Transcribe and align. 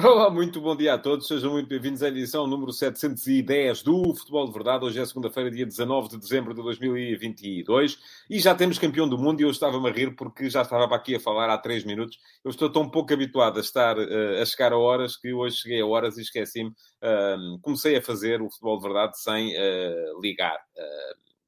Olá, 0.00 0.30
muito 0.30 0.60
bom 0.60 0.76
dia 0.76 0.94
a 0.94 0.98
todos. 0.98 1.26
Sejam 1.26 1.50
muito 1.50 1.68
bem-vindos 1.68 2.04
à 2.04 2.08
edição 2.08 2.46
número 2.46 2.72
710 2.72 3.82
do 3.82 4.14
Futebol 4.14 4.46
de 4.46 4.52
Verdade. 4.52 4.84
Hoje 4.84 5.00
é 5.00 5.04
segunda-feira, 5.04 5.50
dia 5.50 5.66
19 5.66 6.10
de 6.10 6.18
dezembro 6.18 6.54
de 6.54 6.62
2022 6.62 7.98
e 8.30 8.38
já 8.38 8.54
temos 8.54 8.78
campeão 8.78 9.08
do 9.08 9.18
mundo. 9.18 9.40
E 9.40 9.42
eu 9.42 9.50
estava-me 9.50 9.88
a 9.88 9.92
rir 9.92 10.14
porque 10.14 10.48
já 10.48 10.62
estava 10.62 10.94
aqui 10.94 11.16
a 11.16 11.20
falar 11.20 11.50
há 11.50 11.58
três 11.58 11.82
minutos. 11.82 12.16
Eu 12.44 12.52
estou 12.52 12.70
tão 12.70 12.88
pouco 12.88 13.12
habituado 13.12 13.56
a 13.56 13.60
estar 13.60 13.98
uh, 13.98 14.40
a 14.40 14.44
chegar 14.46 14.72
a 14.72 14.78
horas 14.78 15.16
que 15.16 15.32
hoje 15.32 15.56
cheguei 15.56 15.80
a 15.80 15.86
horas 15.86 16.16
e 16.16 16.22
esqueci-me. 16.22 16.70
Uh, 16.70 17.58
comecei 17.60 17.96
a 17.96 18.02
fazer 18.02 18.40
o 18.40 18.48
Futebol 18.48 18.76
de 18.76 18.84
Verdade 18.84 19.20
sem 19.20 19.52
uh, 19.56 20.20
ligar 20.20 20.60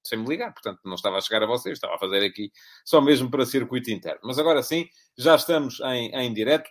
sem 0.03 0.19
me 0.19 0.27
ligar, 0.27 0.53
portanto 0.53 0.81
não 0.85 0.95
estava 0.95 1.19
a 1.19 1.21
chegar 1.21 1.43
a 1.43 1.47
vocês, 1.47 1.77
estava 1.77 1.95
a 1.95 1.99
fazer 1.99 2.25
aqui 2.25 2.51
só 2.85 3.01
mesmo 3.01 3.31
para 3.31 3.47
circuito 3.47 3.91
interno. 3.91 4.21
Mas 4.25 4.39
agora 4.39 4.63
sim, 4.63 4.89
já 5.17 5.37
estamos 5.37 5.79
em, 5.81 6.11
em 6.13 6.33
direto. 6.33 6.69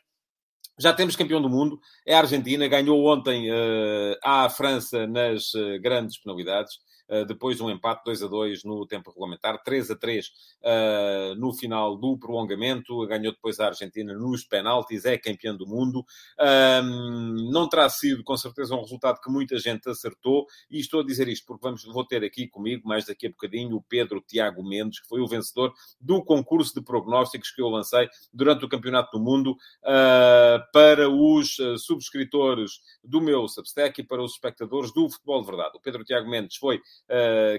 Já 0.79 0.93
temos 0.93 1.15
campeão 1.15 1.41
do 1.41 1.49
mundo, 1.49 1.79
é 2.05 2.15
a 2.15 2.19
Argentina, 2.19 2.65
ganhou 2.67 3.05
ontem 3.05 3.51
uh, 3.51 4.15
à 4.23 4.49
França 4.49 5.05
nas 5.05 5.53
uh, 5.53 5.79
grandes 5.81 6.17
penalidades. 6.17 6.79
Uh, 7.09 7.25
depois 7.25 7.57
de 7.57 7.63
um 7.63 7.69
empate 7.69 8.03
2 8.05 8.23
a 8.23 8.27
2 8.27 8.63
no 8.63 8.85
tempo 8.85 9.09
regulamentar, 9.09 9.61
3 9.63 9.91
a 9.91 9.95
3 9.95 10.27
uh, 10.27 11.35
no 11.35 11.53
final 11.53 11.97
do 11.97 12.17
prolongamento, 12.17 13.05
ganhou 13.07 13.33
depois 13.33 13.59
a 13.59 13.67
Argentina 13.67 14.13
nos 14.13 14.43
penaltis, 14.43 15.05
é 15.05 15.17
campeão 15.17 15.57
do 15.57 15.65
mundo. 15.65 16.05
Um, 16.39 17.51
não 17.51 17.67
terá 17.67 17.89
sido, 17.89 18.23
com 18.23 18.37
certeza, 18.37 18.75
um 18.75 18.81
resultado 18.81 19.19
que 19.21 19.31
muita 19.31 19.57
gente 19.57 19.89
acertou, 19.89 20.45
e 20.69 20.79
estou 20.79 21.01
a 21.01 21.05
dizer 21.05 21.27
isto 21.27 21.45
porque 21.45 21.63
vamos, 21.63 21.83
vou 21.83 22.05
ter 22.05 22.23
aqui 22.23 22.47
comigo, 22.47 22.87
mais 22.87 23.05
daqui 23.05 23.27
a 23.27 23.29
bocadinho, 23.29 23.75
o 23.75 23.81
Pedro 23.81 24.21
Tiago 24.21 24.63
Mendes, 24.63 24.99
que 24.99 25.07
foi 25.07 25.21
o 25.21 25.27
vencedor 25.27 25.73
do 25.99 26.23
concurso 26.23 26.73
de 26.73 26.81
prognósticos 26.81 27.51
que 27.51 27.61
eu 27.61 27.69
lancei 27.69 28.07
durante 28.33 28.65
o 28.65 28.69
Campeonato 28.69 29.17
do 29.17 29.23
Mundo 29.23 29.51
uh, 29.51 30.71
para 30.71 31.09
os 31.09 31.57
subscritores 31.79 32.79
do 33.03 33.21
meu 33.21 33.47
Substack 33.47 34.01
e 34.01 34.03
para 34.03 34.21
os 34.21 34.33
espectadores 34.33 34.93
do 34.93 35.09
Futebol 35.09 35.41
de 35.41 35.47
Verdade. 35.47 35.77
O 35.77 35.79
Pedro 35.79 36.03
Tiago 36.03 36.29
Mendes 36.29 36.57
foi 36.57 36.81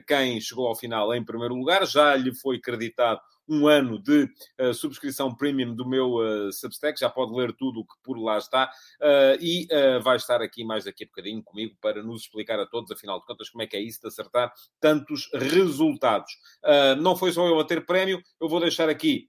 quem 0.07 0.41
chegou 0.41 0.67
ao 0.67 0.75
final 0.75 1.15
em 1.15 1.25
primeiro 1.25 1.55
lugar. 1.55 1.87
Já 1.87 2.15
lhe 2.15 2.35
foi 2.35 2.59
creditado 2.59 3.21
um 3.51 3.67
ano 3.67 4.01
de 4.01 4.29
uh, 4.61 4.73
subscrição 4.73 5.35
premium 5.35 5.75
do 5.75 5.87
meu 5.87 6.15
uh, 6.15 6.53
Substack, 6.53 7.01
já 7.01 7.11
pode 7.11 7.35
ler 7.35 7.53
tudo 7.53 7.81
o 7.81 7.85
que 7.85 7.95
por 8.03 8.17
lá 8.17 8.39
está, 8.39 8.71
e 9.41 9.67
vai 10.03 10.17
estar 10.17 10.41
aqui 10.41 10.65
mais 10.65 10.85
daqui 10.85 11.05
a 11.05 11.07
bocadinho 11.07 11.43
comigo 11.43 11.77
para 11.81 12.03
nos 12.03 12.23
explicar 12.23 12.61
a 12.61 12.67
todos, 12.67 12.93
afinal 12.93 13.19
de 13.19 13.27
contas, 13.27 13.51
como 13.51 13.63
é 13.63 13.67
que 13.67 13.77
é 13.77 13.81
isso 13.81 14.01
de 14.01 14.07
acertar 14.07 14.53
tantos 14.79 15.29
resultados. 15.35 16.33
não 17.01 17.17
foi 17.17 17.33
só 17.33 17.47
eu 17.47 17.59
a 17.59 17.65
ter 17.65 17.85
prémio, 17.85 18.23
eu 18.41 18.49
vou 18.49 18.61
deixar 18.61 18.89
aqui 18.89 19.29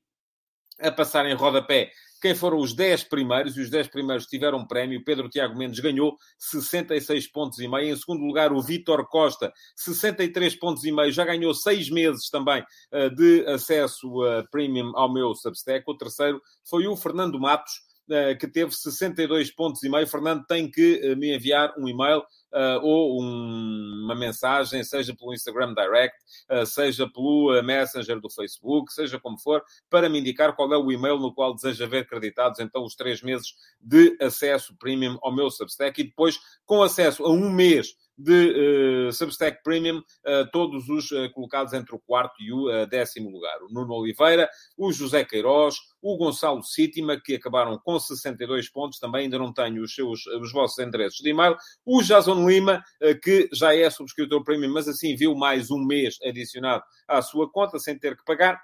a 0.80 0.92
passar 0.92 1.26
em 1.26 1.34
rodapé 1.34 1.92
quem 2.22 2.36
foram 2.36 2.60
os 2.60 2.74
10 2.74 3.06
primeiros, 3.06 3.58
e 3.58 3.62
os 3.62 3.70
10 3.70 3.88
primeiros 3.88 4.28
tiveram 4.28 4.66
prémio. 4.66 5.04
Pedro 5.04 5.28
Tiago 5.28 5.58
Mendes 5.58 5.80
ganhou 5.80 6.16
66 6.38 7.28
pontos 7.32 7.60
e 7.60 7.68
meio. 7.68 7.94
Em 7.94 7.98
segundo 7.98 8.24
lugar, 8.24 8.54
o 8.54 8.62
Vítor 8.62 9.08
Costa, 9.08 9.52
63 9.76 10.56
pontos 10.58 10.84
e 10.84 10.92
meio. 10.92 11.12
Já 11.12 11.26
ganhou 11.26 11.54
6 11.54 11.90
meses 11.90 12.30
também 12.30 12.62
uh, 12.62 13.14
de 13.16 13.46
acesso 13.48 14.24
a 14.24 14.44
premium 14.52 14.92
ao 14.96 15.12
meu 15.12 15.34
Substack. 15.34 15.84
O 15.88 15.98
terceiro 15.98 16.40
foi 16.64 16.88
o 16.88 16.96
Fernando 16.96 17.40
Matos, 17.40 17.74
uh, 18.10 18.38
que 18.38 18.48
teve 18.48 18.72
62 18.72 19.52
pontos 19.52 19.82
e 19.82 19.90
meio. 19.90 20.06
Fernando 20.06 20.46
tem 20.46 20.70
que 20.70 21.16
me 21.16 21.36
enviar 21.36 21.74
um 21.78 21.88
e-mail 21.90 22.22
uh, 22.54 22.80
ou 22.82 23.22
um, 23.22 24.02
uma 24.04 24.16
mensagem, 24.16 24.84
seja 24.84 25.16
pelo 25.16 25.34
Instagram 25.34 25.74
Direct, 25.74 26.16
uh, 26.50 26.66
seja 26.66 27.10
pelo 27.10 27.58
uh, 27.58 27.64
Messenger 27.64 28.20
do 28.20 28.30
Facebook, 28.30 28.94
seja 28.94 29.20
como 29.20 29.38
for, 29.38 29.64
para 29.90 30.10
me 30.10 30.20
indicar 30.20 30.56
qual 30.56 30.74
é 30.74 30.78
o 30.78 30.92
e-mail 30.92 31.18
no 31.18 31.34
qual 31.34 31.54
deseja 31.56 31.88
ver 31.88 32.08
creditados 32.08 32.60
então 32.60 32.84
os 32.84 32.96
três 32.96 33.22
meses 33.22 33.54
de 33.80 34.18
acesso 34.22 34.76
premium 34.78 35.18
ao 35.22 35.34
meu 35.34 35.50
Substack 35.50 36.00
e 36.00 36.06
depois 36.06 36.40
com 36.66 36.84
acesso 36.84 37.24
a 37.24 37.30
um 37.30 37.50
mês 37.50 37.96
de 38.18 39.08
uh, 39.08 39.14
Substack 39.14 39.64
Premium, 39.64 39.98
uh, 39.98 40.50
todos 40.52 40.88
os 40.90 41.12
uh, 41.12 41.32
colocados 41.32 41.74
entre 41.74 41.96
o 41.96 42.00
quarto 42.00 42.36
e 42.42 42.52
o 42.52 42.86
décimo 42.86 43.30
lugar. 43.30 43.62
O 43.64 43.74
Nuno 43.74 43.94
Oliveira, 43.94 44.50
o 44.78 44.92
José 44.92 45.24
Queiroz, 45.24 45.76
o 46.02 46.18
Gonçalo 46.18 46.64
Sítima, 46.64 47.20
que 47.20 47.36
acabaram 47.36 47.78
com 47.80 48.00
62 48.00 48.70
pontos, 48.70 49.00
também 49.00 49.24
ainda 49.24 49.38
não 49.38 49.54
tenho 49.54 49.84
os, 49.84 49.94
seus, 49.94 50.26
os 50.26 50.52
vossos 50.52 50.80
endereços 50.80 51.20
de 51.20 51.30
e-mail. 51.30 51.56
O 51.86 52.02
Jason 52.02 52.48
Lima, 52.48 52.84
que 53.24 53.50
já 53.54 53.76
é 53.76 53.90
subscritor 53.90 54.44
Premium, 54.44 54.74
mas 54.74 54.88
assim 54.88 55.16
viu 55.16 55.36
mais 55.36 55.70
um 55.70 55.84
mês 55.84 56.18
adicionado 56.24 56.84
à 57.08 57.22
sua 57.22 57.50
conta, 57.52 57.80
sem 57.80 57.98
ter 57.98 58.18
que 58.18 58.24
pagar. 58.24 58.60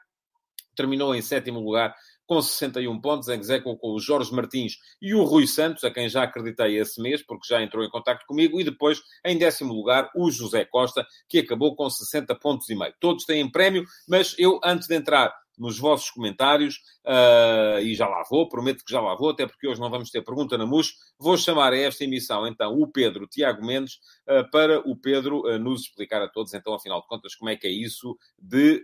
Terminou 0.76 1.16
em 1.16 1.22
sétimo 1.22 1.60
lugar 1.60 1.96
com 2.28 2.42
61 2.42 3.00
pontos, 3.00 3.30
em 3.30 3.40
execuo 3.40 3.78
com 3.78 3.94
o 3.94 4.00
Jorge 4.00 4.34
Martins 4.34 4.74
e 5.02 5.16
o 5.16 5.24
Rui 5.24 5.48
Santos, 5.48 5.84
a 5.84 5.90
quem 5.90 6.10
já 6.10 6.24
acreditei 6.24 6.78
esse 6.78 7.02
mês, 7.02 7.24
porque 7.26 7.48
já 7.48 7.64
entrou 7.64 7.84
em 7.84 7.90
contato 7.90 8.26
comigo, 8.28 8.60
e 8.60 8.64
depois, 8.64 9.02
em 9.26 9.38
décimo 9.38 9.74
lugar, 9.74 10.12
o 10.16 10.30
José 10.30 10.66
Costa, 10.66 11.08
que 11.28 11.40
acabou 11.40 11.76
com 11.76 11.90
60 11.90 12.36
pontos 12.36 12.70
e 12.70 12.76
meio. 12.76 12.94
Todos 13.00 13.26
têm 13.26 13.50
prémio, 13.50 13.86
mas 14.08 14.36
eu, 14.38 14.60
antes 14.64 14.88
de 14.88 14.96
entrar 14.96 15.34
nos 15.58 15.80
vossos 15.80 16.12
comentários, 16.12 16.76
uh, 17.06 17.80
e 17.82 17.96
já 17.96 18.08
lá 18.08 18.24
vou, 18.30 18.48
prometo 18.48 18.86
que 18.86 18.92
já 18.92 19.02
lá 19.02 19.16
vou, 19.16 19.32
até 19.32 19.48
porque 19.48 19.68
hoje 19.68 19.82
não 19.82 19.90
vamos 19.90 20.12
ter 20.12 20.22
pergunta 20.22 20.58
na 20.58 20.66
MUS. 20.66 20.94
Vou 21.18 21.36
chamar 21.38 21.74
a 21.74 21.78
esta 21.78 22.04
emissão, 22.04 22.46
então, 22.46 22.74
o 22.80 22.88
Pedro 22.88 23.28
Tiago 23.28 23.66
Mendes, 23.66 23.96
uh, 24.28 24.50
para 24.52 24.80
o 24.88 24.96
Pedro 24.96 25.42
uh, 25.42 25.58
nos 25.58 25.82
explicar 25.82 26.22
a 26.22 26.28
todos, 26.28 26.54
então, 26.54 26.74
afinal 26.74 27.02
de 27.02 27.08
contas, 27.08 27.34
como 27.34 27.50
é 27.50 27.56
que 27.56 27.66
é 27.66 27.72
isso 27.72 28.18
de 28.38 28.84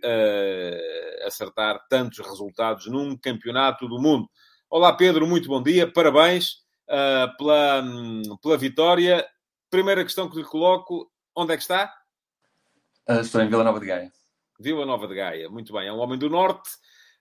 acertar 1.26 1.86
tantos 1.88 2.20
resultados 2.20 2.88
num 2.88 3.16
campeonato 3.16 3.88
do 3.88 4.02
mundo. 4.02 4.28
Olá, 4.70 4.94
Pedro, 4.94 5.28
muito 5.28 5.48
bom 5.48 5.62
dia, 5.62 5.92
parabéns 5.92 6.64
pela, 7.38 7.82
um, 7.82 8.38
pela 8.42 8.58
vitória. 8.58 9.26
Primeira 9.70 10.04
questão 10.04 10.30
que 10.30 10.38
lhe 10.38 10.44
coloco, 10.44 11.10
onde 11.36 11.54
é 11.54 11.58
que 11.58 11.62
está? 11.62 11.94
estou 13.22 13.42
em 13.42 13.50
Vila 13.50 13.64
Nova 13.64 13.80
de 13.80 13.86
Gaia. 13.86 14.23
Vila 14.60 14.86
Nova 14.86 15.08
de 15.08 15.16
Gaia. 15.16 15.50
Muito 15.50 15.74
bem, 15.74 15.88
é 15.88 15.94
um 15.94 16.00
homem 16.00 16.18
do 16.18 16.30
Norte 16.30 16.70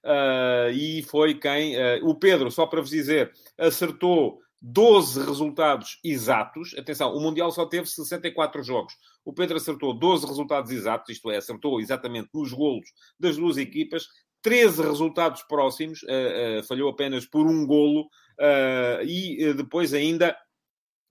uh, 0.05 0.71
e 0.73 1.03
foi 1.03 1.35
quem. 1.35 1.77
Uh, 1.77 2.09
o 2.09 2.15
Pedro, 2.15 2.51
só 2.51 2.67
para 2.67 2.81
vos 2.81 2.91
dizer, 2.91 3.33
acertou 3.59 4.41
12 4.61 5.25
resultados 5.25 5.99
exatos. 6.05 6.75
Atenção, 6.79 7.15
o 7.15 7.21
Mundial 7.21 7.51
só 7.51 7.67
teve 7.67 7.87
64 7.87 8.63
jogos. 8.63 8.95
O 9.25 9.33
Pedro 9.33 9.57
acertou 9.57 9.95
12 9.95 10.27
resultados 10.27 10.71
exatos, 10.71 11.11
isto 11.11 11.31
é, 11.31 11.37
acertou 11.37 11.81
exatamente 11.81 12.29
nos 12.35 12.53
golos 12.53 12.89
das 13.19 13.37
duas 13.37 13.57
equipas. 13.57 14.07
13 14.43 14.83
resultados 14.83 15.43
próximos, 15.45 16.03
uh, 16.03 16.63
falhou 16.67 16.91
apenas 16.91 17.25
por 17.27 17.47
um 17.47 17.67
golo, 17.67 18.09
e 19.05 19.55
depois 19.55 19.95
ainda 19.95 20.37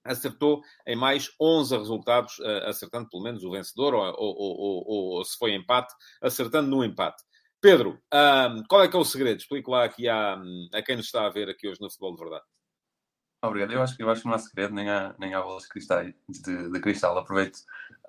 acertou 0.03 0.61
em 0.85 0.95
mais 0.95 1.29
11 1.39 1.77
resultados, 1.77 2.39
uh, 2.39 2.67
acertando 2.67 3.09
pelo 3.09 3.23
menos 3.23 3.43
o 3.43 3.51
vencedor, 3.51 3.93
ou, 3.93 4.03
ou, 4.17 4.35
ou, 4.37 5.15
ou, 5.15 5.25
se 5.25 5.37
foi 5.37 5.53
empate, 5.53 5.93
acertando 6.21 6.69
no 6.69 6.83
empate. 6.83 7.23
Pedro, 7.59 8.01
um, 8.13 8.63
qual 8.67 8.83
é 8.83 8.87
que 8.87 8.95
é 8.95 8.99
o 8.99 9.05
segredo? 9.05 9.37
Explico 9.37 9.71
lá 9.71 9.83
aqui 9.83 10.09
a, 10.09 10.41
a 10.73 10.81
quem 10.81 10.95
nos 10.95 11.05
está 11.05 11.25
a 11.27 11.29
ver 11.29 11.47
aqui 11.47 11.67
hoje 11.67 11.79
no 11.79 11.89
Futebol 11.89 12.15
de 12.15 12.23
Verdade. 12.23 12.45
Obrigado. 13.43 13.73
Eu 13.73 13.81
acho, 13.81 13.95
eu 13.99 14.09
acho 14.09 14.21
que 14.21 14.27
não 14.27 14.35
há 14.35 14.39
segredo, 14.39 14.73
nem 14.73 14.89
há, 14.89 15.15
nem 15.17 15.33
há 15.33 15.41
bolas 15.41 15.63
de, 15.63 16.15
de, 16.29 16.71
de 16.71 16.79
cristal. 16.79 17.17
Aproveito 17.17 17.59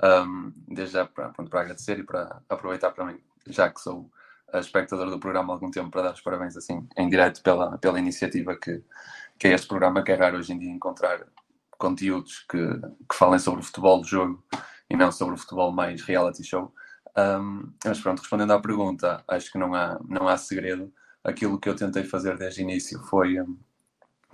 um, 0.02 0.52
desde 0.68 0.94
já 0.94 1.06
para, 1.06 1.30
pronto, 1.30 1.50
para 1.50 1.60
agradecer 1.62 1.98
e 1.98 2.02
para 2.02 2.42
aproveitar 2.48 2.90
para 2.90 3.06
mim, 3.06 3.18
já 3.46 3.70
que 3.70 3.80
sou 3.80 4.10
espectador 4.54 5.08
do 5.10 5.18
programa 5.18 5.52
há 5.52 5.56
algum 5.56 5.70
tempo, 5.70 5.90
para 5.90 6.02
dar 6.02 6.14
os 6.14 6.20
parabéns 6.20 6.56
assim 6.56 6.86
em 6.98 7.08
direto 7.08 7.42
pela, 7.42 7.78
pela 7.78 7.98
iniciativa 7.98 8.54
que, 8.56 8.82
que 9.38 9.48
é 9.48 9.52
este 9.52 9.66
programa, 9.66 10.02
que 10.02 10.12
é 10.12 10.14
raro 10.14 10.38
hoje 10.38 10.52
em 10.52 10.58
dia 10.58 10.70
encontrar 10.70 11.26
conteúdos 11.82 12.46
que, 12.48 12.58
que 13.10 13.16
falem 13.16 13.40
sobre 13.40 13.60
o 13.60 13.64
futebol 13.64 14.00
do 14.00 14.06
jogo 14.06 14.44
e 14.88 14.96
não 14.96 15.10
sobre 15.10 15.34
o 15.34 15.36
futebol 15.36 15.72
mais 15.72 16.00
reality 16.02 16.44
show. 16.44 16.72
Um, 17.18 17.72
mas 17.84 18.00
pronto, 18.00 18.20
respondendo 18.20 18.52
à 18.52 18.60
pergunta, 18.60 19.24
acho 19.26 19.50
que 19.50 19.58
não 19.58 19.74
há, 19.74 19.98
não 20.08 20.28
há 20.28 20.36
segredo. 20.36 20.92
Aquilo 21.24 21.58
que 21.58 21.68
eu 21.68 21.74
tentei 21.74 22.04
fazer 22.04 22.38
desde 22.38 22.60
o 22.60 22.62
início 22.62 23.00
foi 23.00 23.40
um, 23.40 23.58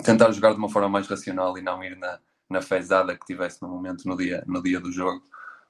tentar 0.04 0.30
jogar 0.30 0.52
de 0.52 0.58
uma 0.58 0.68
forma 0.68 0.90
mais 0.90 1.08
racional 1.08 1.56
e 1.56 1.62
não 1.62 1.82
ir 1.82 1.96
na, 1.96 2.20
na 2.50 2.60
fezada 2.60 3.16
que 3.16 3.24
tivesse 3.24 3.62
no 3.62 3.68
momento, 3.68 4.06
no 4.06 4.14
dia, 4.14 4.44
no 4.46 4.62
dia 4.62 4.78
do 4.78 4.92
jogo. 4.92 5.22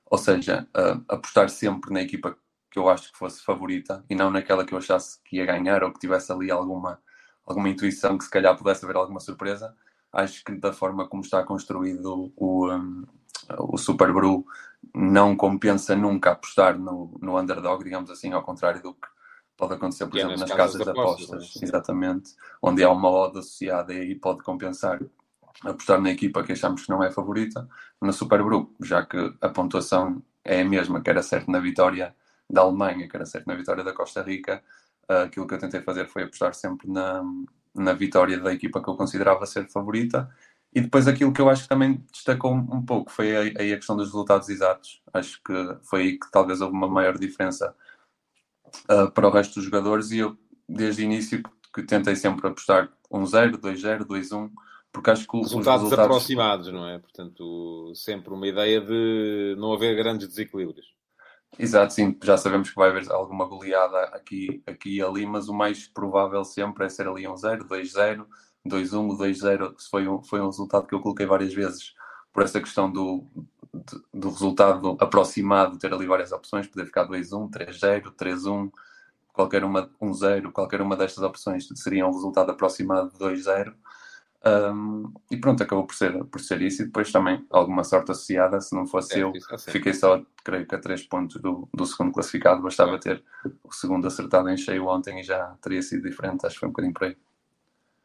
Ou 0.07 0.19
seja, 0.19 0.67
uh, 0.77 1.05
apostar 1.09 1.49
sempre 1.49 1.95
na 1.95 2.03
equipa 2.03 2.37
que 2.71 2.79
eu 2.79 2.89
acho 2.89 3.13
que 3.13 3.19
fosse 3.19 3.41
favorita 3.45 4.05
e 4.11 4.17
não 4.17 4.31
naquela 4.33 4.65
que 4.65 4.75
eu 4.75 4.79
achasse 4.79 5.21
que 5.23 5.37
ia 5.37 5.47
ganhar 5.47 5.85
ou 5.85 5.93
que 5.93 6.01
tivesse 6.01 6.33
ali 6.33 6.51
alguma, 6.51 7.01
alguma 7.47 7.69
intuição 7.69 8.19
que 8.19 8.25
se 8.25 8.31
calhar 8.31 8.57
pudesse 8.57 8.85
haver 8.85 8.97
alguma 8.97 9.21
surpresa 9.21 9.73
acho 10.13 10.45
que 10.45 10.53
da 10.53 10.73
forma 10.73 11.07
como 11.07 11.23
está 11.23 11.43
construído 11.43 12.33
o, 12.37 12.73
um, 12.73 13.05
o 13.59 13.77
Super 13.77 14.13
Bru 14.13 14.45
não 14.95 15.37
compensa 15.37 15.95
nunca 15.97 16.33
apostar 16.33 16.79
no, 16.79 17.17
no 17.21 17.39
underdog, 17.39 17.83
digamos 17.83 18.11
assim, 18.11 18.33
ao 18.33 18.43
contrário 18.43 18.83
do 18.83 18.95
que 18.95 19.09
pode 19.57 19.75
acontecer, 19.75 20.07
por 20.07 20.17
exemplo, 20.17 20.39
nas 20.39 20.53
casas, 20.53 20.83
de 20.83 20.89
apostas, 20.89 21.33
apostas, 21.33 21.63
exatamente, 21.63 22.35
onde 22.63 22.85
há 22.85 22.91
uma 22.91 23.11
odd 23.11 23.39
associada 23.39 23.93
e 23.93 24.01
aí 24.01 24.15
pode 24.15 24.43
compensar 24.43 25.01
apostar 25.65 26.01
na 26.01 26.11
equipa 26.11 26.45
que 26.45 26.53
achamos 26.53 26.85
que 26.85 26.91
não 26.91 27.03
é 27.03 27.11
favorita 27.11 27.69
no 28.01 28.13
Supergrupo, 28.13 28.73
já 28.85 29.05
que 29.05 29.35
a 29.41 29.49
pontuação 29.49 30.23
é 30.45 30.61
a 30.61 30.65
mesma, 30.65 31.01
que 31.01 31.11
era 31.11 31.23
certo 31.23 31.51
na 31.51 31.59
vitória 31.59 32.15
da 32.49 32.63
Alemanha, 32.63 33.09
que 33.09 33.17
era 33.17 33.27
certo 33.27 33.47
na 33.47 33.57
vitória 33.57 33.83
da 33.83 33.93
Costa 33.93 34.23
Rica. 34.23 34.63
Uh, 35.11 35.25
aquilo 35.25 35.47
que 35.47 35.55
eu 35.55 35.59
tentei 35.59 35.81
fazer 35.81 36.07
foi 36.07 36.23
apostar 36.23 36.55
sempre 36.55 36.89
na, 36.89 37.23
na 37.75 37.93
vitória 37.93 38.39
da 38.39 38.53
equipa 38.53 38.83
que 38.83 38.89
eu 38.89 38.97
considerava 38.97 39.47
ser 39.47 39.69
favorita. 39.69 40.29
E 40.75 40.81
depois 40.81 41.09
aquilo 41.09 41.33
que 41.33 41.41
eu 41.41 41.49
acho 41.49 41.63
que 41.63 41.69
também 41.69 42.05
destacou 42.13 42.53
um 42.53 42.85
pouco 42.85 43.11
foi 43.11 43.35
aí 43.37 43.73
a, 43.73 43.77
questão 43.77 43.97
dos 43.97 44.09
resultados 44.09 44.49
exatos. 44.49 45.01
Acho 45.13 45.41
que 45.43 45.53
foi 45.83 46.03
aí 46.03 46.19
que 46.19 46.31
talvez 46.31 46.61
houve 46.61 46.75
uma 46.75 46.89
maior 46.89 47.17
diferença 47.19 47.75
uh, 48.91 49.11
para 49.11 49.27
o 49.27 49.31
resto 49.31 49.55
dos 49.55 49.65
jogadores 49.65 50.11
e 50.11 50.19
eu, 50.19 50.37
desde 50.69 51.03
o 51.03 51.05
início, 51.05 51.43
que 51.75 51.83
tentei 51.83 52.17
sempre 52.17 52.47
apostar 52.47 52.91
1-0, 53.11 53.57
2-0, 53.57 54.05
2-1, 54.05 54.51
porque 54.93 55.11
acho 55.11 55.27
que 55.27 55.37
resultados, 55.39 55.85
resultados 55.85 55.93
aproximados, 55.93 56.73
não 56.73 56.87
é? 56.87 56.99
Portanto, 56.99 57.93
sempre 57.95 58.33
uma 58.33 58.47
ideia 58.47 58.81
de 58.81 59.57
não 59.59 59.73
haver 59.73 59.97
grandes 59.97 60.29
desequilíbrios. 60.29 60.98
Exato, 61.57 61.93
sim, 61.95 62.17
já 62.23 62.37
sabemos 62.37 62.69
que 62.71 62.77
vai 62.77 62.91
haver 62.91 63.11
alguma 63.11 63.45
goleada 63.47 64.01
aqui, 64.15 64.63
aqui 64.67 64.97
e 64.97 65.03
ali, 65.03 65.27
mas 65.27 65.49
o 65.49 65.55
mais 65.55 65.87
provável 65.89 66.45
sempre 66.45 66.85
é 66.85 66.89
ser 66.89 67.09
ali 67.09 67.27
um 67.27 67.37
0, 67.37 67.65
2-0, 67.67 68.27
2-1, 68.67 69.17
2-0. 69.17 69.75
Foi 69.91 70.07
um, 70.09 70.23
foi 70.23 70.41
um 70.41 70.47
resultado 70.47 70.87
que 70.87 70.95
eu 70.95 71.01
coloquei 71.01 71.27
várias 71.27 71.53
vezes 71.55 71.95
por 72.33 72.43
essa 72.43 72.61
questão 72.61 72.91
do, 72.93 73.25
do, 73.73 74.05
do 74.13 74.29
resultado 74.31 74.97
aproximado, 75.01 75.79
ter 75.79 75.93
ali 75.93 76.07
várias 76.07 76.33
opções, 76.33 76.67
poder 76.69 76.87
ficar 76.87 77.09
2-1, 77.09 77.51
3-0, 77.51 78.13
3-1, 78.15 78.71
qualquer 79.33 79.65
uma 79.65 79.91
1-0, 80.01 80.53
qualquer 80.53 80.81
uma 80.83 80.97
destas 80.97 81.25
opções 81.25 81.67
seria 81.75 82.07
um 82.07 82.13
resultado 82.13 82.51
aproximado 82.51 83.11
de 83.11 83.19
2-0. 83.19 83.75
Um, 84.47 85.13
e 85.31 85.37
pronto, 85.37 85.63
acabou 85.63 85.85
por 85.87 85.95
ser, 85.95 86.25
por 86.25 86.41
ser 86.41 86.63
isso. 86.63 86.83
E 86.83 86.87
depois 86.87 87.11
também 87.11 87.45
alguma 87.51 87.85
sorte 87.85 88.11
associada. 88.13 88.61
Se 88.61 88.75
não 88.75 88.87
fosse 88.87 89.19
é, 89.19 89.23
eu, 89.23 89.33
fiquei 89.71 89.93
só, 89.93 90.23
creio 90.45 90.67
que 90.67 90.75
a 90.75 90.79
3 90.79 91.03
pontos 91.05 91.41
do, 91.41 91.69
do 91.75 91.87
segundo 91.87 92.13
classificado. 92.13 92.63
Bastava 92.63 92.97
é. 92.97 92.99
ter 92.99 93.25
o 93.63 93.73
segundo 93.73 94.07
acertado 94.07 94.49
em 94.49 94.57
cheio 94.57 94.87
ontem 94.87 95.21
e 95.21 95.23
já 95.23 95.57
teria 95.61 95.83
sido 95.83 96.09
diferente. 96.09 96.47
Acho 96.47 96.55
que 96.55 96.61
foi 96.61 96.69
um 96.69 96.73
bocadinho 96.73 96.95
por 96.95 97.05
aí. 97.05 97.17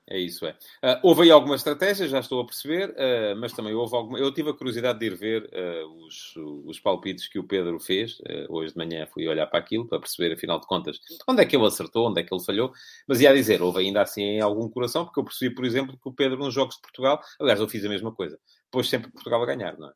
É 0.06 0.20
isso, 0.20 0.46
é. 0.46 0.52
Uh, 0.84 1.00
houve 1.02 1.24
aí 1.24 1.32
alguma 1.32 1.56
estratégia, 1.56 2.08
já 2.10 2.20
estou 2.20 2.42
a 2.42 2.46
perceber, 2.46 2.90
uh, 2.90 3.40
mas 3.40 3.54
também 3.54 3.74
houve 3.74 3.96
alguma. 3.96 4.20
Eu 4.20 4.34
tive 4.34 4.50
a 4.50 4.54
curiosidade 4.54 5.00
de 5.00 5.06
ir 5.06 5.16
ver 5.16 5.44
uh, 5.54 6.06
os, 6.06 6.34
os 6.66 6.80
palpites 6.80 7.30
que 7.30 7.40
o 7.40 7.44
Pedro 7.44 7.80
fez. 7.80 8.18
hoje 8.50 8.74
de 8.74 8.78
manhã 8.78 9.08
fui 9.08 9.26
olhar 9.28 9.48
para 9.48 9.60
aquilo 9.60 9.88
para 9.88 10.00
perceber, 10.00 10.34
afinal 10.34 10.60
de 10.60 10.68
contas, 10.68 11.00
onde 11.28 11.42
é 11.42 11.46
que 11.46 11.56
ele 11.56 11.66
acertou, 11.66 12.10
onde 12.10 12.20
é 12.20 12.24
que 12.24 12.34
ele 12.34 12.44
falhou. 12.44 12.74
Mas 13.08 13.22
ia 13.22 13.34
dizer, 13.34 13.62
houve 13.62 13.80
ainda 13.80 14.02
assim 14.02 14.42
algum 14.42 14.68
coração, 14.68 15.06
porque 15.06 15.22
eu 15.22 15.24
percebi, 15.24 15.56
por 15.56 15.64
exemplo, 15.64 15.98
que 15.98 16.10
o 16.10 16.12
Pedro 16.12 16.38
nos 16.38 16.54
Jogos 16.54 16.76
de 16.76 16.82
Portugal, 16.82 17.22
aliás, 17.40 17.60
eu 17.62 17.70
fiz 17.70 17.86
a 17.86 17.90
mesma 17.90 18.12
coisa, 18.12 18.38
pôs 18.70 18.90
sempre 18.90 19.10
Portugal 19.10 19.42
a 19.42 19.46
ganhar, 19.46 19.78
não 19.78 19.88
é? 19.88 19.94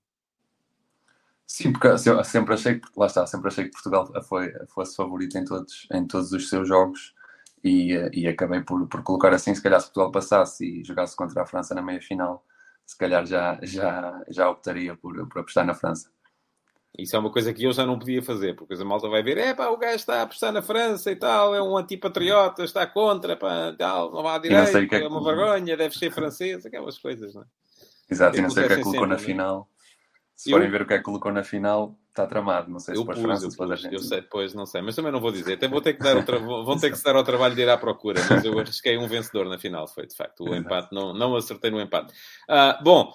Sim, 1.46 1.72
porque 1.72 1.88
eu 1.88 2.24
sempre 2.24 2.54
achei 2.54 2.80
que, 2.80 2.88
lá 2.96 3.08
está, 3.08 3.26
sempre 3.26 3.48
achei 3.48 3.66
que 3.66 3.72
Portugal 3.72 4.10
foi, 4.24 4.54
fosse 4.68 4.96
favorito 4.96 5.38
em 5.38 5.46
todos, 5.46 5.88
em 5.94 6.06
todos 6.06 6.32
os 6.32 6.50
seus 6.50 6.68
jogos 6.68 7.14
e, 7.64 7.94
e 8.14 8.28
acabei 8.28 8.62
por, 8.62 8.88
por 8.88 9.04
colocar 9.04 9.34
assim, 9.34 9.54
se 9.54 9.62
calhar 9.62 9.80
se 9.80 9.88
Portugal 9.88 10.12
passasse 10.12 10.66
e 10.66 10.84
jogasse 10.84 11.16
contra 11.16 11.44
a 11.44 11.46
França 11.46 11.74
na 11.74 11.82
meia-final, 11.82 12.44
se 12.86 12.98
calhar 12.98 13.26
já, 13.26 13.60
já, 13.64 14.24
já 14.30 14.50
optaria 14.50 14.96
por, 14.96 15.28
por 15.28 15.40
apostar 15.40 15.66
na 15.66 15.74
França. 15.74 16.10
Isso 16.98 17.16
é 17.16 17.20
uma 17.20 17.32
coisa 17.32 17.54
que 17.54 17.64
eu 17.64 17.72
já 17.72 17.86
não 17.86 18.00
podia 18.00 18.24
fazer, 18.24 18.56
porque 18.56 18.74
a 18.74 18.86
malta 18.86 19.08
vai 19.08 19.22
ver, 19.22 19.38
é 19.38 19.54
pá, 19.54 19.68
o 19.68 19.78
gajo 19.78 19.96
está 19.96 20.16
a 20.16 20.22
apostar 20.24 20.52
na 20.52 20.64
França 20.64 21.12
e 21.12 21.16
tal, 21.16 21.54
é 21.54 21.62
um 21.62 21.78
antipatriota, 21.78 22.64
está 22.64 22.88
contra, 22.88 23.36
pá, 23.36 23.76
tal, 23.78 24.12
não 24.12 24.24
vá 24.24 24.36
à 24.36 24.38
direita, 24.40 24.96
é, 24.96 25.04
é 25.04 25.08
uma 25.08 25.24
vergonha, 25.24 25.78
deve 25.78 25.96
ser 25.96 26.12
francês, 26.12 26.66
aquelas 26.66 26.98
coisas, 26.98 27.36
não 27.36 27.44
é? 27.44 27.46
Exato, 28.10 28.38
e 28.38 28.42
não 28.42 28.50
sei 28.50 28.64
o 28.64 28.68
que 28.68 28.74
é 28.74 28.78
que 28.78 28.84
colocou 28.84 29.06
na 29.06 29.18
final. 29.18 29.70
Se 30.38 30.52
forem 30.52 30.70
ver 30.70 30.84
o 30.84 30.86
que 30.86 30.94
é 30.94 30.98
que 31.00 31.04
colocou 31.04 31.32
na 31.32 31.44
final, 31.44 31.98
está 32.10 32.28
tramado. 32.28 32.70
Não 32.70 32.80
sei 32.80 32.96
se 32.96 33.02
depois 33.02 33.20
França, 33.20 33.50
depois 33.50 33.72
Argentina. 33.72 34.00
Eu 34.00 34.04
sei, 34.04 34.22
depois 34.22 34.54
não 34.54 34.68
sei, 34.68 34.84
mas 34.84 34.96
também 34.96 35.12
não 35.12 35.20
vou 35.20 35.32
dizer. 35.32 35.54
Até 35.54 35.68
vou 35.68 35.82
ter 35.82 35.94
que 35.94 36.04
dar 36.04 36.16
outra, 36.16 36.38
vão 36.38 36.78
ter 36.78 36.92
que 36.92 36.96
se 36.96 37.04
dar 37.04 37.16
ao 37.16 37.24
trabalho 37.24 37.56
de 37.56 37.62
ir 37.62 37.70
à 37.70 37.76
procura, 37.76 38.22
mas 38.30 38.46
eu 38.46 38.58
arrisquei 38.60 39.00
um 39.00 39.08
vencedor 39.08 39.50
na 39.50 39.58
final. 39.58 39.88
Foi 39.88 40.06
de 40.06 40.16
facto 40.16 40.44
o 40.44 40.56
empate, 40.56 40.94
não, 40.94 41.12
não 41.12 41.36
acertei 41.36 41.72
no 41.72 41.82
empate. 41.82 42.14
Uh, 42.48 42.84
bom, 42.84 43.12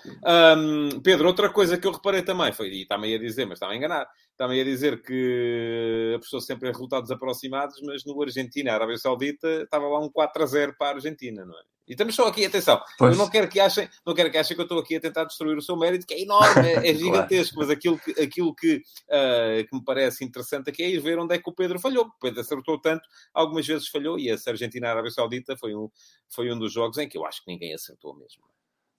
um, 0.58 1.00
Pedro, 1.00 1.28
outra 1.28 1.48
coisa 1.48 1.78
que 1.78 1.86
eu 1.86 1.92
reparei 1.92 2.22
também 2.22 2.52
foi, 2.52 2.70
e 2.70 2.82
está-me 2.82 3.14
a 3.14 3.18
dizer, 3.20 3.44
mas 3.44 3.54
estava 3.54 3.72
a 3.72 3.76
enganar, 3.76 4.08
está-me 4.32 4.60
a 4.60 4.64
dizer 4.64 5.02
que 5.02 6.14
apostou 6.16 6.40
sempre 6.40 6.68
em 6.68 6.72
resultados 6.72 7.10
aproximados, 7.10 7.80
mas 7.82 8.04
no 8.04 8.20
Argentina, 8.20 8.72
Arábia 8.72 8.98
Saudita, 8.98 9.62
estava 9.62 9.86
lá 9.86 10.00
um 10.00 10.10
4 10.10 10.42
a 10.42 10.46
0 10.46 10.74
para 10.76 10.88
a 10.88 10.94
Argentina, 10.94 11.44
não 11.44 11.58
é? 11.58 11.62
E 11.86 11.92
estamos 11.92 12.14
só 12.14 12.28
aqui, 12.28 12.44
atenção, 12.44 12.80
pois. 12.96 13.12
eu 13.12 13.18
não 13.18 13.28
quero, 13.28 13.48
que 13.48 13.58
achem, 13.58 13.88
não 14.06 14.14
quero 14.14 14.30
que 14.30 14.38
achem 14.38 14.54
que 14.54 14.60
eu 14.60 14.64
estou 14.64 14.78
aqui 14.78 14.96
a 14.96 15.00
tentar 15.00 15.24
destruir 15.24 15.56
o 15.58 15.62
seu 15.62 15.76
mérito, 15.76 16.06
que 16.06 16.14
é 16.14 16.20
enorme, 16.20 16.68
é, 16.68 16.90
é 16.90 16.94
gigantesco, 16.94 17.54
claro. 17.54 17.68
mas 17.68 17.76
aquilo 17.76 17.98
que, 17.98 18.20
aquilo 18.20 18.54
que, 18.54 18.76
uh, 18.76 19.68
que 19.68 19.74
me 19.76 19.84
parece 19.84 20.24
interessante 20.24 20.70
aqui 20.70 20.84
é 20.84 20.90
ir 20.90 21.00
ver 21.00 21.18
onde 21.18 21.34
é 21.34 21.38
que 21.38 21.50
o 21.50 21.52
Pedro 21.52 21.80
falhou. 21.80 22.06
O 22.06 22.20
Pedro 22.20 22.40
acertou 22.40 22.80
tanto, 22.80 23.02
algumas 23.34 23.66
vezes 23.66 23.88
falhou, 23.88 24.16
e 24.16 24.30
essa 24.30 24.50
Argentina-Arábia 24.50 25.10
Saudita 25.10 25.56
foi 25.56 25.74
um, 25.74 25.90
foi 26.32 26.52
um 26.52 26.58
dos 26.58 26.72
jogos 26.72 26.98
em 26.98 27.08
que 27.08 27.18
eu 27.18 27.26
acho 27.26 27.44
que 27.44 27.50
ninguém 27.50 27.74
acertou 27.74 28.14
mesmo. 28.14 28.44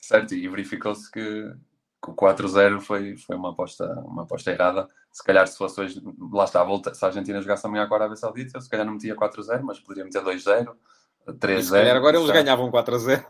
Certo, 0.02 0.36
e 0.36 0.46
verificou-se 0.50 1.10
que, 1.10 1.54
que 2.04 2.12
o 2.12 2.16
4-0 2.16 2.82
foi, 2.82 3.16
foi 3.16 3.36
uma, 3.36 3.52
aposta, 3.52 3.86
uma 4.06 4.24
aposta 4.24 4.52
errada. 4.52 4.88
Se 5.12 5.24
calhar, 5.24 5.48
se 5.48 5.58
fosse 5.58 5.80
hoje, 5.80 6.02
lá 6.32 6.44
está, 6.44 6.62
a 6.62 6.66
volta, 6.66 6.94
se 6.94 7.04
a 7.06 7.08
Argentina 7.08 7.42
jogasse 7.42 7.66
amanhã 7.66 7.88
com 7.88 7.94
a 7.94 7.98
Arábia 7.98 8.18
Saudita, 8.18 8.60
se 8.60 8.70
calhar 8.70 8.86
não 8.86 8.94
metia 8.94 9.16
4-0, 9.16 9.62
mas 9.62 9.80
poderia 9.80 10.04
meter 10.04 10.22
2-0 10.22 10.76
3 11.40 11.60
e 11.60 11.64
se 11.64 11.72
calhar 11.72 11.96
agora 11.96 12.18
eles 12.18 12.30
ganhavam 12.30 12.70
4 12.70 12.96
a 12.96 12.98
0. 12.98 13.26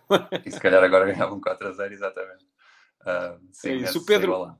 e 0.45 0.51
se 0.51 0.59
calhar 0.59 0.83
agora 0.83 1.05
ganhavam 1.05 1.39
4 1.39 1.67
a 1.67 1.71
0, 1.71 1.93
exatamente. 1.93 2.45
Uh, 3.01 3.39
sim, 3.51 3.69
é 3.69 3.75
isso. 3.75 3.99
O 3.99 4.05
Pedro, 4.05 4.55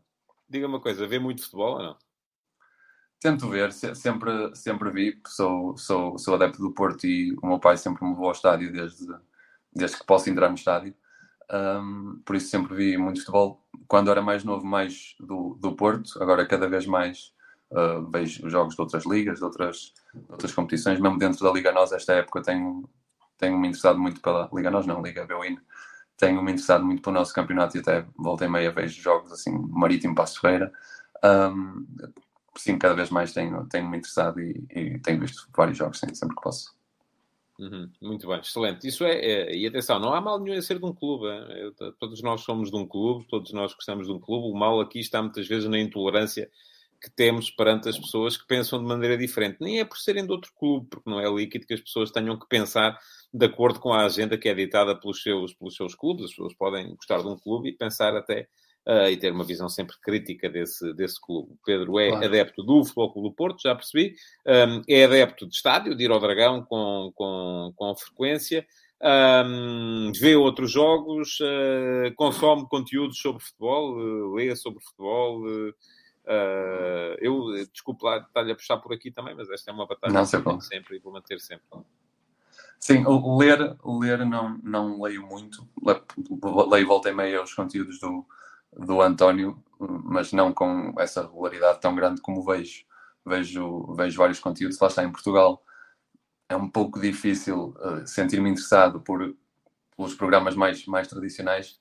diga 0.48 0.68
uma 0.68 0.80
coisa, 0.80 1.08
vê 1.08 1.18
muito 1.18 1.42
futebol 1.42 1.78
ou 1.78 1.84
não? 1.84 1.98
Tento 3.20 3.50
ver, 3.50 3.72
sempre, 3.72 4.54
sempre 4.54 4.92
vi, 4.92 5.22
sou, 5.26 5.78
sou, 5.78 6.18
sou 6.20 6.36
adepto 6.36 6.62
do 6.62 6.74
Porto 6.74 7.08
e 7.08 7.34
o 7.42 7.48
meu 7.48 7.60
pai 7.60 7.78
sempre 7.78 8.04
me 8.04 8.12
levou 8.12 8.26
ao 8.26 8.34
estádio 8.34 8.72
desde, 8.72 9.08
desde 9.74 9.98
que 9.98 10.06
posso 10.06 10.30
entrar 10.30 10.50
no 10.50 10.56
estádio. 10.56 10.94
Um, 11.50 12.22
por 12.26 12.36
isso 12.36 12.50
sempre 12.50 12.76
vi 12.76 12.98
muito 12.98 13.20
futebol. 13.20 13.63
Quando 13.88 14.12
era 14.12 14.22
mais 14.22 14.44
novo, 14.44 14.66
mais 14.66 15.16
do, 15.20 15.58
do 15.60 15.76
Porto, 15.76 16.22
agora 16.22 16.46
cada 16.46 16.68
vez 16.68 16.86
mais 16.86 17.34
uh, 17.72 18.10
vejo 18.10 18.50
jogos 18.50 18.76
de 18.76 18.82
outras 18.82 19.06
ligas, 19.06 19.40
de 19.40 19.46
outras, 19.46 19.94
de 20.14 20.32
outras 20.32 20.54
competições, 20.54 21.00
mesmo 21.00 21.18
dentro 21.18 21.44
da 21.44 21.52
Liga 21.52 21.72
Nós, 21.72 21.92
esta 21.92 22.14
época 22.14 22.42
tenho, 22.42 22.88
tenho-me 23.38 23.68
interessado 23.68 24.00
muito 24.00 24.22
pela 24.22 24.50
Liga 24.54 24.72
Nós, 24.72 24.86
não, 24.86 25.02
Liga 25.02 25.26
Beuína. 25.26 25.62
Tenho-me 26.18 26.52
interessado 26.52 26.86
muito 26.86 27.02
pelo 27.02 27.16
nosso 27.16 27.34
campeonato 27.34 27.76
e 27.78 27.80
até 27.80 28.06
voltei 28.18 28.48
meia 28.48 28.72
vez 28.72 28.94
jogos 28.94 29.32
assim, 29.32 29.52
Marítimo 29.70 30.16
Passo 30.16 30.40
Ferreira. 30.40 30.72
Um, 31.24 31.86
sim, 32.58 32.78
cada 32.78 32.94
vez 32.94 33.10
mais 33.10 33.34
tenho, 33.34 33.66
tenho-me 33.66 33.98
interessado 33.98 34.40
e, 34.40 34.66
e, 34.70 35.00
tenho 35.00 35.20
visto 35.20 35.48
vários 35.56 35.78
jogos, 35.78 36.00
sim, 36.00 36.14
sempre 36.14 36.36
que 36.36 36.42
posso. 36.42 36.74
Uhum, 37.60 37.92
muito 38.02 38.28
bem, 38.28 38.40
excelente. 38.40 38.88
Isso 38.88 39.04
é, 39.04 39.14
é, 39.14 39.56
e 39.56 39.68
atenção, 39.68 40.00
não 40.00 40.14
há 40.14 40.20
mal 40.20 40.40
nenhum 40.40 40.56
em 40.56 40.62
ser 40.62 40.80
de 40.80 40.86
um 40.86 40.94
clube. 40.94 41.28
É? 41.28 41.72
todos 42.00 42.22
nós 42.22 42.42
somos 42.42 42.72
de 42.72 42.76
um 42.76 42.86
clube, 42.88 43.28
todos 43.28 43.54
nós 43.54 43.74
gostamos 43.74 44.08
de 44.08 44.14
um 44.14 44.20
clube. 44.20 44.48
O 44.48 44.58
mal 44.58 44.80
aqui 44.82 45.00
está 45.00 45.22
muitas 45.22 45.48
vezes 45.48 45.70
na 45.70 45.80
intolerância 45.80 46.50
que 47.00 47.12
temos 47.12 47.52
perante 47.52 47.90
as 47.90 48.00
pessoas 48.00 48.38
que 48.38 48.48
pensam 48.48 48.80
de 48.80 48.86
maneira 48.86 49.18
diferente. 49.18 49.58
Nem 49.60 49.80
é 49.80 49.86
por 49.86 49.98
serem 49.98 50.26
de 50.26 50.32
outro 50.32 50.52
clube, 50.58 50.88
porque 50.90 51.10
não 51.10 51.20
é 51.20 51.30
líquido 51.30 51.68
que 51.68 51.74
as 51.74 51.82
pessoas 51.82 52.10
tenham 52.10 52.40
que 52.40 52.48
pensar 52.48 52.98
de 53.32 53.46
acordo 53.46 53.80
com 53.80 53.94
a 53.94 54.06
agenda 54.06 54.38
que 54.38 54.50
é 54.50 54.54
ditada 54.54 54.96
pelos 55.00 55.22
seus, 55.22 55.54
pelos 55.54 55.76
seus 55.76 55.94
clubes. 55.94 56.26
As 56.26 56.32
pessoas 56.32 56.54
podem 56.56 56.96
gostar 56.96 57.22
de 57.22 57.28
um 57.28 57.38
clube 57.38 57.70
e 57.70 57.78
pensar 57.78 58.16
até 58.16 58.48
uh, 58.88 59.10
e 59.10 59.18
ter 59.18 59.32
uma 59.32 59.44
visão 59.44 59.70
sempre 59.70 59.96
crítica 60.02 60.50
desse, 60.50 60.94
desse 60.94 61.20
clube. 61.20 61.54
O 61.54 61.58
Pedro 61.66 62.00
é 62.00 62.10
claro. 62.10 62.26
adepto 62.26 62.64
do 62.64 62.84
Futebol 62.84 63.14
Clube 63.14 63.30
do 63.30 63.36
Porto, 63.36 63.62
já 63.62 63.76
percebi. 63.76 64.16
Um, 64.46 64.82
é 64.88 65.06
adepto 65.06 65.48
de 65.48 65.56
estádio, 65.56 65.96
de 65.96 66.04
ir 66.04 66.12
ao 66.12 66.20
Dragão 66.20 66.64
com, 66.64 67.12
com, 67.16 67.74
com 67.76 67.96
frequência. 67.96 68.66
Um, 69.02 70.12
vê 70.16 70.36
outros 70.36 70.72
jogos, 70.72 71.40
uh, 71.42 72.14
consome 72.16 72.68
conteúdos 72.70 73.18
sobre 73.18 73.44
futebol, 73.44 73.98
uh, 73.98 74.34
lê 74.34 74.56
sobre 74.56 74.84
futebol, 74.84 75.46
uh, 75.46 75.74
Uh, 76.26 77.20
eu, 77.20 77.52
desculpe 77.72 78.06
lá, 78.06 78.18
estar-lhe 78.18 78.52
a 78.54 78.56
puxar 78.56 78.78
por 78.78 78.94
aqui 78.94 79.12
também, 79.12 79.36
mas 79.36 79.50
esta 79.50 79.72
é 79.72 79.74
uma 79.74 79.86
batalha 79.86 80.14
não, 80.14 80.26
que 80.26 80.36
eu 80.36 80.62
sempre 80.62 80.96
e 80.96 81.00
vou 81.00 81.12
manter 81.12 81.40
sempre. 81.40 81.66
Sim, 82.80 83.04
ler, 83.38 83.78
ler 83.84 84.26
não, 84.26 84.58
não 84.64 85.02
leio 85.02 85.26
muito, 85.26 85.68
leio 86.70 86.88
volta 86.88 87.10
e 87.10 87.14
meia 87.14 87.44
os 87.44 87.54
conteúdos 87.54 88.00
do, 88.00 88.26
do 88.78 89.02
António, 89.02 89.62
mas 89.80 90.32
não 90.32 90.54
com 90.54 90.94
essa 90.98 91.24
regularidade 91.24 91.82
tão 91.82 91.96
grande 91.96 92.22
como 92.22 92.44
vejo. 92.44 92.86
Vejo, 93.26 93.94
vejo 93.96 94.18
vários 94.18 94.40
conteúdos, 94.40 94.80
lá 94.80 94.88
está 94.88 95.04
em 95.04 95.12
Portugal. 95.12 95.64
É 96.50 96.56
um 96.56 96.70
pouco 96.70 97.00
difícil 97.00 97.76
uh, 97.80 98.06
sentir-me 98.06 98.50
interessado 98.50 99.00
por, 99.00 99.36
pelos 99.96 100.14
programas 100.14 100.56
mais, 100.56 100.86
mais 100.86 101.08
tradicionais, 101.08 101.80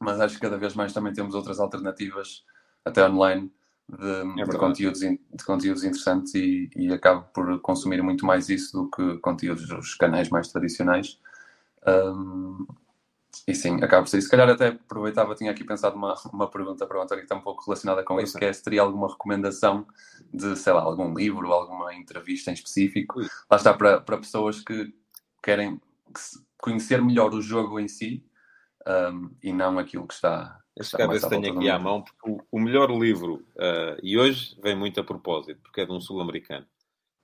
mas 0.00 0.20
acho 0.20 0.34
que 0.34 0.40
cada 0.40 0.58
vez 0.58 0.74
mais 0.74 0.92
também 0.92 1.12
temos 1.12 1.34
outras 1.34 1.60
alternativas, 1.60 2.44
até 2.84 3.06
online, 3.06 3.52
de, 3.88 4.40
é 4.40 4.44
de, 4.44 4.58
conteúdos, 4.58 5.00
de 5.00 5.44
conteúdos 5.44 5.84
interessantes 5.84 6.34
e, 6.34 6.70
e, 6.76 6.92
acabo 6.92 7.26
por 7.34 7.60
consumir 7.60 8.02
muito 8.02 8.24
mais 8.24 8.48
isso 8.48 8.72
do 8.72 8.90
que 8.90 9.18
conteúdos 9.18 9.66
dos 9.68 9.94
canais 9.94 10.28
mais 10.28 10.48
tradicionais. 10.48 11.18
Um, 11.86 12.66
E 13.46 13.54
sim, 13.54 13.76
acaba 13.82 14.02
por 14.02 14.08
ser. 14.08 14.20
Se 14.20 14.28
calhar 14.28 14.48
até 14.48 14.68
aproveitava, 14.68 15.34
tinha 15.34 15.50
aqui 15.50 15.64
pensado 15.64 15.96
uma, 15.96 16.14
uma 16.32 16.48
pergunta 16.48 16.86
para 16.86 16.98
o 16.98 17.02
António 17.02 17.22
que 17.22 17.26
está 17.26 17.36
um 17.36 17.42
pouco 17.42 17.64
relacionada 17.64 18.02
com 18.02 18.20
isso, 18.20 18.38
que 18.38 18.44
é 18.44 18.52
se 18.52 18.62
teria 18.62 18.82
alguma 18.82 19.08
recomendação 19.08 19.86
de, 20.32 20.56
sei 20.56 20.72
lá, 20.72 20.82
algum 20.82 21.14
livro, 21.14 21.52
alguma 21.52 21.94
entrevista 21.94 22.50
em 22.50 22.54
específico. 22.54 23.20
Lá 23.50 23.56
está, 23.56 23.72
para, 23.72 24.00
para 24.00 24.18
pessoas 24.18 24.60
que 24.60 24.92
querem 25.42 25.80
conhecer 26.58 27.02
melhor 27.02 27.32
o 27.32 27.40
jogo 27.40 27.78
em 27.80 27.88
si 27.88 28.24
um, 28.86 29.30
e 29.42 29.52
não 29.52 29.78
aquilo 29.78 30.06
que 30.06 30.14
está. 30.14 30.58
Cá 30.96 31.06
ver 31.06 31.20
se 31.20 31.28
tenho 31.28 31.52
aqui 31.52 31.68
à 31.68 31.78
mão, 31.78 32.02
porque 32.02 32.30
o, 32.30 32.40
o 32.50 32.60
melhor 32.60 32.90
livro, 32.90 33.44
uh, 33.56 33.98
e 34.02 34.18
hoje 34.18 34.56
vem 34.62 34.74
muito 34.74 34.98
a 34.98 35.04
propósito, 35.04 35.60
porque 35.62 35.82
é 35.82 35.86
de 35.86 35.92
um 35.92 36.00
sul-americano. 36.00 36.66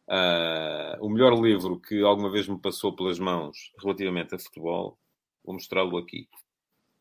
Uh, 0.08 1.04
o 1.04 1.08
melhor 1.08 1.32
livro 1.32 1.80
que 1.80 2.02
alguma 2.02 2.30
vez 2.30 2.46
me 2.46 2.58
passou 2.58 2.94
pelas 2.94 3.18
mãos 3.18 3.72
relativamente 3.82 4.34
a 4.34 4.38
futebol 4.38 4.98
Vou 5.46 5.54
mostrá-lo 5.54 5.96
aqui. 5.96 6.28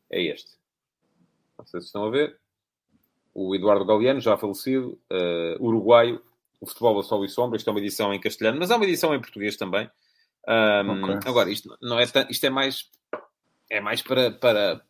É 0.08 0.22
este. 0.22 0.52
Não 1.58 1.66
sei 1.66 1.80
se 1.80 1.86
estão 1.86 2.04
a 2.04 2.10
ver. 2.10 2.38
O 3.34 3.54
Eduardo 3.54 3.84
Galeano, 3.84 4.20
já 4.20 4.36
falecido, 4.38 4.98
uh, 5.12 5.62
uruguaio, 5.62 6.22
o 6.60 6.66
futebol 6.66 6.98
a 6.98 7.02
sol 7.02 7.24
e 7.24 7.28
sombra. 7.28 7.56
Isto 7.56 7.68
é 7.68 7.72
uma 7.72 7.80
edição 7.80 8.14
em 8.14 8.20
castelhano, 8.20 8.58
mas 8.58 8.70
há 8.70 8.76
uma 8.76 8.84
edição 8.84 9.14
em 9.14 9.20
português 9.20 9.56
também. 9.56 9.90
Um, 10.48 11.16
okay. 11.16 11.28
Agora, 11.28 11.50
isto, 11.50 11.76
não 11.82 11.98
é, 11.98 12.04
isto 12.30 12.44
é 12.44 12.50
mais, 12.50 12.88
é 13.68 13.80
mais 13.80 14.00
para, 14.00 14.30
para, 14.30 14.80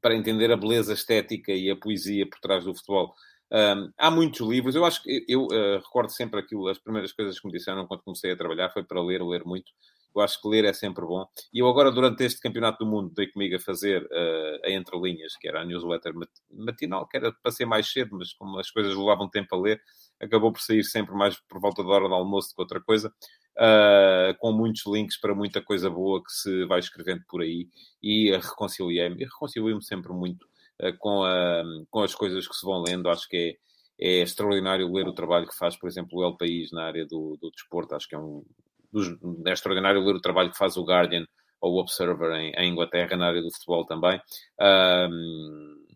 para 0.00 0.14
entender 0.14 0.52
a 0.52 0.56
beleza 0.56 0.92
estética 0.92 1.52
e 1.52 1.70
a 1.70 1.76
poesia 1.76 2.28
por 2.28 2.38
trás 2.38 2.64
do 2.64 2.74
futebol. 2.74 3.14
Um, 3.50 3.90
há 3.96 4.10
muitos 4.10 4.46
livros. 4.46 4.74
Eu 4.74 4.84
acho 4.84 5.02
que 5.02 5.24
eu 5.26 5.46
uh, 5.46 5.78
recordo 5.78 6.10
sempre 6.10 6.38
aquilo, 6.38 6.68
as 6.68 6.78
primeiras 6.78 7.12
coisas 7.12 7.40
que 7.40 7.46
me 7.46 7.52
disseram 7.52 7.86
quando 7.86 8.02
comecei 8.02 8.30
a 8.30 8.36
trabalhar 8.36 8.70
foi 8.70 8.84
para 8.84 9.02
ler, 9.02 9.22
ler 9.22 9.44
muito. 9.44 9.72
Eu 10.16 10.22
acho 10.22 10.40
que 10.40 10.48
ler 10.48 10.64
é 10.64 10.72
sempre 10.72 11.04
bom. 11.04 11.26
E 11.52 11.58
eu 11.58 11.68
agora, 11.68 11.92
durante 11.92 12.24
este 12.24 12.40
Campeonato 12.40 12.84
do 12.84 12.90
Mundo, 12.90 13.12
dei 13.14 13.26
comigo 13.26 13.56
a 13.56 13.60
fazer 13.60 14.02
uh, 14.02 14.66
a 14.66 14.70
Entre 14.70 14.98
Linhas, 14.98 15.36
que 15.36 15.46
era 15.46 15.60
a 15.60 15.64
newsletter 15.64 16.14
matinal, 16.50 17.06
que 17.06 17.18
era 17.18 17.32
para 17.32 17.52
ser 17.52 17.66
mais 17.66 17.90
cedo, 17.90 18.16
mas 18.16 18.32
como 18.32 18.58
as 18.58 18.70
coisas 18.70 18.96
levavam 18.96 19.28
tempo 19.28 19.54
a 19.54 19.60
ler, 19.60 19.80
acabou 20.20 20.52
por 20.52 20.60
sair 20.60 20.82
sempre 20.84 21.14
mais 21.14 21.38
por 21.48 21.60
volta 21.60 21.82
da 21.82 21.90
hora 21.90 22.08
do 22.08 22.14
almoço 22.14 22.48
do 22.50 22.54
que 22.54 22.62
outra 22.62 22.80
coisa, 22.80 23.12
uh, 23.58 24.36
com 24.38 24.52
muitos 24.52 24.86
links 24.86 25.20
para 25.20 25.34
muita 25.34 25.60
coisa 25.60 25.90
boa 25.90 26.22
que 26.24 26.32
se 26.32 26.64
vai 26.64 26.78
escrevendo 26.78 27.22
por 27.28 27.42
aí. 27.42 27.68
E 28.02 28.30
reconciliei-me, 28.30 29.22
e 29.22 29.24
reconciliei-me 29.24 29.84
sempre 29.84 30.12
muito 30.12 30.44
uh, 30.80 30.96
com, 30.98 31.24
a, 31.24 31.62
com 31.90 32.02
as 32.02 32.14
coisas 32.14 32.48
que 32.48 32.54
se 32.54 32.64
vão 32.64 32.82
lendo. 32.82 33.10
Acho 33.10 33.28
que 33.28 33.36
é 33.36 33.66
é 33.98 34.20
extraordinário 34.20 34.92
ler 34.92 35.08
o 35.08 35.14
trabalho 35.14 35.48
que 35.48 35.56
faz, 35.56 35.74
por 35.76 35.88
exemplo, 35.88 36.18
o 36.18 36.24
El 36.24 36.36
País 36.36 36.70
na 36.70 36.84
área 36.84 37.06
do, 37.06 37.38
do 37.40 37.50
desporto. 37.50 37.94
Acho 37.94 38.08
que 38.08 38.14
é 38.14 38.18
um, 38.18 38.44
dos, 38.92 39.08
é 39.46 39.52
extraordinário 39.52 40.04
ler 40.04 40.14
o 40.14 40.20
trabalho 40.20 40.50
que 40.50 40.58
faz 40.58 40.76
o 40.76 40.84
Guardian 40.84 41.26
ou 41.60 41.74
o 41.74 41.80
Observer 41.80 42.32
em, 42.32 42.52
em 42.52 42.72
Inglaterra, 42.72 43.16
na 43.16 43.28
área 43.28 43.42
do 43.42 43.52
futebol 43.52 43.84
também. 43.84 44.20
Um, 44.60 45.86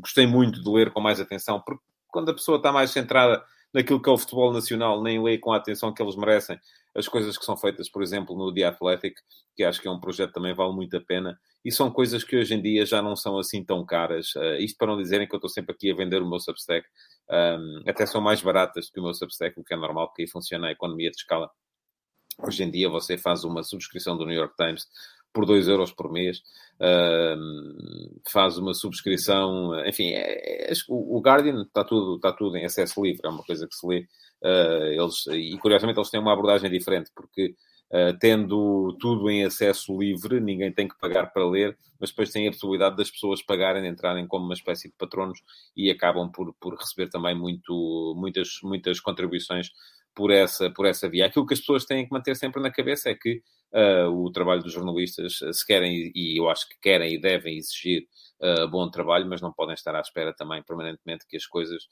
gostei 0.00 0.26
muito 0.26 0.62
de 0.62 0.70
ler 0.70 0.90
com 0.90 1.00
mais 1.00 1.20
atenção, 1.20 1.60
porque 1.60 1.82
quando 2.08 2.30
a 2.30 2.34
pessoa 2.34 2.56
está 2.56 2.72
mais 2.72 2.90
centrada 2.90 3.42
naquilo 3.72 4.02
que 4.02 4.08
é 4.08 4.12
o 4.12 4.18
futebol 4.18 4.52
nacional, 4.52 5.02
nem 5.02 5.22
lê 5.22 5.38
com 5.38 5.52
a 5.52 5.56
atenção 5.56 5.92
que 5.92 6.02
eles 6.02 6.16
merecem 6.16 6.58
as 6.94 7.06
coisas 7.06 7.38
que 7.38 7.44
são 7.44 7.56
feitas, 7.56 7.88
por 7.88 8.02
exemplo, 8.02 8.36
no 8.36 8.52
The 8.52 8.64
Athletic, 8.64 9.14
que 9.54 9.62
acho 9.62 9.80
que 9.80 9.86
é 9.86 9.90
um 9.90 10.00
projeto 10.00 10.28
que 10.28 10.34
também 10.34 10.54
vale 10.54 10.72
muito 10.72 10.96
a 10.96 11.00
pena, 11.00 11.38
e 11.64 11.70
são 11.70 11.90
coisas 11.90 12.24
que 12.24 12.36
hoje 12.36 12.54
em 12.54 12.60
dia 12.60 12.84
já 12.84 13.00
não 13.00 13.14
são 13.14 13.38
assim 13.38 13.62
tão 13.62 13.84
caras. 13.84 14.34
Uh, 14.34 14.56
isto 14.58 14.76
para 14.76 14.88
não 14.88 14.96
dizerem 14.96 15.28
que 15.28 15.34
eu 15.34 15.38
estou 15.38 15.50
sempre 15.50 15.72
aqui 15.72 15.90
a 15.90 15.94
vender 15.94 16.20
o 16.20 16.28
meu 16.28 16.40
Substack, 16.40 16.86
um, 17.30 17.82
até 17.86 18.06
são 18.06 18.20
mais 18.20 18.42
baratas 18.42 18.86
do 18.86 18.92
que 18.92 19.00
o 19.00 19.04
meu 19.04 19.14
Substack, 19.14 19.58
o 19.60 19.64
que 19.64 19.74
é 19.74 19.76
normal, 19.76 20.08
porque 20.08 20.22
aí 20.22 20.28
funciona 20.28 20.68
a 20.68 20.72
economia 20.72 21.10
de 21.10 21.16
escala 21.16 21.48
Hoje 22.42 22.64
em 22.64 22.70
dia 22.70 22.88
você 22.88 23.18
faz 23.18 23.44
uma 23.44 23.62
subscrição 23.62 24.16
do 24.16 24.24
New 24.24 24.36
York 24.36 24.54
Times 24.56 24.86
por 25.32 25.46
2 25.46 25.68
euros 25.68 25.92
por 25.92 26.10
mês, 26.10 26.38
uh, 26.80 28.20
faz 28.30 28.58
uma 28.58 28.74
subscrição, 28.74 29.72
enfim, 29.86 30.10
é, 30.10 30.70
é, 30.70 30.74
o 30.88 31.20
Guardian 31.20 31.62
está 31.62 31.84
tudo, 31.84 32.16
está 32.16 32.32
tudo 32.32 32.56
em 32.56 32.64
acesso 32.64 33.02
livre, 33.02 33.22
é 33.24 33.28
uma 33.28 33.44
coisa 33.44 33.66
que 33.66 33.74
se 33.74 33.86
lê. 33.86 34.06
Uh, 34.42 35.02
eles, 35.02 35.26
e 35.28 35.56
curiosamente 35.58 35.98
eles 35.98 36.10
têm 36.10 36.20
uma 36.20 36.32
abordagem 36.32 36.70
diferente, 36.70 37.10
porque 37.14 37.54
uh, 37.92 38.18
tendo 38.18 38.96
tudo 38.98 39.30
em 39.30 39.44
acesso 39.44 39.96
livre, 39.98 40.40
ninguém 40.40 40.72
tem 40.72 40.88
que 40.88 40.98
pagar 40.98 41.32
para 41.32 41.48
ler, 41.48 41.76
mas 42.00 42.10
depois 42.10 42.30
tem 42.30 42.48
a 42.48 42.50
possibilidade 42.50 42.96
das 42.96 43.10
pessoas 43.10 43.42
pagarem, 43.42 43.86
entrarem 43.86 44.26
como 44.26 44.46
uma 44.46 44.54
espécie 44.54 44.88
de 44.88 44.94
patronos 44.96 45.38
e 45.76 45.90
acabam 45.90 46.30
por, 46.32 46.52
por 46.54 46.74
receber 46.74 47.08
também 47.08 47.36
muito, 47.38 48.14
muitas, 48.16 48.58
muitas 48.62 48.98
contribuições 48.98 49.70
por 50.14 50.30
essa, 50.30 50.70
por 50.70 50.86
essa 50.86 51.08
via. 51.08 51.26
Aquilo 51.26 51.46
que 51.46 51.54
as 51.54 51.60
pessoas 51.60 51.84
têm 51.84 52.06
que 52.06 52.12
manter 52.12 52.36
sempre 52.36 52.62
na 52.62 52.70
cabeça 52.70 53.10
é 53.10 53.14
que 53.14 53.42
uh, 53.72 54.08
o 54.08 54.30
trabalho 54.30 54.62
dos 54.62 54.72
jornalistas, 54.72 55.40
uh, 55.40 55.52
se 55.52 55.66
querem, 55.66 56.10
e 56.14 56.38
eu 56.38 56.48
acho 56.48 56.68
que 56.68 56.78
querem 56.80 57.14
e 57.14 57.20
devem 57.20 57.56
exigir 57.56 58.06
uh, 58.40 58.68
bom 58.68 58.90
trabalho, 58.90 59.26
mas 59.26 59.40
não 59.40 59.52
podem 59.52 59.74
estar 59.74 59.94
à 59.94 60.00
espera 60.00 60.34
também 60.34 60.62
permanentemente 60.62 61.26
que 61.28 61.36
as 61.36 61.46
coisas, 61.46 61.84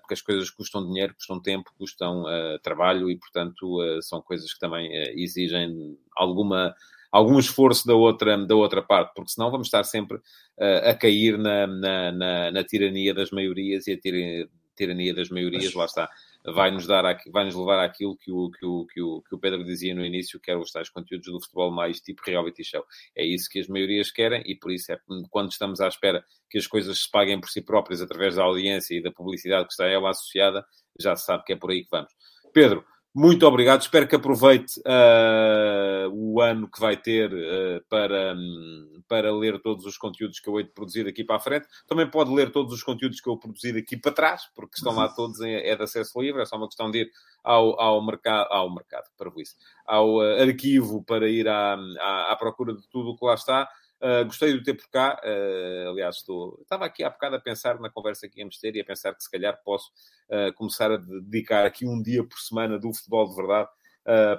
porque 0.00 0.14
as 0.14 0.22
coisas 0.22 0.50
custam 0.50 0.86
dinheiro, 0.86 1.14
custam 1.14 1.40
tempo, 1.40 1.70
custam 1.78 2.24
trabalho 2.62 3.10
e, 3.10 3.16
portanto, 3.16 3.78
são 4.02 4.20
coisas 4.20 4.52
que 4.52 4.58
também 4.58 4.90
exigem 5.16 5.96
alguma 6.16 6.74
algum 7.10 7.38
esforço 7.38 7.86
da 7.86 7.94
outra, 7.94 8.38
da 8.46 8.54
outra 8.54 8.82
parte, 8.82 9.12
porque 9.14 9.32
senão 9.32 9.50
vamos 9.50 9.66
estar 9.66 9.84
sempre 9.84 10.16
uh, 10.16 10.88
a 10.90 10.94
cair 10.94 11.36
na, 11.36 11.66
na, 11.66 12.12
na, 12.12 12.50
na, 12.52 12.64
tirania 12.64 13.12
das 13.12 13.30
maiorias 13.30 13.86
e 13.86 13.92
a 13.92 14.46
tirania 14.76 15.14
das 15.14 15.28
maiorias, 15.28 15.74
lá 15.74 15.84
está, 15.86 16.08
vai 16.44 16.70
nos 16.70 16.86
dar, 16.86 17.04
vai 17.30 17.44
nos 17.44 17.54
levar 17.54 17.84
àquilo 17.84 18.16
que 18.16 18.30
o, 18.30 18.50
que 18.50 18.64
o, 18.64 18.86
que 18.86 19.02
o, 19.02 19.22
que 19.22 19.34
o 19.34 19.38
Pedro 19.38 19.64
dizia 19.64 19.94
no 19.94 20.04
início, 20.04 20.40
que 20.40 20.50
eram 20.50 20.60
os 20.60 20.72
tais 20.72 20.88
conteúdos 20.88 21.30
do 21.30 21.40
futebol 21.40 21.70
mais 21.70 22.00
tipo 22.00 22.22
reality 22.24 22.64
show. 22.64 22.84
É 23.16 23.24
isso 23.24 23.48
que 23.50 23.60
as 23.60 23.68
maiorias 23.68 24.10
querem 24.10 24.42
e 24.46 24.54
por 24.54 24.72
isso 24.72 24.92
é 24.92 24.98
quando 25.30 25.50
estamos 25.50 25.80
à 25.80 25.88
espera 25.88 26.24
que 26.48 26.58
as 26.58 26.66
coisas 26.66 27.02
se 27.02 27.10
paguem 27.10 27.40
por 27.40 27.50
si 27.50 27.62
próprias 27.62 28.00
através 28.00 28.36
da 28.36 28.42
audiência 28.42 28.94
e 28.94 29.02
da 29.02 29.12
publicidade 29.12 29.66
que 29.66 29.72
está 29.72 29.84
a 29.84 29.90
ela 29.90 30.10
associada, 30.10 30.64
já 30.98 31.14
se 31.14 31.24
sabe 31.24 31.44
que 31.44 31.52
é 31.52 31.56
por 31.56 31.70
aí 31.70 31.82
que 31.82 31.90
vamos. 31.90 32.12
Pedro, 32.52 32.84
muito 33.14 33.44
obrigado. 33.46 33.80
Espero 33.80 34.06
que 34.06 34.14
aproveite 34.14 34.80
uh, 34.80 36.08
o 36.12 36.40
ano 36.40 36.68
que 36.70 36.78
vai 36.78 36.96
ter 36.96 37.32
uh, 37.32 37.84
para, 37.88 38.34
um, 38.36 39.02
para 39.08 39.34
ler 39.34 39.60
todos 39.60 39.84
os 39.84 39.98
conteúdos 39.98 40.38
que 40.38 40.48
eu 40.48 40.58
hei 40.58 40.64
de 40.64 40.70
produzir 40.70 41.04
daqui 41.04 41.24
para 41.24 41.36
a 41.36 41.40
frente. 41.40 41.66
Também 41.88 42.08
pode 42.08 42.32
ler 42.32 42.52
todos 42.52 42.72
os 42.72 42.82
conteúdos 42.82 43.20
que 43.20 43.28
eu 43.28 43.36
produzi 43.36 43.72
daqui 43.72 43.96
para 43.96 44.12
trás, 44.12 44.42
porque 44.54 44.76
estão 44.76 44.94
lá 44.94 45.08
todos, 45.08 45.40
em, 45.40 45.54
é 45.54 45.74
de 45.74 45.82
acesso 45.82 46.20
livre. 46.20 46.40
É 46.40 46.46
só 46.46 46.56
uma 46.56 46.68
questão 46.68 46.90
de 46.90 47.00
ir 47.00 47.10
ao, 47.42 47.80
ao 47.80 48.04
mercado, 48.04 48.46
ao 48.50 48.72
mercado, 48.72 49.08
para 49.18 49.30
isso, 49.38 49.56
ao 49.84 50.18
uh, 50.18 50.40
arquivo 50.40 51.02
para 51.02 51.28
ir 51.28 51.48
à, 51.48 51.74
à, 51.74 52.32
à 52.32 52.36
procura 52.36 52.74
de 52.74 52.88
tudo 52.88 53.10
o 53.10 53.16
que 53.16 53.24
lá 53.24 53.34
está. 53.34 53.68
Uh, 54.02 54.24
gostei 54.24 54.52
de 54.52 54.62
ter 54.62 54.74
por 54.74 54.88
cá. 54.88 55.20
Uh, 55.22 55.90
aliás, 55.90 56.16
estou... 56.16 56.58
estava 56.62 56.86
aqui 56.86 57.04
há 57.04 57.10
bocado 57.10 57.36
a 57.36 57.40
pensar 57.40 57.78
na 57.78 57.90
conversa 57.90 58.28
que 58.28 58.40
íamos 58.40 58.58
ter 58.58 58.74
e 58.74 58.80
a 58.80 58.84
pensar 58.84 59.14
que 59.14 59.22
se 59.22 59.30
calhar 59.30 59.60
posso 59.62 59.90
uh, 60.30 60.52
começar 60.54 60.90
a 60.90 60.96
dedicar 60.96 61.66
aqui 61.66 61.86
um 61.86 62.02
dia 62.02 62.24
por 62.24 62.38
semana 62.38 62.78
do 62.78 62.92
futebol 62.94 63.28
de 63.28 63.36
verdade 63.36 63.68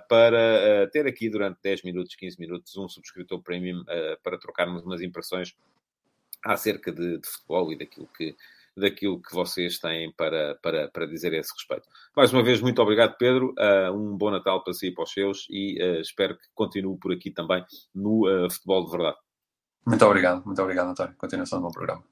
para 0.09 0.89
ter 0.91 1.05
aqui 1.05 1.29
durante 1.29 1.59
10 1.61 1.83
minutos, 1.83 2.15
15 2.15 2.39
minutos, 2.39 2.75
um 2.75 2.89
subscritor 2.89 3.41
premium 3.41 3.85
para 4.21 4.37
trocarmos 4.37 4.83
umas 4.83 5.01
impressões 5.01 5.55
acerca 6.43 6.91
de, 6.91 7.19
de, 7.19 7.27
futebol 7.27 7.71
e 7.71 7.77
daquilo 7.77 8.09
que, 8.17 8.35
daquilo 8.75 9.21
que 9.21 9.33
vocês 9.33 9.77
têm 9.77 10.11
para, 10.11 10.55
para, 10.55 10.89
para 10.89 11.05
dizer 11.05 11.33
a 11.33 11.37
esse 11.37 11.53
respeito. 11.53 11.87
Mais 12.15 12.33
uma 12.33 12.43
vez, 12.43 12.59
muito 12.59 12.81
obrigado, 12.81 13.15
Pedro. 13.17 13.53
Uh, 13.57 13.93
um 13.93 14.17
bom 14.17 14.31
Natal 14.31 14.63
para 14.63 14.73
si 14.73 14.87
e 14.87 14.91
para 14.91 15.03
os 15.03 15.13
seus 15.13 15.47
e 15.49 15.81
uh, 15.81 16.01
espero 16.01 16.35
que 16.37 16.47
continue 16.53 16.97
por 16.97 17.13
aqui 17.13 17.31
também 17.31 17.63
no 17.93 18.27
uh, 18.27 18.49
Futebol 18.49 18.85
de 18.85 18.91
Verdade. 18.91 19.17
Muito 19.85 20.05
obrigado, 20.05 20.43
muito 20.45 20.61
obrigado, 20.61 20.89
António. 20.89 21.15
Continuação 21.17 21.59
do 21.59 21.65
bom 21.65 21.71
programa. 21.71 22.03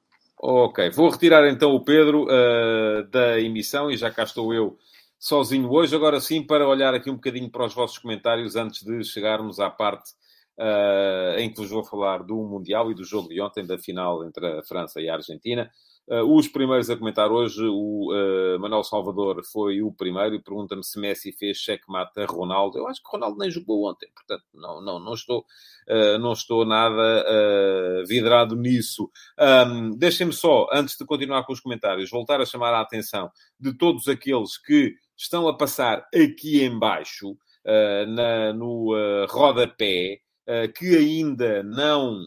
Ok, 0.41 0.89
vou 0.91 1.09
retirar 1.09 1.47
então 1.49 1.71
o 1.75 1.83
Pedro 1.83 2.23
uh, 2.23 3.03
da 3.09 3.39
emissão 3.39 3.91
e 3.91 3.97
já 3.97 4.09
cá 4.09 4.23
estou 4.23 4.53
eu 4.53 4.77
sozinho 5.19 5.69
hoje. 5.69 5.95
Agora 5.95 6.19
sim, 6.21 6.41
para 6.41 6.67
olhar 6.67 6.93
aqui 6.93 7.09
um 7.09 7.15
bocadinho 7.15 7.49
para 7.51 7.65
os 7.65 7.73
vossos 7.73 7.97
comentários 7.97 8.55
antes 8.55 8.83
de 8.83 9.03
chegarmos 9.03 9.59
à 9.59 9.69
parte 9.69 10.11
uh, 10.57 11.37
em 11.37 11.49
que 11.49 11.57
vos 11.57 11.69
vou 11.69 11.83
falar 11.83 12.23
do 12.23 12.35
Mundial 12.35 12.89
e 12.89 12.95
do 12.95 13.03
jogo 13.03 13.27
de 13.29 13.41
ontem, 13.41 13.65
da 13.65 13.77
final 13.77 14.25
entre 14.25 14.59
a 14.59 14.63
França 14.63 15.01
e 15.01 15.09
a 15.09 15.15
Argentina. 15.15 15.69
Uh, 16.09 16.23
os 16.23 16.47
primeiros 16.47 16.89
a 16.89 16.97
comentar 16.97 17.31
hoje, 17.31 17.63
o 17.63 18.11
uh, 18.11 18.59
Manuel 18.59 18.83
Salvador 18.83 19.43
foi 19.43 19.83
o 19.83 19.91
primeiro 19.91 20.33
e 20.33 20.41
pergunta-me 20.41 20.83
se 20.83 20.99
Messi 20.99 21.31
fez 21.31 21.59
checkmate 21.59 22.19
a 22.19 22.25
Ronaldo. 22.25 22.79
Eu 22.79 22.87
acho 22.87 22.99
que 22.99 23.11
Ronaldo 23.11 23.37
nem 23.37 23.51
jogou 23.51 23.87
ontem, 23.87 24.09
portanto, 24.15 24.43
não, 24.51 24.81
não, 24.81 24.99
não, 24.99 25.13
estou, 25.13 25.45
uh, 25.87 26.17
não 26.17 26.33
estou 26.33 26.65
nada 26.65 27.23
vidrado 28.07 28.55
nisso. 28.55 29.11
Um, 29.39 29.91
Deixem-me 29.91 30.33
só, 30.33 30.67
antes 30.73 30.97
de 30.97 31.05
continuar 31.05 31.43
com 31.43 31.53
os 31.53 31.59
comentários, 31.59 32.09
voltar 32.09 32.41
a 32.41 32.45
chamar 32.45 32.73
a 32.73 32.81
atenção 32.81 33.29
de 33.59 33.71
todos 33.77 34.07
aqueles 34.07 34.57
que 34.57 34.95
estão 35.15 35.47
a 35.47 35.55
passar 35.55 36.07
aqui 36.13 36.63
embaixo, 36.63 37.37
na, 38.07 38.53
no 38.53 38.95
rodapé, 39.29 40.19
que 40.75 40.95
ainda 40.95 41.61
não 41.61 42.25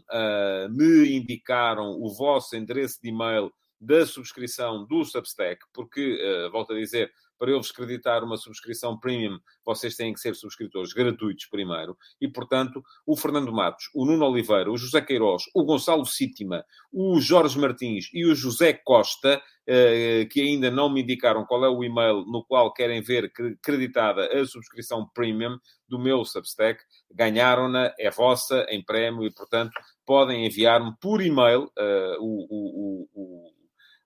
me 0.71 1.17
indicaram 1.17 2.01
o 2.01 2.15
vosso 2.15 2.55
endereço 2.55 3.01
de 3.03 3.09
e-mail 3.09 3.51
da 3.83 4.07
subscrição 4.07 4.87
do 4.87 5.05
Substack, 5.05 5.61
porque, 5.75 6.15
uh, 6.23 6.51
volto 6.53 6.73
a 6.73 6.77
dizer, 6.77 7.13
para 7.37 7.51
eu 7.51 7.59
vos 7.59 7.73
creditar 7.73 8.23
uma 8.23 8.37
subscrição 8.37 8.97
premium, 8.97 9.37
vocês 9.67 9.97
têm 9.97 10.13
que 10.13 10.21
ser 10.21 10.37
subscritores 10.37 10.93
gratuitos 10.93 11.47
primeiro. 11.47 11.99
E, 12.21 12.29
portanto, 12.29 12.81
o 13.05 13.17
Fernando 13.17 13.53
Matos, 13.53 13.91
o 13.93 14.07
Nuno 14.07 14.25
Oliveira, 14.27 14.71
o 14.71 14.77
José 14.77 15.01
Queiroz, 15.01 15.43
o 15.53 15.65
Gonçalo 15.65 16.07
Sítima, 16.07 16.65
o 16.93 17.21
Jorge 17.21 17.59
Martins 17.59 18.09
e 18.13 18.25
o 18.25 18.35
José 18.37 18.73
Costa, 18.73 19.43
eh, 19.67 20.25
que 20.31 20.41
ainda 20.41 20.71
não 20.71 20.89
me 20.89 21.03
indicaram 21.03 21.45
qual 21.45 21.65
é 21.65 21.69
o 21.69 21.83
e-mail 21.83 22.25
no 22.27 22.45
qual 22.45 22.73
querem 22.73 23.03
ver 23.03 23.33
creditada 23.61 24.27
a 24.27 24.47
subscrição 24.47 25.09
premium 25.13 25.59
do 25.89 25.99
meu 25.99 26.25
Substack, 26.25 26.81
ganharam-na, 27.13 27.93
é 27.99 28.09
vossa, 28.09 28.65
em 28.71 28.85
prémio, 28.85 29.27
e, 29.27 29.35
portanto, 29.35 29.73
podem 30.07 30.47
enviar-me 30.47 30.93
por 31.01 31.21
e-mail 31.21 31.65
uh, 31.65 32.17
o, 32.21 32.47
o, 32.49 33.09
o, 33.13 33.52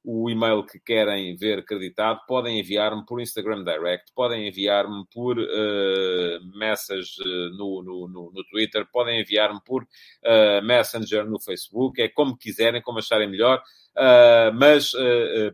o, 0.07 0.31
e-mail 0.31 0.65
que 0.65 0.79
querem 0.79 1.37
ver 1.37 1.59
acreditado, 1.59 2.21
podem 2.27 2.61
enviar-me 2.61 3.05
por 3.05 3.21
Instagram 3.21 3.65
Direct, 3.65 4.13
podem 4.15 4.49
enviar-me 4.49 5.05
por 5.13 5.39
uh, 5.39 6.59
message 6.59 7.13
no, 7.57 7.83
no, 7.83 8.09
no, 8.09 8.33
no, 8.33 8.45
Twitter, 8.51 8.87
podem 8.93 9.21
enviar-me 9.21 9.61
por 9.65 9.83
uh, 9.83 10.65
Messenger 10.65 11.29
no 11.29 11.41
Facebook, 11.41 12.01
é 12.01 12.09
como 12.09 12.37
quiserem, 12.37 12.81
como 12.81 13.01
acharem 13.01 13.29
melhor, 13.29 13.59
uh, 13.97 14.55
mas 14.55 14.93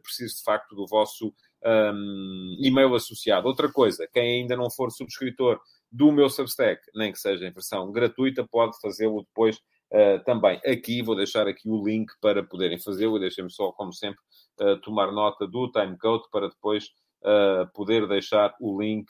preciso 0.02 0.36
de 0.36 0.44
facto 0.44 0.74
do 0.74 0.86
vosso 0.86 1.32
um, 1.64 2.56
e-mail 2.58 2.94
associado. 2.94 3.46
Outra 3.46 3.70
coisa, 3.70 4.08
quem 4.12 4.40
ainda 4.40 4.56
não 4.56 4.70
for 4.70 4.90
subscritor 4.90 5.60
do 5.90 6.10
meu 6.10 6.28
Substack, 6.28 6.80
nem 6.94 7.12
que 7.12 7.18
seja 7.18 7.46
em 7.46 7.52
versão 7.52 7.90
gratuita, 7.92 8.46
pode 8.46 8.78
fazê-lo 8.80 9.22
depois 9.22 9.56
uh, 9.92 10.22
também. 10.24 10.60
Aqui, 10.66 11.02
vou 11.02 11.14
deixar 11.14 11.46
aqui 11.46 11.68
o 11.68 11.84
link 11.84 12.10
para 12.20 12.42
poderem 12.42 12.78
fazê-lo 12.78 13.16
e 13.16 13.20
deixem-me 13.20 13.50
só, 13.50 13.70
como 13.72 13.92
sempre, 13.92 14.18
uh, 14.60 14.80
tomar 14.80 15.12
nota 15.12 15.46
do 15.46 15.70
timecode 15.70 16.24
para 16.30 16.48
depois 16.48 16.86
uh, 17.22 17.70
poder 17.74 18.06
deixar 18.06 18.54
o 18.60 18.80
link 18.80 19.06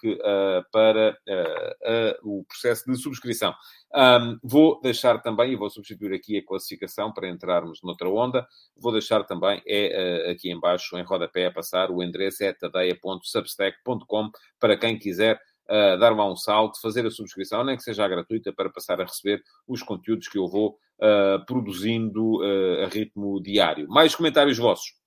para 0.73 1.17
o 2.23 2.45
processo 2.45 2.91
de 2.91 2.97
subscrição. 2.97 3.55
Um, 3.95 4.39
vou 4.43 4.81
deixar 4.81 5.21
também, 5.21 5.53
e 5.53 5.57
vou 5.57 5.71
substituir 5.71 6.15
aqui 6.15 6.39
a 6.39 6.47
classificação 6.47 7.13
para 7.13 7.29
entrarmos 7.29 7.81
noutra 7.83 8.09
onda, 8.09 8.47
vou 8.77 8.93
deixar 8.93 9.25
também, 9.25 9.63
é 9.67 10.31
aqui 10.31 10.51
embaixo, 10.51 10.97
em 10.97 11.03
rodapé, 11.03 11.47
a 11.47 11.53
passar, 11.53 11.91
o 11.91 12.03
endereço 12.03 12.43
é 12.45 12.53
tadeia.substack.com 12.53 14.31
para 14.59 14.77
quem 14.77 14.99
quiser 14.99 15.41
uh, 15.73 15.99
dar 15.99 16.15
lá 16.15 16.31
um 16.31 16.37
salto, 16.37 16.81
fazer 16.81 17.07
a 17.07 17.11
subscrição, 17.11 17.65
nem 17.65 17.77
que 17.77 17.83
seja 17.83 18.07
gratuita, 18.07 18.53
para 18.53 18.71
passar 18.71 19.01
a 19.01 19.05
receber 19.05 19.43
os 19.67 19.83
conteúdos 19.83 20.29
que 20.29 20.39
eu 20.39 20.49
vou 20.49 20.79
uh, 21.01 21.45
produzindo 21.47 22.41
uh, 22.41 22.85
a 22.85 22.89
ritmo 22.89 23.41
diário. 23.43 23.89
Mais 23.89 24.15
comentários 24.15 24.59
vossos. 24.59 25.02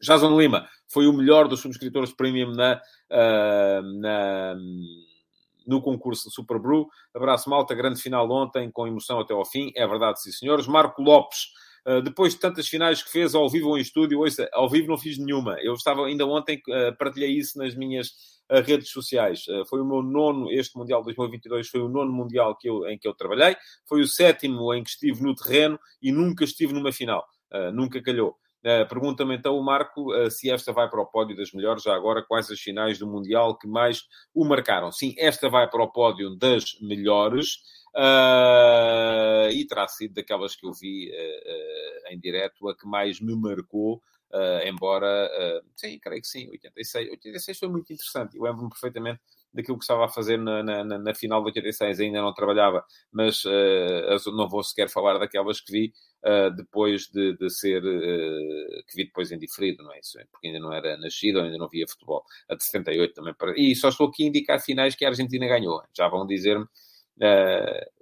Jason 0.00 0.38
Lima 0.38 0.68
foi 0.86 1.06
o 1.06 1.12
melhor 1.12 1.48
dos 1.48 1.60
subscritores 1.60 2.12
premium 2.12 2.52
na, 2.52 2.80
na, 4.00 4.56
no 5.66 5.82
concurso 5.82 6.24
do 6.24 6.30
Super 6.30 6.58
Brew. 6.58 6.88
Abraço 7.14 7.50
malta, 7.50 7.74
grande 7.74 8.00
final 8.00 8.30
ontem, 8.30 8.70
com 8.70 8.86
emoção 8.86 9.20
até 9.20 9.34
ao 9.34 9.44
fim. 9.44 9.70
É 9.76 9.86
verdade, 9.86 10.22
sim, 10.22 10.32
senhores. 10.32 10.66
Marco 10.66 11.02
Lopes, 11.02 11.48
depois 12.04 12.34
de 12.34 12.40
tantas 12.40 12.66
finais 12.66 13.02
que 13.02 13.10
fez 13.10 13.34
ao 13.34 13.48
vivo 13.48 13.68
ou 13.68 13.78
em 13.78 13.82
estúdio, 13.82 14.20
ouça, 14.20 14.48
ao 14.52 14.68
vivo 14.68 14.88
não 14.88 14.98
fiz 14.98 15.18
nenhuma. 15.18 15.56
Eu 15.60 15.74
estava 15.74 16.06
ainda 16.06 16.26
ontem, 16.26 16.60
partilhei 16.98 17.30
isso 17.30 17.58
nas 17.58 17.74
minhas 17.74 18.12
redes 18.64 18.90
sociais. 18.90 19.44
Foi 19.68 19.80
o 19.80 19.84
meu 19.84 20.02
nono, 20.02 20.50
este 20.50 20.76
Mundial 20.76 21.02
2022 21.02 21.68
foi 21.68 21.80
o 21.80 21.88
nono 21.88 22.12
Mundial 22.12 22.56
que 22.56 22.68
eu, 22.68 22.86
em 22.86 22.98
que 22.98 23.06
eu 23.06 23.14
trabalhei, 23.14 23.56
foi 23.86 24.00
o 24.00 24.06
sétimo 24.06 24.72
em 24.74 24.82
que 24.82 24.90
estive 24.90 25.22
no 25.22 25.34
terreno 25.34 25.78
e 26.00 26.10
nunca 26.10 26.44
estive 26.44 26.72
numa 26.72 26.92
final, 26.92 27.26
uh, 27.52 27.70
nunca 27.72 28.02
calhou. 28.02 28.36
Uh, 28.64 28.88
Pergunta-me 28.88 29.36
então 29.36 29.56
o 29.56 29.62
Marco 29.62 30.12
uh, 30.12 30.30
se 30.30 30.50
esta 30.50 30.72
vai 30.72 30.88
para 30.88 31.00
o 31.00 31.06
pódio 31.06 31.36
das 31.36 31.52
melhores, 31.52 31.82
já 31.82 31.94
agora, 31.94 32.24
quais 32.26 32.50
as 32.50 32.60
finais 32.60 32.98
do 32.98 33.06
Mundial 33.06 33.56
que 33.56 33.68
mais 33.68 34.02
o 34.34 34.44
marcaram. 34.44 34.90
Sim, 34.90 35.14
esta 35.16 35.48
vai 35.48 35.68
para 35.68 35.82
o 35.82 35.92
pódio 35.92 36.36
das 36.36 36.64
melhores. 36.80 37.56
Uh, 37.96 39.50
e 39.50 39.66
terá 39.66 39.88
sido 39.88 40.14
daquelas 40.14 40.54
que 40.54 40.66
eu 40.66 40.72
vi 40.72 41.10
em 42.10 42.18
direto 42.18 42.68
a 42.68 42.76
que 42.76 42.86
mais 42.86 43.20
me 43.20 43.34
marcou 43.34 44.00
Uh, 44.30 44.68
embora, 44.68 45.26
uh, 45.26 45.66
sim, 45.74 45.98
creio 45.98 46.20
que 46.20 46.28
sim, 46.28 46.50
86. 46.50 47.10
86 47.10 47.58
foi 47.58 47.68
muito 47.68 47.92
interessante. 47.92 48.36
Eu 48.36 48.42
lembro-me 48.42 48.68
perfeitamente 48.68 49.20
daquilo 49.54 49.78
que 49.78 49.84
estava 49.84 50.04
a 50.04 50.08
fazer 50.08 50.36
na, 50.36 50.62
na, 50.62 50.84
na, 50.84 51.14
final 51.14 51.40
de 51.40 51.46
86. 51.46 52.00
Ainda 52.00 52.20
não 52.20 52.34
trabalhava, 52.34 52.84
mas 53.10 53.44
uh, 53.46 54.30
não 54.36 54.48
vou 54.48 54.62
sequer 54.62 54.90
falar 54.90 55.18
daquelas 55.18 55.60
que 55.60 55.72
vi 55.72 55.92
depois 56.56 57.08
de, 57.08 57.36
de 57.36 57.50
ser. 57.50 57.82
que 57.82 58.96
vi 58.96 59.04
depois 59.04 59.30
em 59.30 59.38
diferido, 59.38 59.82
não 59.82 59.92
é 59.92 60.00
isso? 60.00 60.18
Porque 60.30 60.48
ainda 60.48 60.58
não 60.58 60.72
era 60.72 60.96
nascido, 60.96 61.40
ainda 61.40 61.58
não 61.58 61.68
via 61.68 61.86
futebol. 61.88 62.24
A 62.48 62.54
de 62.54 62.64
78 62.64 63.14
também. 63.14 63.34
E 63.56 63.74
só 63.74 63.88
estou 63.88 64.08
aqui 64.08 64.24
a 64.24 64.28
indicar 64.28 64.60
finais 64.60 64.94
que 64.94 65.04
a 65.04 65.08
Argentina 65.08 65.46
ganhou. 65.46 65.82
Já 65.96 66.08
vão 66.08 66.26
dizer-me. 66.26 66.66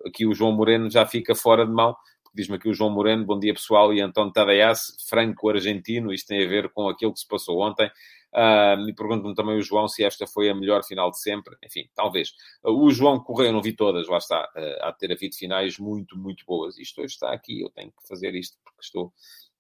aqui 0.07 0.27
o 0.27 0.35
João 0.35 0.53
Moreno 0.53 0.91
já 0.91 1.07
fica 1.07 1.35
fora 1.35 1.67
de 1.67 1.73
mão, 1.73 1.95
Diz-me 2.37 2.57
aqui 2.57 2.69
o 2.69 2.75
João 2.75 2.91
Moreno, 2.91 3.25
bom 3.25 3.39
dia 3.39 3.55
pessoal, 3.55 3.95
e 3.95 4.01
António 4.03 4.31
Tadayas, 4.31 4.95
franco-argentino, 5.09 6.13
isto 6.13 6.27
tem 6.27 6.45
a 6.45 6.47
ver 6.47 6.69
com 6.69 6.87
aquilo 6.87 7.15
que 7.15 7.21
se 7.21 7.27
passou 7.27 7.59
ontem. 7.63 7.91
Uh, 8.31 8.87
e 8.87 8.93
pergunto-me 8.93 9.35
também 9.35 9.57
o 9.57 9.63
João 9.63 9.89
se 9.89 10.05
esta 10.05 10.27
foi 10.27 10.51
a 10.51 10.55
melhor 10.55 10.85
final 10.85 11.11
de 11.11 11.19
sempre. 11.19 11.57
Enfim, 11.65 11.89
talvez. 11.95 12.35
Uh, 12.63 12.73
o 12.73 12.91
João 12.91 13.19
Correia, 13.19 13.51
não 13.51 13.63
vi 13.63 13.73
todas, 13.73 14.07
lá 14.07 14.19
está. 14.19 14.45
Uh, 14.55 14.85
há 14.85 14.91
de 14.91 14.99
ter 14.99 15.13
havido 15.13 15.35
finais 15.35 15.79
muito, 15.79 16.19
muito 16.19 16.45
boas. 16.45 16.77
Isto 16.77 17.01
hoje 17.01 17.15
está 17.15 17.33
aqui, 17.33 17.63
eu 17.63 17.71
tenho 17.71 17.91
que 17.91 18.07
fazer 18.07 18.35
isto 18.35 18.59
porque 18.63 18.83
estou 18.83 19.11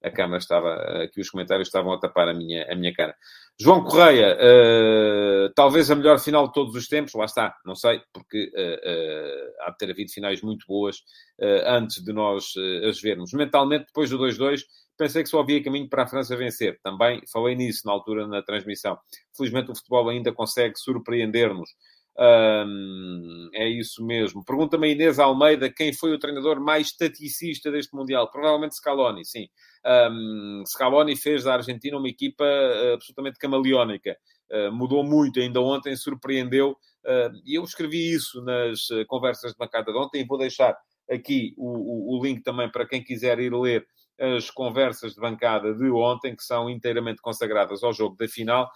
a 0.07 0.11
câmara 0.11 0.39
estava, 0.39 0.75
aqui 1.03 1.21
os 1.21 1.31
comentários 1.31 1.69
estavam 1.69 1.93
a 1.93 1.99
tapar 1.99 2.29
a 2.29 2.35
minha, 2.35 2.65
a 2.71 2.77
minha 2.77 2.95
cara. 2.95 3.15
João 3.59 3.83
Correia, 3.83 4.37
uh, 4.37 5.53
talvez 5.55 5.91
a 5.91 5.95
melhor 5.95 6.19
final 6.21 6.47
de 6.47 6.53
todos 6.53 6.75
os 6.75 6.87
tempos, 6.87 7.15
lá 7.15 7.25
está, 7.25 7.57
não 7.65 7.75
sei, 7.75 8.01
porque 8.13 8.53
uh, 8.55 8.61
uh, 8.61 9.53
há 9.63 9.71
de 9.71 9.79
ter 9.79 9.91
havido 9.91 10.13
finais 10.13 10.43
muito 10.43 10.67
boas 10.67 10.99
antes 11.67 12.03
de 12.03 12.13
nós 12.15 12.55
as 12.89 12.99
vermos. 13.01 13.33
Mentalmente, 13.35 13.87
depois 13.87 14.09
do 14.09 14.19
2-2, 14.19 14.63
pensei 14.97 15.23
que 15.23 15.29
só 15.29 15.41
havia 15.41 15.63
caminho 15.63 15.89
para 15.89 16.05
a 16.05 16.07
França 16.07 16.35
vencer. 16.35 16.79
Também 16.83 17.21
falei 17.31 17.55
nisso 17.55 17.83
na 17.85 17.93
altura 17.93 18.27
na 18.27 18.43
transmissão. 18.43 18.99
Felizmente 19.37 19.71
o 19.71 19.75
futebol 19.75 20.09
ainda 20.09 20.33
consegue 20.33 20.79
surpreender-nos. 20.79 21.71
Um, 22.19 23.51
é 23.53 23.69
isso 23.69 24.05
mesmo. 24.05 24.43
Pergunta-me 24.45 24.89
a 24.89 24.91
Inês 24.91 25.19
Almeida 25.19 25.71
quem 25.71 25.93
foi 25.93 26.13
o 26.13 26.19
treinador 26.19 26.61
mais 26.61 26.93
taticista 26.93 27.71
deste 27.71 27.95
Mundial. 27.95 28.31
Provavelmente 28.31 28.77
Scaloni, 28.77 29.25
sim. 29.25 29.49
Um, 29.85 30.63
Scaloni 30.67 31.15
fez 31.17 31.45
da 31.45 31.55
Argentina 31.55 31.97
uma 31.97 32.09
equipa 32.09 32.45
uh, 32.45 32.95
absolutamente 32.95 33.39
camaleónica. 33.39 34.17
Uh, 34.51 34.73
mudou 34.73 35.05
muito, 35.05 35.41
ainda 35.41 35.61
ontem 35.61 35.95
surpreendeu. 35.95 36.71
Uh, 37.05 37.31
e 37.45 37.59
eu 37.59 37.65
escrevi 37.65 38.13
isso 38.13 38.43
nas 38.43 38.89
conversas 39.07 39.53
de 39.53 39.59
bancada 39.59 39.93
de 39.93 39.99
ontem 39.99 40.27
vou 40.27 40.39
deixar 40.39 40.77
aqui 41.09 41.55
o, 41.57 42.15
o, 42.15 42.19
o 42.19 42.25
link 42.25 42.43
também 42.43 42.71
para 42.71 42.87
quem 42.87 43.03
quiser 43.03 43.39
ir 43.39 43.53
ler 43.55 43.87
as 44.19 44.51
conversas 44.51 45.15
de 45.15 45.21
bancada 45.21 45.75
de 45.75 45.91
ontem, 45.91 46.35
que 46.35 46.43
são 46.43 46.71
inteiramente 46.71 47.21
consagradas 47.21 47.83
ao 47.83 47.93
jogo 47.93 48.17
da 48.17 48.27
final. 48.27 48.71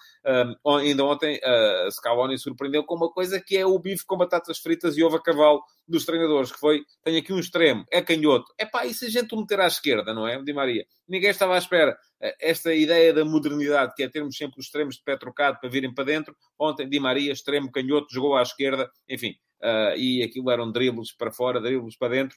Um, 0.64 0.76
ainda 0.76 1.04
ontem, 1.04 1.38
uh, 1.38 1.90
Scaloni 1.90 2.38
surpreendeu 2.38 2.84
com 2.84 2.94
uma 2.94 3.10
coisa 3.10 3.40
que 3.40 3.56
é 3.56 3.64
o 3.64 3.78
bife 3.78 4.04
com 4.04 4.16
batatas 4.16 4.58
fritas 4.58 4.96
e 4.96 5.02
ovo 5.02 5.16
a 5.16 5.22
cavalo 5.22 5.62
dos 5.88 6.04
treinadores, 6.04 6.52
que 6.52 6.58
foi, 6.58 6.82
tem 7.02 7.16
aqui 7.16 7.32
um 7.32 7.38
extremo, 7.38 7.84
é 7.90 8.02
canhoto. 8.02 8.52
É 8.58 8.66
pá, 8.66 8.84
e 8.84 8.92
se 8.92 9.06
a 9.06 9.10
gente 9.10 9.34
o 9.34 9.38
meter 9.38 9.60
à 9.60 9.66
esquerda, 9.66 10.12
não 10.12 10.28
é, 10.28 10.40
Di 10.42 10.52
Maria? 10.52 10.84
Ninguém 11.08 11.30
estava 11.30 11.54
à 11.54 11.58
espera. 11.58 11.92
Uh, 12.20 12.32
esta 12.40 12.74
ideia 12.74 13.12
da 13.12 13.24
modernidade, 13.24 13.94
que 13.96 14.02
é 14.02 14.08
termos 14.08 14.36
sempre 14.36 14.60
os 14.60 14.66
extremos 14.66 14.96
de 14.96 15.02
pé 15.02 15.16
trocado 15.16 15.58
para 15.58 15.70
virem 15.70 15.92
para 15.92 16.04
dentro, 16.04 16.36
ontem 16.58 16.88
Di 16.88 17.00
Maria, 17.00 17.32
extremo 17.32 17.72
canhoto, 17.72 18.12
jogou 18.12 18.36
à 18.36 18.42
esquerda, 18.42 18.90
enfim, 19.08 19.34
uh, 19.62 19.96
e 19.96 20.22
aquilo 20.22 20.50
eram 20.50 20.70
dribles 20.70 21.12
para 21.16 21.32
fora, 21.32 21.60
dribles 21.60 21.96
para 21.96 22.08
dentro, 22.08 22.36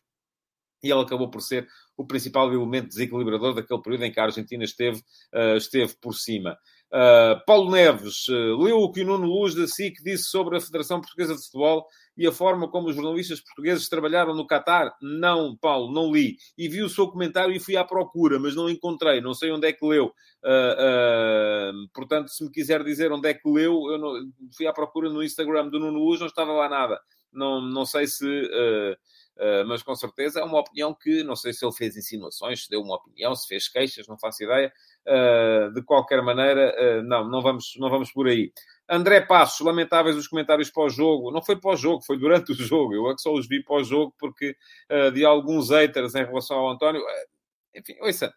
e 0.84 0.92
ele 0.92 1.02
acabou 1.02 1.30
por 1.30 1.42
ser 1.42 1.68
o 1.96 2.06
principal 2.06 2.52
elemento 2.54 2.90
desequilibrador 2.90 3.54
daquele 3.54 3.82
período 3.82 4.04
em 4.06 4.12
que 4.12 4.20
a 4.20 4.26
Argentina 4.26 4.64
esteve, 4.64 5.00
uh, 5.34 5.58
esteve 5.58 5.94
por 6.02 6.14
cima. 6.14 6.58
Uh, 6.94 7.44
Paulo 7.48 7.72
Neves 7.72 8.28
uh, 8.28 8.56
leu 8.62 8.78
o 8.78 8.92
que 8.92 9.02
o 9.02 9.06
Nuno 9.06 9.26
Luz 9.26 9.56
da 9.56 9.66
SIC 9.66 9.96
disse 10.04 10.26
sobre 10.26 10.58
a 10.58 10.62
Federação 10.62 11.02
Portuguesa 11.02 11.36
de 11.36 11.44
Futebol 11.44 11.88
e 12.16 12.28
a 12.28 12.32
forma 12.32 12.70
como 12.70 12.88
os 12.88 12.96
jornalistas 12.96 13.42
portugueses 13.42 13.90
trabalharam 13.90 14.36
no 14.36 14.46
Qatar? 14.46 14.96
Não, 15.02 15.58
Paulo, 15.58 15.92
não 15.92 16.12
li. 16.12 16.38
E 16.56 16.70
vi 16.70 16.84
o 16.84 16.90
seu 16.90 17.08
comentário 17.08 17.52
e 17.52 17.60
fui 17.60 17.76
à 17.76 17.84
procura, 17.84 18.38
mas 18.38 18.56
não 18.56 18.70
encontrei. 18.70 19.22
Não 19.22 19.34
sei 19.34 19.52
onde 19.52 19.68
é 19.68 19.74
que 19.74 19.84
leu. 19.84 20.14
Uh, 20.44 21.90
portanto, 21.96 22.30
se 22.30 22.44
me 22.44 22.52
quiser 22.52 22.84
dizer 22.84 23.12
onde 23.12 23.28
é 23.28 23.34
que 23.34 23.50
leu, 23.50 23.90
eu 23.90 23.98
não... 23.98 24.14
fui 24.56 24.68
à 24.68 24.72
procura 24.72 25.10
no 25.10 25.24
Instagram 25.24 25.70
do 25.70 25.80
Nuno 25.80 25.98
Luz, 25.98 26.20
não 26.20 26.28
estava 26.28 26.52
lá 26.54 26.70
nada. 26.70 27.00
Não, 27.32 27.60
não 27.60 27.88
sei 27.88 28.06
se 28.06 28.24
Uh, 29.36 29.66
mas 29.66 29.82
com 29.82 29.96
certeza 29.96 30.40
é 30.40 30.44
uma 30.44 30.60
opinião 30.60 30.94
que 30.94 31.24
não 31.24 31.36
sei 31.36 31.54
se 31.54 31.66
ele 31.66 31.74
fez 31.74 31.98
insinuações, 31.98 32.64
se 32.64 32.70
deu 32.70 32.82
uma 32.82 32.96
opinião, 32.96 33.36
se 33.36 33.48
fez 33.48 33.68
queixas, 33.68 34.08
não 34.08 34.18
faço 34.18 34.44
ideia. 34.44 34.72
Uh, 35.08 35.74
de 35.74 35.82
qualquer 35.82 36.22
maneira, 36.22 36.74
uh, 36.80 37.04
não, 37.04 37.28
não 37.28 37.42
vamos, 37.42 37.74
não 37.78 37.90
vamos 37.90 38.12
por 38.12 38.28
aí. 38.28 38.52
André 38.88 39.22
Passos, 39.22 39.66
lamentáveis 39.66 40.16
os 40.16 40.28
comentários 40.28 40.70
pós-jogo. 40.70 41.32
Não 41.32 41.42
foi 41.42 41.60
pós-jogo, 41.60 42.04
foi 42.06 42.18
durante 42.18 42.52
o 42.52 42.56
jogo. 42.56 42.94
Eu 42.94 43.10
é 43.10 43.16
que 43.16 43.22
só 43.22 43.34
os 43.34 43.48
vi 43.48 43.64
pós-jogo 43.64 44.14
porque 44.20 44.56
de 45.14 45.26
alguns 45.26 45.70
haters 45.70 46.14
em 46.16 46.26
relação 46.26 46.58
ao 46.58 46.70
António. 46.70 47.02
enfim, 47.76 47.96
ouça, 48.02 48.32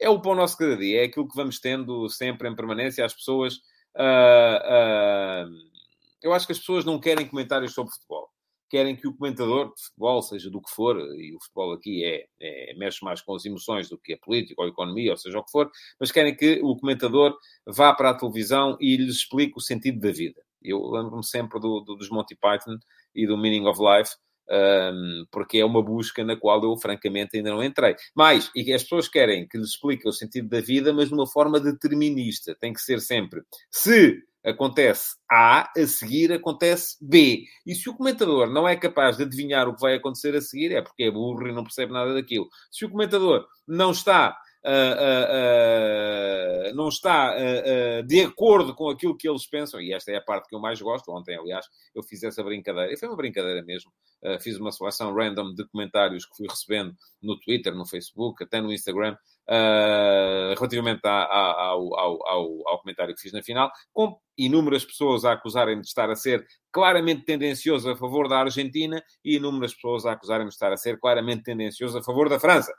é 0.00 0.08
o 0.08 0.20
pão 0.20 0.34
nosso 0.34 0.56
cada 0.56 0.76
dia, 0.76 1.02
é 1.02 1.04
aquilo 1.04 1.28
que 1.28 1.36
vamos 1.36 1.60
tendo 1.60 2.08
sempre 2.08 2.48
em 2.48 2.56
permanência. 2.56 3.04
As 3.04 3.14
pessoas 3.14 3.60
eu 6.22 6.32
acho 6.32 6.46
que 6.46 6.52
as 6.52 6.58
pessoas 6.58 6.84
não 6.84 6.98
querem 6.98 7.26
comentários 7.26 7.72
sobre 7.72 7.92
futebol. 7.92 8.30
Querem 8.70 8.94
que 8.94 9.08
o 9.08 9.14
comentador 9.14 9.74
de 9.74 9.82
futebol, 9.82 10.22
seja 10.22 10.48
do 10.48 10.62
que 10.62 10.70
for, 10.70 10.96
e 10.96 11.34
o 11.34 11.40
futebol 11.40 11.72
aqui 11.72 12.04
é, 12.04 12.26
é, 12.40 12.74
mexe 12.76 13.04
mais 13.04 13.20
com 13.20 13.34
as 13.34 13.44
emoções 13.44 13.88
do 13.88 13.98
que 13.98 14.12
a 14.12 14.18
política 14.18 14.62
ou 14.62 14.66
a 14.66 14.70
economia, 14.70 15.10
ou 15.10 15.16
seja 15.16 15.38
o 15.38 15.44
que 15.44 15.50
for, 15.50 15.68
mas 15.98 16.12
querem 16.12 16.36
que 16.36 16.60
o 16.62 16.76
comentador 16.76 17.36
vá 17.66 17.92
para 17.92 18.10
a 18.10 18.14
televisão 18.14 18.76
e 18.80 18.96
lhes 18.96 19.16
explique 19.16 19.58
o 19.58 19.60
sentido 19.60 19.98
da 19.98 20.12
vida. 20.12 20.40
Eu 20.62 20.80
lembro-me 20.88 21.26
sempre 21.26 21.58
do, 21.58 21.80
do, 21.80 21.96
dos 21.96 22.08
Monty 22.10 22.36
Python 22.36 22.78
e 23.14 23.26
do 23.26 23.36
Meaning 23.36 23.66
of 23.66 23.80
Life, 23.82 24.14
um, 24.50 25.24
porque 25.30 25.58
é 25.58 25.64
uma 25.64 25.82
busca 25.82 26.24
na 26.24 26.36
qual 26.36 26.62
eu, 26.62 26.76
francamente, 26.76 27.36
ainda 27.36 27.50
não 27.50 27.62
entrei. 27.62 27.94
Mas, 28.14 28.50
e 28.54 28.72
as 28.72 28.82
pessoas 28.82 29.08
querem 29.08 29.46
que 29.46 29.56
lhes 29.56 29.70
explique 29.70 30.08
o 30.08 30.12
sentido 30.12 30.48
da 30.48 30.60
vida, 30.60 30.92
mas 30.92 31.08
de 31.08 31.14
uma 31.14 31.26
forma 31.26 31.60
determinista. 31.60 32.54
Tem 32.54 32.72
que 32.72 32.80
ser 32.80 33.00
sempre. 33.00 33.42
Se 33.70 34.22
acontece 34.44 35.16
A, 35.30 35.70
a 35.76 35.86
seguir 35.86 36.32
acontece 36.32 36.96
B. 37.00 37.44
E 37.66 37.74
se 37.74 37.88
o 37.88 37.94
comentador 37.94 38.50
não 38.50 38.68
é 38.68 38.76
capaz 38.76 39.16
de 39.16 39.24
adivinhar 39.24 39.68
o 39.68 39.74
que 39.74 39.80
vai 39.80 39.94
acontecer 39.94 40.34
a 40.34 40.40
seguir, 40.40 40.72
é 40.72 40.82
porque 40.82 41.04
é 41.04 41.10
burro 41.10 41.46
e 41.46 41.52
não 41.52 41.64
percebe 41.64 41.92
nada 41.92 42.14
daquilo. 42.14 42.48
Se 42.70 42.84
o 42.84 42.90
comentador 42.90 43.46
não 43.66 43.90
está 43.90 44.36
Uh, 44.62 44.68
uh, 44.68 46.70
uh, 46.70 46.74
não 46.74 46.88
está 46.88 47.34
de 48.06 48.20
acordo 48.20 48.74
com 48.74 48.90
aquilo 48.90 49.16
que 49.16 49.26
eles 49.26 49.46
pensam, 49.46 49.80
e 49.80 49.94
esta 49.94 50.12
é 50.12 50.16
a 50.16 50.20
parte 50.20 50.48
que 50.48 50.54
eu 50.54 50.60
mais 50.60 50.80
gosto. 50.80 51.10
Ontem, 51.10 51.36
aliás, 51.36 51.66
eu 51.94 52.02
fiz 52.02 52.22
essa 52.22 52.42
brincadeira, 52.42 52.92
e 52.92 52.98
foi 52.98 53.08
uma 53.08 53.16
brincadeira 53.16 53.62
mesmo. 53.62 53.90
fiz 54.40 54.58
uma 54.58 54.70
seleção 54.70 55.14
random 55.14 55.54
de 55.54 55.66
comentários 55.68 56.26
que 56.26 56.36
fui 56.36 56.46
recebendo 56.46 56.94
no 57.22 57.40
Twitter, 57.40 57.74
no 57.74 57.86
Facebook, 57.86 58.44
até 58.44 58.60
no 58.60 58.70
Instagram, 58.70 59.16
relativamente 60.56 61.00
à, 61.04 61.22
à, 61.22 61.66
ao, 61.66 61.98
ao, 61.98 62.28
ao, 62.28 62.68
ao, 62.68 62.80
comentário 62.80 63.14
que 63.14 63.20
fiz 63.20 63.32
na 63.32 63.42
final, 63.42 63.70
com 63.92 64.16
inúmeras 64.38 64.84
pessoas 64.84 65.24
a 65.24 65.32
acusarem 65.32 65.80
de 65.80 65.86
estar 65.86 66.10
a 66.10 66.14
ser 66.14 66.44
claramente 66.72 67.24
tendencioso 67.24 67.90
a 67.90 67.96
favor 67.96 68.28
da 68.28 68.38
Argentina 68.38 69.02
e 69.24 69.36
inúmeras 69.36 69.74
pessoas 69.74 70.06
a 70.06 70.12
acusarem 70.12 70.46
de 70.46 70.52
estar 70.52 70.72
a 70.72 70.76
ser 70.76 70.98
claramente 70.98 71.42
tendencioso 71.42 71.98
a 71.98 72.02
favor 72.02 72.28
da 72.28 72.38
França 72.38 72.72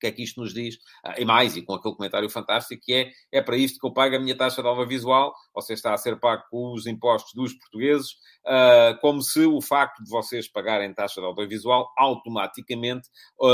que 0.00 0.06
é 0.06 0.12
que 0.12 0.22
isto 0.22 0.40
nos 0.40 0.52
diz? 0.52 0.78
Ah, 1.04 1.20
e 1.20 1.24
mais, 1.24 1.56
e 1.56 1.62
com 1.62 1.74
aquele 1.74 1.94
comentário 1.94 2.28
fantástico, 2.28 2.82
que 2.84 2.94
é, 2.94 3.10
é 3.30 3.42
para 3.42 3.56
isto 3.56 3.78
que 3.78 3.86
eu 3.86 3.92
pago 3.92 4.16
a 4.16 4.18
minha 4.18 4.36
taxa 4.36 4.62
de 4.62 4.68
audiovisual, 4.68 5.32
você 5.54 5.74
está 5.74 5.92
a 5.92 5.98
ser 5.98 6.18
pago 6.18 6.42
com 6.50 6.72
os 6.72 6.86
impostos 6.86 7.32
dos 7.34 7.52
portugueses, 7.54 8.12
uh, 8.46 8.98
como 9.00 9.22
se 9.22 9.44
o 9.44 9.60
facto 9.60 10.02
de 10.02 10.10
vocês 10.10 10.48
pagarem 10.48 10.92
taxa 10.94 11.20
de 11.20 11.26
audiovisual 11.26 11.92
automaticamente 11.96 13.08
uh, 13.40 13.46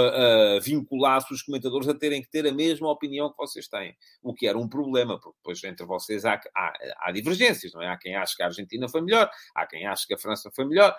uh, 0.57 0.61
vinculasse 0.61 1.33
os 1.35 1.43
comentadores 1.43 1.89
a 1.89 1.95
terem 1.95 2.23
que 2.23 2.31
ter 2.31 2.47
a 2.47 2.53
mesma 2.53 2.89
opinião 2.91 3.31
que 3.31 3.37
vocês 3.37 3.69
têm. 3.69 3.95
O 4.23 4.33
que 4.33 4.47
era 4.47 4.57
um 4.57 4.69
problema, 4.69 5.19
porque 5.19 5.37
depois 5.39 5.63
entre 5.65 5.85
vocês 5.85 6.25
há, 6.25 6.41
há, 6.55 6.73
há 7.01 7.13
divergências, 7.13 7.73
não 7.73 7.83
é? 7.83 7.89
Há 7.89 7.97
quem 7.97 8.15
ache 8.15 8.37
que 8.37 8.43
a 8.43 8.47
Argentina 8.47 8.89
foi 8.89 9.03
melhor, 9.03 9.29
há 9.55 9.67
quem 9.67 9.87
ache 9.87 10.07
que 10.07 10.15
a 10.15 10.19
França 10.19 10.51
foi 10.55 10.65
melhor, 10.65 10.95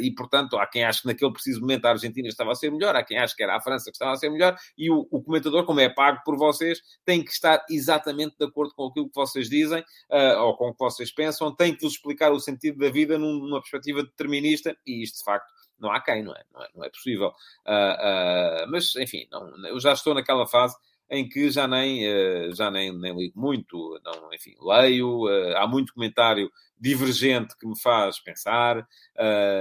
e 0.00 0.10
portanto 0.14 0.56
há 0.56 0.66
quem 0.66 0.84
ache 0.84 1.02
que 1.02 1.08
naquele 1.08 1.32
preciso 1.32 1.60
momento 1.60 1.84
a 1.86 1.90
Argentina 1.90 2.28
estava 2.28 2.52
a 2.52 2.54
ser 2.54 2.70
melhor, 2.70 2.96
há 2.96 3.02
quem 3.02 3.18
ache 3.18 3.34
que 3.34 3.42
era 3.42 3.56
a 3.56 3.60
França 3.60 3.90
que 3.90 3.96
estava 3.96 4.12
a 4.12 4.16
ser 4.16 4.30
melhor, 4.30 4.56
e 4.76 4.90
o, 4.90 5.06
o, 5.10 5.22
comentador, 5.22 5.64
como 5.64 5.80
é 5.80 5.88
pago 5.88 6.20
por 6.24 6.36
vocês, 6.36 6.80
tem 7.04 7.24
que 7.24 7.30
estar 7.30 7.64
exatamente 7.70 8.36
de 8.38 8.46
acordo 8.46 8.74
com 8.74 8.86
aquilo 8.86 9.08
que 9.08 9.14
vocês 9.14 9.48
dizem 9.48 9.80
uh, 9.80 10.40
ou 10.40 10.56
com 10.56 10.68
o 10.68 10.72
que 10.72 10.78
vocês 10.78 11.12
pensam, 11.12 11.54
tem 11.54 11.74
que 11.74 11.82
vos 11.82 11.94
explicar 11.94 12.32
o 12.32 12.40
sentido 12.40 12.78
da 12.78 12.90
vida 12.90 13.18
numa 13.18 13.60
perspectiva 13.60 14.02
determinista, 14.02 14.76
e 14.86 15.02
isto 15.02 15.18
de 15.18 15.24
facto 15.24 15.46
não 15.78 15.90
há 15.90 16.00
quem, 16.00 16.22
não 16.22 16.32
é? 16.32 16.42
Não 16.52 16.62
é, 16.62 16.68
não 16.76 16.84
é 16.84 16.90
possível. 16.90 17.28
Uh, 17.66 18.66
uh, 18.66 18.70
mas, 18.70 18.94
enfim, 18.96 19.26
não, 19.30 19.66
eu 19.66 19.80
já 19.80 19.92
estou 19.92 20.14
naquela 20.14 20.46
fase 20.46 20.76
em 21.10 21.28
que 21.28 21.50
já 21.50 21.68
nem, 21.68 22.06
já 22.54 22.70
nem, 22.70 22.90
nem 22.96 23.14
ligo 23.14 23.38
muito, 23.38 24.00
não, 24.02 24.32
enfim, 24.32 24.54
leio, 24.58 25.26
há 25.58 25.66
muito 25.66 25.92
comentário 25.92 26.50
divergente 26.80 27.54
que 27.58 27.66
me 27.66 27.78
faz 27.78 28.18
pensar, 28.18 28.88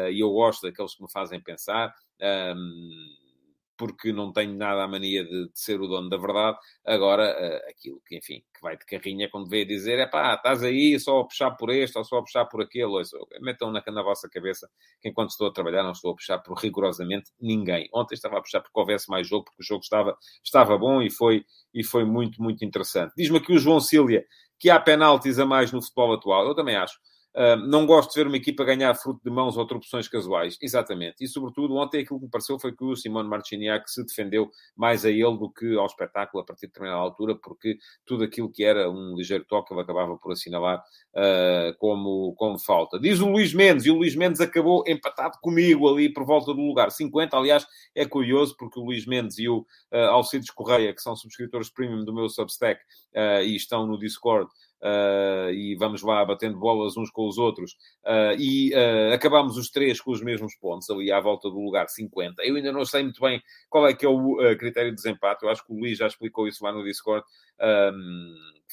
e 0.09 0.17
eu 0.17 0.31
gosto 0.31 0.61
daqueles 0.61 0.95
que 0.95 1.03
me 1.03 1.11
fazem 1.11 1.41
pensar 1.41 1.93
porque 3.81 4.13
não 4.13 4.31
tenho 4.31 4.53
nada 4.53 4.83
a 4.83 4.87
mania 4.87 5.23
de, 5.23 5.47
de 5.47 5.59
ser 5.59 5.81
o 5.81 5.87
dono 5.87 6.07
da 6.07 6.15
verdade. 6.15 6.55
Agora, 6.85 7.23
uh, 7.23 7.67
aquilo 7.67 7.99
que, 8.05 8.15
enfim, 8.15 8.43
que 8.53 8.61
vai 8.61 8.77
de 8.77 8.85
carrinha 8.85 9.27
quando 9.27 9.49
veio 9.49 9.65
dizer 9.65 9.97
é 9.97 10.05
pá, 10.05 10.35
estás 10.35 10.61
aí 10.61 10.99
só 10.99 11.21
a 11.21 11.25
puxar 11.25 11.49
por 11.57 11.71
este 11.71 11.97
ou 11.97 12.05
só 12.05 12.19
a 12.19 12.21
puxar 12.21 12.45
por 12.45 12.61
aquele. 12.61 12.85
Ouça, 12.85 13.17
metam 13.41 13.71
na, 13.71 13.83
na 13.87 14.03
vossa 14.03 14.29
cabeça 14.29 14.69
que 15.01 15.09
enquanto 15.09 15.31
estou 15.31 15.47
a 15.47 15.51
trabalhar 15.51 15.81
não 15.81 15.93
estou 15.93 16.11
a 16.11 16.15
puxar 16.15 16.37
por 16.37 16.55
rigorosamente 16.59 17.31
ninguém. 17.41 17.89
Ontem 17.91 18.13
estava 18.13 18.37
a 18.37 18.41
puxar 18.41 18.61
porque 18.61 18.79
houvesse 18.79 19.09
mais 19.09 19.27
jogo, 19.27 19.45
porque 19.45 19.63
o 19.63 19.65
jogo 19.65 19.81
estava, 19.81 20.15
estava 20.45 20.77
bom 20.77 21.01
e 21.01 21.09
foi, 21.09 21.43
e 21.73 21.83
foi 21.83 22.05
muito, 22.05 22.39
muito 22.39 22.63
interessante. 22.63 23.13
Diz-me 23.17 23.39
aqui 23.39 23.51
o 23.51 23.57
João 23.57 23.79
Cília 23.79 24.23
que 24.59 24.69
há 24.69 24.79
penaltis 24.79 25.39
a 25.39 25.45
mais 25.45 25.71
no 25.71 25.81
futebol 25.81 26.13
atual. 26.13 26.45
Eu 26.45 26.53
também 26.53 26.75
acho. 26.75 26.99
Uh, 27.33 27.55
não 27.55 27.85
gosto 27.85 28.11
de 28.11 28.19
ver 28.19 28.27
uma 28.27 28.35
equipa 28.35 28.65
ganhar 28.65 28.93
fruto 28.93 29.21
de 29.23 29.31
mãos 29.31 29.55
ou 29.55 29.65
tropeções 29.65 30.07
casuais. 30.07 30.57
Exatamente. 30.61 31.23
E, 31.23 31.27
sobretudo, 31.27 31.75
ontem 31.75 32.01
aquilo 32.01 32.19
que 32.19 32.25
me 32.25 32.31
pareceu 32.31 32.59
foi 32.59 32.75
que 32.75 32.83
o 32.83 32.95
Simone 32.95 33.29
Marciniak 33.29 33.89
se 33.89 34.05
defendeu 34.05 34.49
mais 34.75 35.05
a 35.05 35.09
ele 35.09 35.37
do 35.37 35.49
que 35.49 35.77
ao 35.77 35.85
espetáculo 35.85 36.43
a 36.43 36.45
partir 36.45 36.67
de 36.67 36.73
determinada 36.73 36.99
altura, 36.99 37.35
porque 37.35 37.77
tudo 38.05 38.25
aquilo 38.25 38.51
que 38.51 38.63
era 38.63 38.89
um 38.89 39.15
ligeiro 39.15 39.45
toque 39.45 39.73
ele 39.73 39.81
acabava 39.81 40.17
por 40.17 40.33
assinalar 40.33 40.83
uh, 41.15 41.77
como, 41.77 42.35
como 42.35 42.59
falta. 42.59 42.99
Diz 42.99 43.21
o 43.21 43.29
Luís 43.29 43.53
Mendes, 43.53 43.85
e 43.85 43.91
o 43.91 43.95
Luís 43.95 44.15
Mendes 44.15 44.41
acabou 44.41 44.83
empatado 44.85 45.37
comigo 45.41 45.87
ali 45.87 46.11
por 46.11 46.25
volta 46.25 46.53
do 46.53 46.61
lugar 46.61 46.91
50. 46.91 47.37
Aliás, 47.37 47.65
é 47.95 48.05
curioso 48.05 48.55
porque 48.57 48.77
o 48.77 48.83
Luís 48.83 49.05
Mendes 49.05 49.39
e 49.39 49.47
o 49.47 49.59
uh, 49.59 49.97
Alcides 50.09 50.49
Correia, 50.49 50.93
que 50.93 51.01
são 51.01 51.15
subscritores 51.15 51.69
premium 51.69 52.03
do 52.03 52.13
meu 52.13 52.27
Substack 52.27 52.81
e 53.43 53.55
estão 53.55 53.85
no 53.85 53.97
Discord, 53.97 54.49
uh, 54.81 55.51
e 55.51 55.75
vamos 55.75 56.01
lá 56.01 56.23
batendo 56.25 56.57
bolas 56.57 56.97
uns 56.97 57.09
com 57.11 57.27
os 57.27 57.37
outros, 57.37 57.73
uh, 58.05 58.35
e 58.37 58.73
uh, 58.73 59.13
acabamos 59.13 59.57
os 59.57 59.69
três 59.69 60.01
com 60.01 60.11
os 60.11 60.21
mesmos 60.21 60.55
pontos, 60.55 60.89
ali 60.89 61.11
à 61.11 61.19
volta 61.19 61.49
do 61.49 61.59
lugar 61.59 61.87
50. 61.87 62.43
Eu 62.43 62.55
ainda 62.55 62.71
não 62.71 62.85
sei 62.85 63.03
muito 63.03 63.21
bem 63.21 63.41
qual 63.69 63.87
é 63.87 63.93
que 63.93 64.05
é 64.05 64.09
o 64.09 64.37
critério 64.57 64.91
de 64.91 64.95
desempate, 64.95 65.43
eu 65.43 65.49
acho 65.49 65.65
que 65.65 65.71
o 65.71 65.77
Luís 65.77 65.97
já 65.97 66.07
explicou 66.07 66.47
isso 66.47 66.63
lá 66.63 66.71
no 66.71 66.83
Discord, 66.83 67.25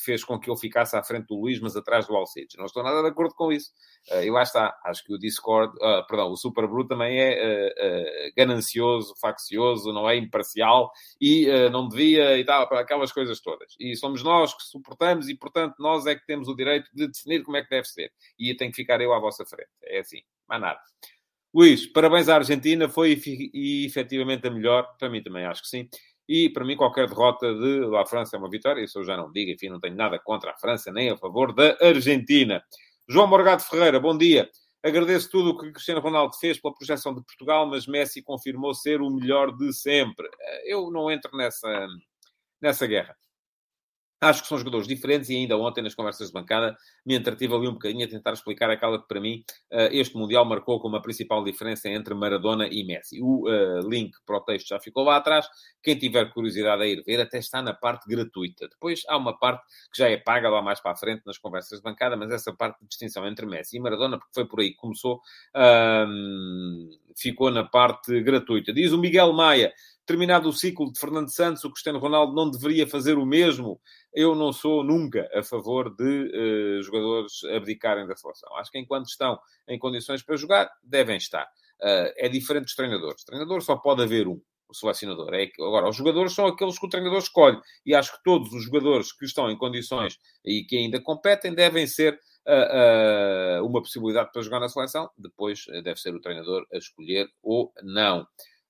fez 0.05 0.25
com 0.25 0.39
que 0.39 0.49
eu 0.49 0.57
ficasse 0.57 0.97
à 0.97 1.03
frente 1.03 1.27
do 1.27 1.37
Luís, 1.37 1.61
mas 1.61 1.77
atrás 1.77 2.07
do 2.07 2.17
Alcides. 2.17 2.57
Não 2.57 2.65
estou 2.65 2.83
nada 2.83 3.03
de 3.03 3.09
acordo 3.09 3.35
com 3.35 3.53
isso. 3.53 3.71
Uh, 4.11 4.23
e 4.23 4.31
lá 4.31 4.43
está. 4.43 4.79
Acho 4.85 5.05
que 5.05 5.13
o 5.13 5.19
Discord, 5.19 5.75
uh, 5.77 6.07
perdão, 6.07 6.31
o 6.31 6.37
Super 6.37 6.67
Blue 6.67 6.87
também 6.87 7.21
é 7.21 7.69
uh, 7.69 8.33
ganancioso, 8.37 9.15
faccioso, 9.21 9.93
não 9.93 10.09
é 10.09 10.17
imparcial 10.17 10.91
e 11.21 11.47
não 11.71 11.89
devia 11.89 12.39
e 12.39 12.45
tal, 12.45 12.69
para 12.69 12.81
aquelas 12.81 13.13
coisas 13.13 13.41
todas. 13.41 13.75
E 13.79 13.97
somos 13.97 14.23
nós 14.23 14.55
que 14.55 14.63
suportamos 14.63 15.29
e, 15.29 15.35
portanto, 15.35 15.75
nós 15.79 16.07
é 16.07 16.15
que 16.15 16.27
temos 16.27 16.49
o 16.49 16.55
direito 16.55 16.89
de 16.95 17.09
definir 17.09 17.43
como 17.43 17.57
é 17.57 17.63
que 17.63 17.71
deve 17.71 17.87
ser. 17.87 18.13
E 18.39 18.55
tem 18.55 18.71
que 18.71 18.77
ficar 18.77 19.01
eu 19.01 19.13
à 19.13 19.19
vossa 19.19 19.45
frente. 19.45 19.71
É 19.85 20.01
assim, 20.01 20.23
mais 20.49 20.61
nada. 20.61 20.81
Luís, 21.55 21.87
parabéns 21.87 22.29
à 22.29 22.37
Argentina, 22.37 22.89
foi 22.89 23.19
efetivamente 23.55 24.47
a 24.47 24.51
melhor. 24.51 24.87
Para 24.99 25.09
mim 25.09 25.23
também 25.23 25.45
acho 25.45 25.63
que 25.63 25.69
sim. 25.69 25.89
E 26.29 26.51
para 26.51 26.65
mim, 26.65 26.77
qualquer 26.77 27.09
derrota 27.09 27.55
de 27.55 27.81
La 27.87 28.05
França 28.05 28.37
é 28.37 28.39
uma 28.39 28.51
vitória. 28.51 28.83
Isso 28.83 28.99
eu 28.99 29.05
já 29.05 29.17
não 29.17 29.33
digo, 29.33 29.51
enfim, 29.51 29.69
não 29.69 29.81
tenho 29.81 29.97
nada 29.97 30.19
contra 30.19 30.51
a 30.51 30.57
França 30.59 30.93
nem 30.93 31.11
a 31.11 31.17
favor 31.17 31.55
da 31.55 31.77
Argentina. 31.81 32.63
João 33.09 33.27
Morgado 33.27 33.63
Ferreira, 33.63 33.99
bom 33.99 34.17
dia. 34.17 34.51
Agradeço 34.83 35.31
tudo 35.31 35.51
o 35.51 35.59
que 35.59 35.73
Cristiano 35.73 36.01
Ronaldo 36.01 36.37
fez 36.37 36.61
pela 36.61 36.75
projeção 36.75 37.15
de 37.15 37.25
Portugal, 37.25 37.67
mas 37.67 37.87
Messi 37.87 38.23
confirmou 38.23 38.75
ser 38.75 39.01
o 39.01 39.11
melhor 39.11 39.57
de 39.57 39.73
sempre. 39.73 40.29
Eu 40.65 40.91
não 40.91 41.11
entro 41.11 41.37
nessa, 41.37 41.87
nessa 42.61 42.87
guerra. 42.87 43.17
Acho 44.21 44.43
que 44.43 44.49
são 44.49 44.59
jogadores 44.59 44.89
diferentes 44.89 45.31
e 45.31 45.37
ainda 45.37 45.57
ontem, 45.57 45.81
nas 45.81 45.95
conversas 45.95 46.27
de 46.27 46.33
bancada, 46.33 46.77
me 47.07 47.15
entretive 47.15 47.55
ali 47.55 47.69
um 47.69 47.75
bocadinho 47.75 48.05
a 48.05 48.09
tentar 48.09 48.33
explicar 48.33 48.69
aquela 48.69 49.01
que, 49.01 49.07
para 49.07 49.21
mim, 49.21 49.45
eh, 49.71 49.91
este 49.93 50.17
Mundial 50.17 50.45
marcou 50.45 50.81
como 50.81 50.97
a 50.97 51.01
principal 51.01 51.45
diferença 51.45 51.89
entre 51.89 52.15
Maradona 52.15 52.67
e 52.67 52.83
Messi. 52.85 53.23
O 53.23 53.49
uh, 53.49 53.89
link 53.89 54.17
para 54.27 54.39
o 54.39 54.41
texto 54.41 54.69
já 54.69 54.81
ficou 54.81 55.05
lá 55.05 55.17
atrás. 55.17 55.47
Quem 55.81 55.97
tiver 55.97 56.33
curiosidade 56.33 56.83
a 56.83 56.87
ir 56.87 57.03
ver, 57.05 57.21
até 57.21 57.39
está 57.39 57.63
na 57.63 57.73
parte 57.73 58.09
gratuita. 58.09 58.69
Depois 58.69 59.03
há 59.09 59.17
uma 59.17 59.39
parte 59.39 59.65
que 59.93 59.99
já 59.99 60.09
é 60.09 60.17
paga 60.17 60.51
lá 60.51 60.61
mais 60.61 60.81
para 60.81 60.93
a 60.93 60.97
frente 60.97 61.23
nas 61.25 61.39
conversas 61.39 61.79
de 61.79 61.85
bancada, 61.85 62.17
mas 62.17 62.33
essa 62.33 62.53
parte 62.53 62.81
de 62.81 62.89
distinção 62.89 63.25
entre 63.25 63.47
Messi 63.47 63.77
e 63.77 63.81
Maradona, 63.81 64.19
porque 64.19 64.35
foi 64.35 64.47
por 64.47 64.61
aí 64.61 64.71
que 64.71 64.77
começou, 64.77 65.21
ficou 67.17 67.53
na 67.53 67.63
parte 67.63 68.21
gratuita. 68.21 68.73
Diz 68.73 68.93
o 68.93 68.99
Miguel 68.99 69.33
Maia, 69.33 69.73
terminado 70.09 70.49
o 70.49 70.53
ciclo 70.55 70.91
de 70.91 70.99
Fernando 70.99 71.31
Santos, 71.31 71.63
o 71.65 71.71
Cristiano 71.71 71.99
Ronaldo 71.99 72.35
não 72.35 72.51
deveria 72.51 72.87
fazer 72.87 73.19
o 73.19 73.27
mesmo. 73.27 73.79
Eu 74.13 74.35
não 74.35 74.55
sou 74.55 74.83
nunca 74.83 75.29
a 75.35 75.43
favor 75.43 75.95
de 75.95 76.03
uh, 76.03 76.83
jogadores 76.83 77.45
abdicarem 77.55 78.07
da 78.07 78.17
seleção. 78.17 78.57
Acho 78.57 78.73
que 78.73 78.79
enquanto 78.79 79.07
estão 79.07 79.39
em 79.69 79.79
condições 79.79 80.23
para 80.23 80.35
jogar, 80.37 80.71
devem 80.83 81.19
estar. 81.19 81.45
Uh, 81.81 82.11
é 82.17 82.27
diferente 82.27 82.65
dos 82.65 82.75
treinadores. 82.75 83.23
Treinador 83.23 83.61
só 83.61 83.77
pode 83.77 84.03
haver 84.03 84.27
um. 84.27 84.41
O 84.67 84.75
selecionador. 84.75 85.33
É 85.33 85.47
que, 85.47 85.63
agora, 85.63 85.89
os 85.89 85.97
jogadores 85.97 86.35
são 86.35 86.47
aqueles 86.47 86.79
que 86.79 86.87
o 86.87 86.91
treinador 86.91 87.19
escolhe. 87.19 87.59
E 87.87 87.95
acho 87.95 88.13
que 88.13 88.23
todos 88.23 88.53
os 88.53 88.65
jogadores 88.65 89.13
que 89.13 89.25
estão 89.25 89.51
em 89.51 89.57
condições 89.57 90.19
e 90.45 90.63
que 90.65 90.77
ainda 90.77 91.01
competem 91.01 91.55
devem 91.55 91.87
ser 91.87 92.19
uh, 92.47 93.65
uma 93.65 93.81
possibilidade 93.81 94.31
para 94.33 94.43
jogar 94.43 94.61
na 94.61 94.69
seleção. 94.69 95.11
Depois 95.17 95.65
deve 95.83 95.97
ser 95.97 96.15
o 96.15 96.21
treinador 96.21 96.67
a 96.73 96.77
escolher 96.77 97.29
ou 97.43 97.73
não. 97.83 98.27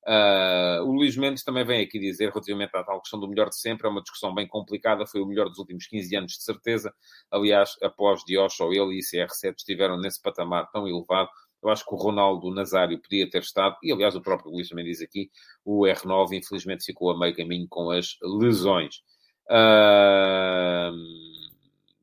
Uh, 0.09 0.83
o 0.85 0.93
Luís 0.93 1.19
Mendes 1.19 1.45
também 1.45 1.67
vem 1.67 1.83
aqui 1.83 1.99
dizer, 1.99 2.31
relativamente 2.31 2.75
à 2.75 2.83
tal 2.83 2.99
questão 2.99 3.21
do 3.21 3.29
melhor 3.29 3.51
de 3.51 3.61
sempre, 3.61 3.87
é 3.87 3.91
uma 3.91 4.01
discussão 4.01 4.35
bem 4.35 4.49
complicada, 4.49 5.07
foi 5.07 5.21
o 5.21 5.27
melhor 5.27 5.51
dos 5.51 5.59
últimos 5.59 5.87
15 5.87 6.17
anos, 6.17 6.33
de 6.33 6.43
certeza. 6.43 6.95
Aliás, 7.31 7.77
após 7.83 8.25
Diocho, 8.25 8.73
ele 8.73 8.99
e 8.99 9.01
CR7 9.01 9.57
estiveram 9.59 9.99
nesse 9.99 10.23
patamar 10.23 10.71
tão 10.71 10.89
elevado. 10.89 11.29
Eu 11.63 11.69
acho 11.69 11.85
que 11.85 11.95
o 11.95 11.99
Ronaldo 11.99 12.51
Nazário 12.55 12.99
podia 12.99 13.29
ter 13.29 13.43
estado, 13.43 13.77
e 13.83 13.93
aliás 13.93 14.17
o 14.17 14.23
próprio 14.23 14.51
Luís 14.51 14.71
também 14.71 14.87
diz 14.87 15.03
aqui, 15.03 15.31
o 15.63 15.83
R9 15.83 16.39
infelizmente 16.39 16.87
ficou 16.87 17.11
a 17.11 17.19
meio 17.19 17.37
caminho 17.37 17.67
com 17.69 17.91
as 17.91 18.17
lesões. 18.23 19.03
Uh, 19.51 20.93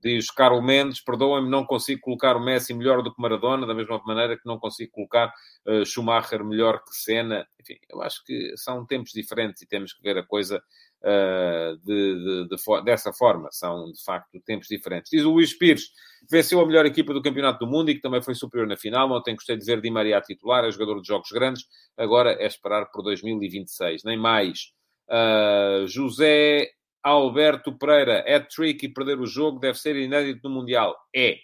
diz 0.05 0.29
Carlos 0.29 0.63
Mendes, 0.63 1.01
perdoem-me, 1.01 1.49
não 1.49 1.65
consigo 1.65 1.99
colocar 1.99 2.37
o 2.37 2.39
Messi 2.39 2.75
melhor 2.75 3.01
do 3.01 3.11
que 3.11 3.19
Maradona, 3.19 3.65
da 3.65 3.73
mesma 3.73 3.99
maneira 4.05 4.37
que 4.37 4.45
não 4.45 4.59
consigo 4.59 4.91
colocar 4.91 5.33
uh, 5.65 5.83
Schumacher 5.83 6.45
melhor 6.45 6.83
que 6.83 6.93
Senna. 6.95 7.47
Enfim, 7.59 7.79
eu 7.89 8.03
acho 8.03 8.23
que 8.23 8.55
são 8.55 8.85
tempos 8.85 9.11
diferentes 9.11 9.63
e 9.63 9.67
temos 9.67 9.93
que 9.93 10.03
ver 10.03 10.15
a 10.19 10.23
coisa 10.23 10.61
uh, 11.01 11.77
de, 11.83 12.45
de, 12.45 12.47
de, 12.49 12.83
dessa 12.83 13.11
forma. 13.11 13.49
São, 13.51 13.91
de 13.91 14.03
facto, 14.03 14.39
tempos 14.45 14.67
diferentes. 14.67 15.09
Diz 15.09 15.23
o 15.23 15.31
Luís 15.31 15.57
Pires, 15.57 15.89
venceu 16.29 16.59
a 16.61 16.67
melhor 16.67 16.85
equipa 16.85 17.11
do 17.11 17.23
Campeonato 17.23 17.65
do 17.65 17.71
Mundo 17.71 17.89
e 17.89 17.95
que 17.95 18.01
também 18.01 18.21
foi 18.21 18.35
superior 18.35 18.67
na 18.67 18.77
final. 18.77 19.11
Ontem 19.11 19.33
gostei 19.33 19.57
de 19.57 19.65
ver 19.65 19.81
Di 19.81 19.89
Maria 19.89 20.21
titular, 20.21 20.63
é 20.65 20.71
jogador 20.71 21.01
de 21.01 21.07
jogos 21.07 21.31
grandes. 21.31 21.63
Agora 21.97 22.33
é 22.33 22.45
esperar 22.45 22.85
por 22.91 23.01
2026, 23.01 24.03
nem 24.03 24.17
mais. 24.17 24.71
Uh, 25.09 25.87
José 25.87 26.69
Alberto 27.05 27.77
Pereira, 27.77 28.25
hat-trick 28.27 28.83
e 28.83 28.89
perder 28.91 29.19
o 29.19 29.27
jogo 29.27 29.59
deve 29.59 29.77
ser 29.77 29.95
inédito 29.95 30.49
no 30.49 30.55
Mundial. 30.55 30.95
É. 31.15 31.37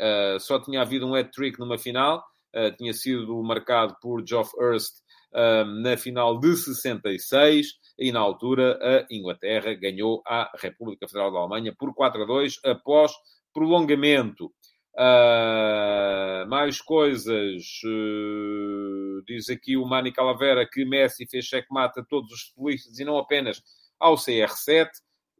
Uh, 0.00 0.38
só 0.38 0.60
tinha 0.60 0.80
havido 0.80 1.08
um 1.08 1.14
hat-trick 1.16 1.58
numa 1.58 1.76
final. 1.76 2.24
Uh, 2.54 2.70
tinha 2.76 2.92
sido 2.92 3.42
marcado 3.42 3.96
por 4.00 4.24
Geoff 4.24 4.52
Hurst 4.56 4.94
uh, 5.34 5.64
na 5.82 5.96
final 5.96 6.38
de 6.38 6.56
66 6.56 7.66
e 7.98 8.12
na 8.12 8.20
altura 8.20 8.78
a 8.80 9.12
Inglaterra 9.12 9.74
ganhou 9.74 10.22
a 10.24 10.50
República 10.56 11.08
Federal 11.08 11.32
da 11.32 11.40
Alemanha 11.40 11.74
por 11.76 11.92
4 11.92 12.22
a 12.22 12.24
2 12.24 12.60
após 12.64 13.12
prolongamento. 13.52 14.52
Uh, 14.94 16.48
mais 16.48 16.80
coisas. 16.80 17.62
Uh, 17.84 19.22
diz 19.26 19.48
aqui 19.48 19.76
o 19.76 19.84
Mani 19.84 20.12
Calavera 20.12 20.68
que 20.68 20.84
Messi 20.84 21.26
fez 21.28 21.44
checkmate 21.44 22.00
a 22.00 22.04
todos 22.04 22.32
os 22.32 22.42
futbolistas 22.42 22.98
e 22.98 23.04
não 23.04 23.18
apenas 23.18 23.60
ao 23.98 24.14
CR7. 24.14 24.88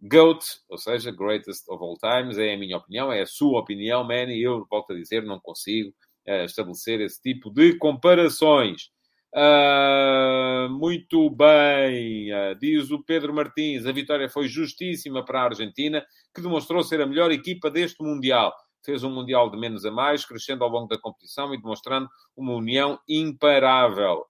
GOAT, 0.03 0.45
ou 0.69 0.79
seja, 0.79 1.11
Greatest 1.11 1.69
of 1.69 1.83
All 1.83 1.97
Times, 1.97 2.39
é 2.39 2.55
a 2.55 2.59
minha 2.59 2.77
opinião, 2.77 3.13
é 3.13 3.23
a 3.23 3.27
sua 3.27 3.61
opinião, 3.61 4.05
man, 4.05 4.33
e 4.33 4.43
eu 4.43 4.67
volto 4.71 4.93
a 4.93 4.97
dizer, 4.97 5.25
não 5.25 5.41
consigo 5.41 5.91
uh, 6.29 6.45
estabelecer 6.45 7.01
esse 7.01 7.21
tipo 7.21 7.51
de 7.51 7.77
comparações. 7.77 8.91
Uh, 9.35 10.71
muito 10.71 11.29
bem, 11.31 12.33
uh, 12.33 12.59
diz 12.59 12.91
o 12.91 13.03
Pedro 13.03 13.35
Martins, 13.35 13.85
a 13.87 13.93
vitória 13.93 14.29
foi 14.29 14.49
justíssima 14.49 15.25
para 15.25 15.43
a 15.43 15.45
Argentina, 15.45 16.05
que 16.35 16.41
demonstrou 16.41 16.83
ser 16.83 17.01
a 17.01 17.07
melhor 17.07 17.31
equipa 17.31 17.71
deste 17.71 18.03
Mundial. 18.03 18.55
Fez 18.85 19.03
um 19.03 19.11
Mundial 19.11 19.51
de 19.51 19.59
menos 19.59 19.85
a 19.85 19.91
mais, 19.91 20.25
crescendo 20.25 20.65
ao 20.65 20.71
longo 20.71 20.89
da 20.89 20.99
competição 20.99 21.53
e 21.53 21.61
demonstrando 21.61 22.09
uma 22.37 22.55
união 22.55 22.99
imparável. 23.09 24.25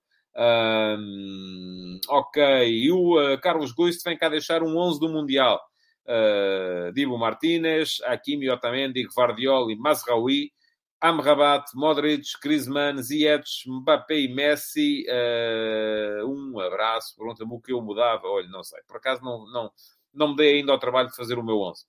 Ok, 2.09 2.40
e 2.68 2.90
o 2.92 3.18
uh, 3.18 3.40
Carlos 3.40 3.72
Guist 3.72 4.05
vem 4.05 4.16
cá 4.16 4.29
deixar 4.29 4.62
um 4.62 4.77
11 4.77 5.01
do 5.01 5.09
Mundial. 5.09 5.61
Uh, 6.07 6.92
Dibu 6.92 7.18
Martínez, 7.18 7.98
Hakimi 8.05 8.48
Otamendi, 8.48 9.07
Guardiola 9.14 9.72
e 9.72 9.77
Mazraoui, 9.77 10.51
Amrabat, 11.01 11.66
Modric, 11.74 12.27
Griezmann, 12.42 13.03
Ziyech, 13.03 13.68
Mbappé 13.68 14.20
e 14.20 14.29
Messi. 14.35 15.05
Uh, 15.09 16.27
um 16.27 16.59
abraço. 16.61 17.14
Pergunta-me 17.16 17.53
o 17.53 17.61
que 17.61 17.72
eu 17.72 17.83
mudava. 17.83 18.27
Olha, 18.27 18.48
não 18.48 18.64
sei. 18.64 18.81
Por 18.87 18.96
acaso 18.96 19.22
não, 19.22 19.44
não, 19.53 19.70
não 20.12 20.29
me 20.29 20.37
dei 20.37 20.59
ainda 20.59 20.72
ao 20.72 20.79
trabalho 20.79 21.09
de 21.09 21.16
fazer 21.16 21.38
o 21.38 21.44
meu 21.44 21.61
11. 21.61 21.85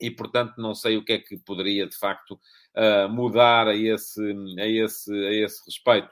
E, 0.00 0.10
portanto, 0.10 0.54
não 0.58 0.74
sei 0.74 0.96
o 0.96 1.04
que 1.04 1.14
é 1.14 1.18
que 1.18 1.36
poderia, 1.38 1.86
de 1.86 1.96
facto, 1.96 2.38
uh, 2.76 3.08
mudar 3.10 3.66
a 3.66 3.74
esse, 3.74 4.20
a, 4.58 4.66
esse, 4.66 5.12
a 5.12 5.32
esse 5.32 5.64
respeito. 5.66 6.08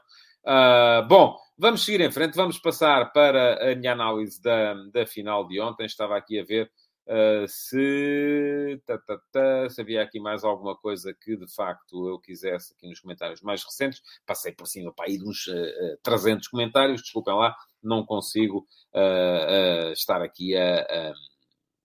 Uh, 0.46 1.04
bom, 1.08 1.36
vamos 1.58 1.84
seguir 1.84 2.00
em 2.00 2.12
frente, 2.12 2.36
vamos 2.36 2.56
passar 2.56 3.12
para 3.12 3.72
a 3.72 3.74
minha 3.74 3.92
análise 3.92 4.40
da, 4.40 4.74
da 4.92 5.04
final 5.04 5.44
de 5.44 5.60
ontem. 5.60 5.84
Estava 5.84 6.16
aqui 6.16 6.38
a 6.38 6.44
ver 6.44 6.70
uh, 7.08 7.48
se, 7.48 8.80
ta, 8.86 8.96
ta, 8.96 9.18
ta, 9.32 9.68
se 9.68 9.80
havia 9.80 10.00
aqui 10.04 10.20
mais 10.20 10.44
alguma 10.44 10.76
coisa 10.76 11.12
que 11.20 11.36
de 11.36 11.52
facto 11.52 12.08
eu 12.08 12.20
quisesse 12.20 12.74
aqui 12.74 12.88
nos 12.88 13.00
comentários 13.00 13.42
mais 13.42 13.64
recentes. 13.64 14.00
Passei 14.24 14.52
por 14.52 14.68
cima 14.68 14.92
para 14.94 15.06
aí 15.06 15.18
de 15.18 15.28
uns 15.28 15.48
uh, 15.48 15.98
300 16.04 16.46
comentários, 16.46 17.02
desculpem 17.02 17.34
lá, 17.34 17.52
não 17.82 18.06
consigo 18.06 18.64
uh, 18.94 19.90
estar 19.94 20.22
aqui 20.22 20.54
a, 20.54 20.80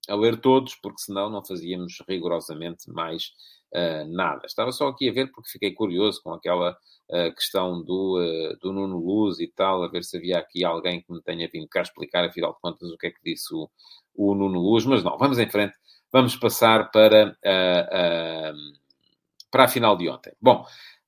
a, 0.07 0.13
a, 0.13 0.15
ler 0.15 0.39
todos, 0.39 0.75
porque 0.75 1.01
senão 1.01 1.31
não 1.31 1.43
fazíamos 1.43 1.97
rigorosamente 2.07 2.91
mais 2.91 3.31
nada. 4.09 4.45
Estava 4.45 4.71
só 4.71 4.87
aqui 4.87 5.09
a 5.09 5.13
ver 5.13 5.31
porque 5.31 5.49
fiquei 5.49 5.71
curioso 5.71 6.21
com 6.23 6.33
aquela 6.33 6.77
a 7.11 7.29
questão 7.31 7.83
do, 7.83 8.19
uh, 8.19 8.57
do 8.59 8.71
Nuno 8.71 8.97
Luz 8.97 9.39
e 9.39 9.47
tal, 9.47 9.83
a 9.83 9.89
ver 9.89 10.01
se 10.03 10.15
havia 10.15 10.39
aqui 10.39 10.63
alguém 10.63 11.01
que 11.01 11.11
me 11.11 11.21
tenha 11.21 11.49
vindo 11.51 11.67
cá 11.67 11.81
explicar, 11.81 12.23
afinal 12.23 12.53
de 12.53 12.61
contas, 12.61 12.89
o 12.89 12.97
que 12.97 13.07
é 13.07 13.11
que 13.11 13.19
disse 13.21 13.53
o, 13.53 13.69
o 14.15 14.33
Nuno 14.33 14.61
Luz. 14.61 14.85
Mas 14.85 15.03
não, 15.03 15.17
vamos 15.17 15.37
em 15.37 15.49
frente, 15.49 15.75
vamos 16.09 16.37
passar 16.37 16.89
para, 16.89 17.37
para 19.51 19.63
a 19.65 19.67
final 19.67 19.97
de 19.97 20.07
ontem. 20.07 20.31
Bom, 20.41 20.65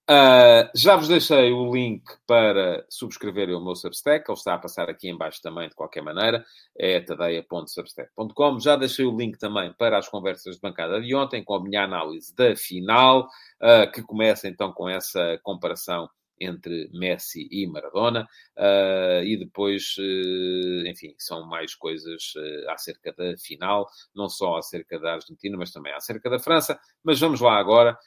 Uh, 0.09 0.67
já 0.75 0.97
vos 0.97 1.07
deixei 1.07 1.53
o 1.53 1.73
link 1.73 2.03
para 2.27 2.85
subscreverem 2.89 3.55
o 3.55 3.63
meu 3.63 3.73
Substack, 3.73 4.29
ele 4.29 4.37
está 4.37 4.55
a 4.55 4.57
passar 4.57 4.89
aqui 4.89 5.09
embaixo 5.09 5.41
também, 5.41 5.69
de 5.69 5.75
qualquer 5.75 6.01
maneira, 6.01 6.43
é 6.77 6.99
tadeia.substack.com. 6.99 8.59
Já 8.59 8.75
deixei 8.75 9.05
o 9.05 9.15
link 9.15 9.37
também 9.37 9.71
para 9.71 9.97
as 9.97 10.09
conversas 10.09 10.55
de 10.55 10.61
bancada 10.61 11.01
de 11.01 11.15
ontem, 11.15 11.41
com 11.41 11.55
a 11.55 11.63
minha 11.63 11.83
análise 11.83 12.35
da 12.35 12.53
final, 12.53 13.29
uh, 13.61 13.89
que 13.93 14.01
começa 14.01 14.47
então 14.47 14.73
com 14.73 14.89
essa 14.89 15.39
comparação 15.41 16.09
entre 16.43 16.89
Messi 16.93 17.47
e 17.51 17.65
Maradona, 17.67 18.27
uh, 18.57 19.23
e 19.23 19.37
depois, 19.37 19.95
uh, 19.97 20.87
enfim, 20.87 21.15
são 21.17 21.47
mais 21.47 21.75
coisas 21.75 22.33
uh, 22.35 22.69
acerca 22.71 23.13
da 23.13 23.37
final, 23.37 23.87
não 24.13 24.29
só 24.29 24.57
acerca 24.57 24.99
da 24.99 25.13
Argentina, 25.13 25.57
mas 25.57 25.71
também 25.71 25.93
acerca 25.93 26.29
da 26.29 26.39
França. 26.39 26.79
Mas 27.03 27.19
vamos 27.19 27.41
lá 27.41 27.57
agora 27.57 27.97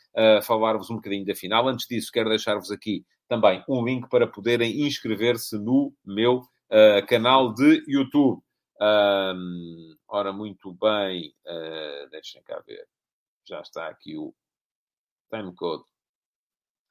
falar-vos 0.43 0.89
um 0.91 0.97
bocadinho 0.97 1.27
da 1.27 1.35
final. 1.35 1.69
Antes 1.69 1.87
disso, 1.87 2.11
quero 2.11 2.31
deixar-vos 2.31 2.71
aqui 2.71 3.05
também 3.29 3.63
um 3.69 3.85
link 3.85 4.09
para 4.09 4.27
poderem 4.27 4.87
inscrever-se 4.87 5.59
no 5.59 5.93
meu 6.05 6.43
canal 7.07 7.53
de 7.53 7.85
YouTube. 7.87 8.41
ora, 10.09 10.33
muito 10.33 10.73
bem, 10.73 11.35
deixem 12.11 12.43
cá 12.45 12.63
ver, 12.67 12.87
já 13.47 13.61
está 13.61 13.89
aqui 13.89 14.17
o 14.17 14.35
timecode 15.31 15.85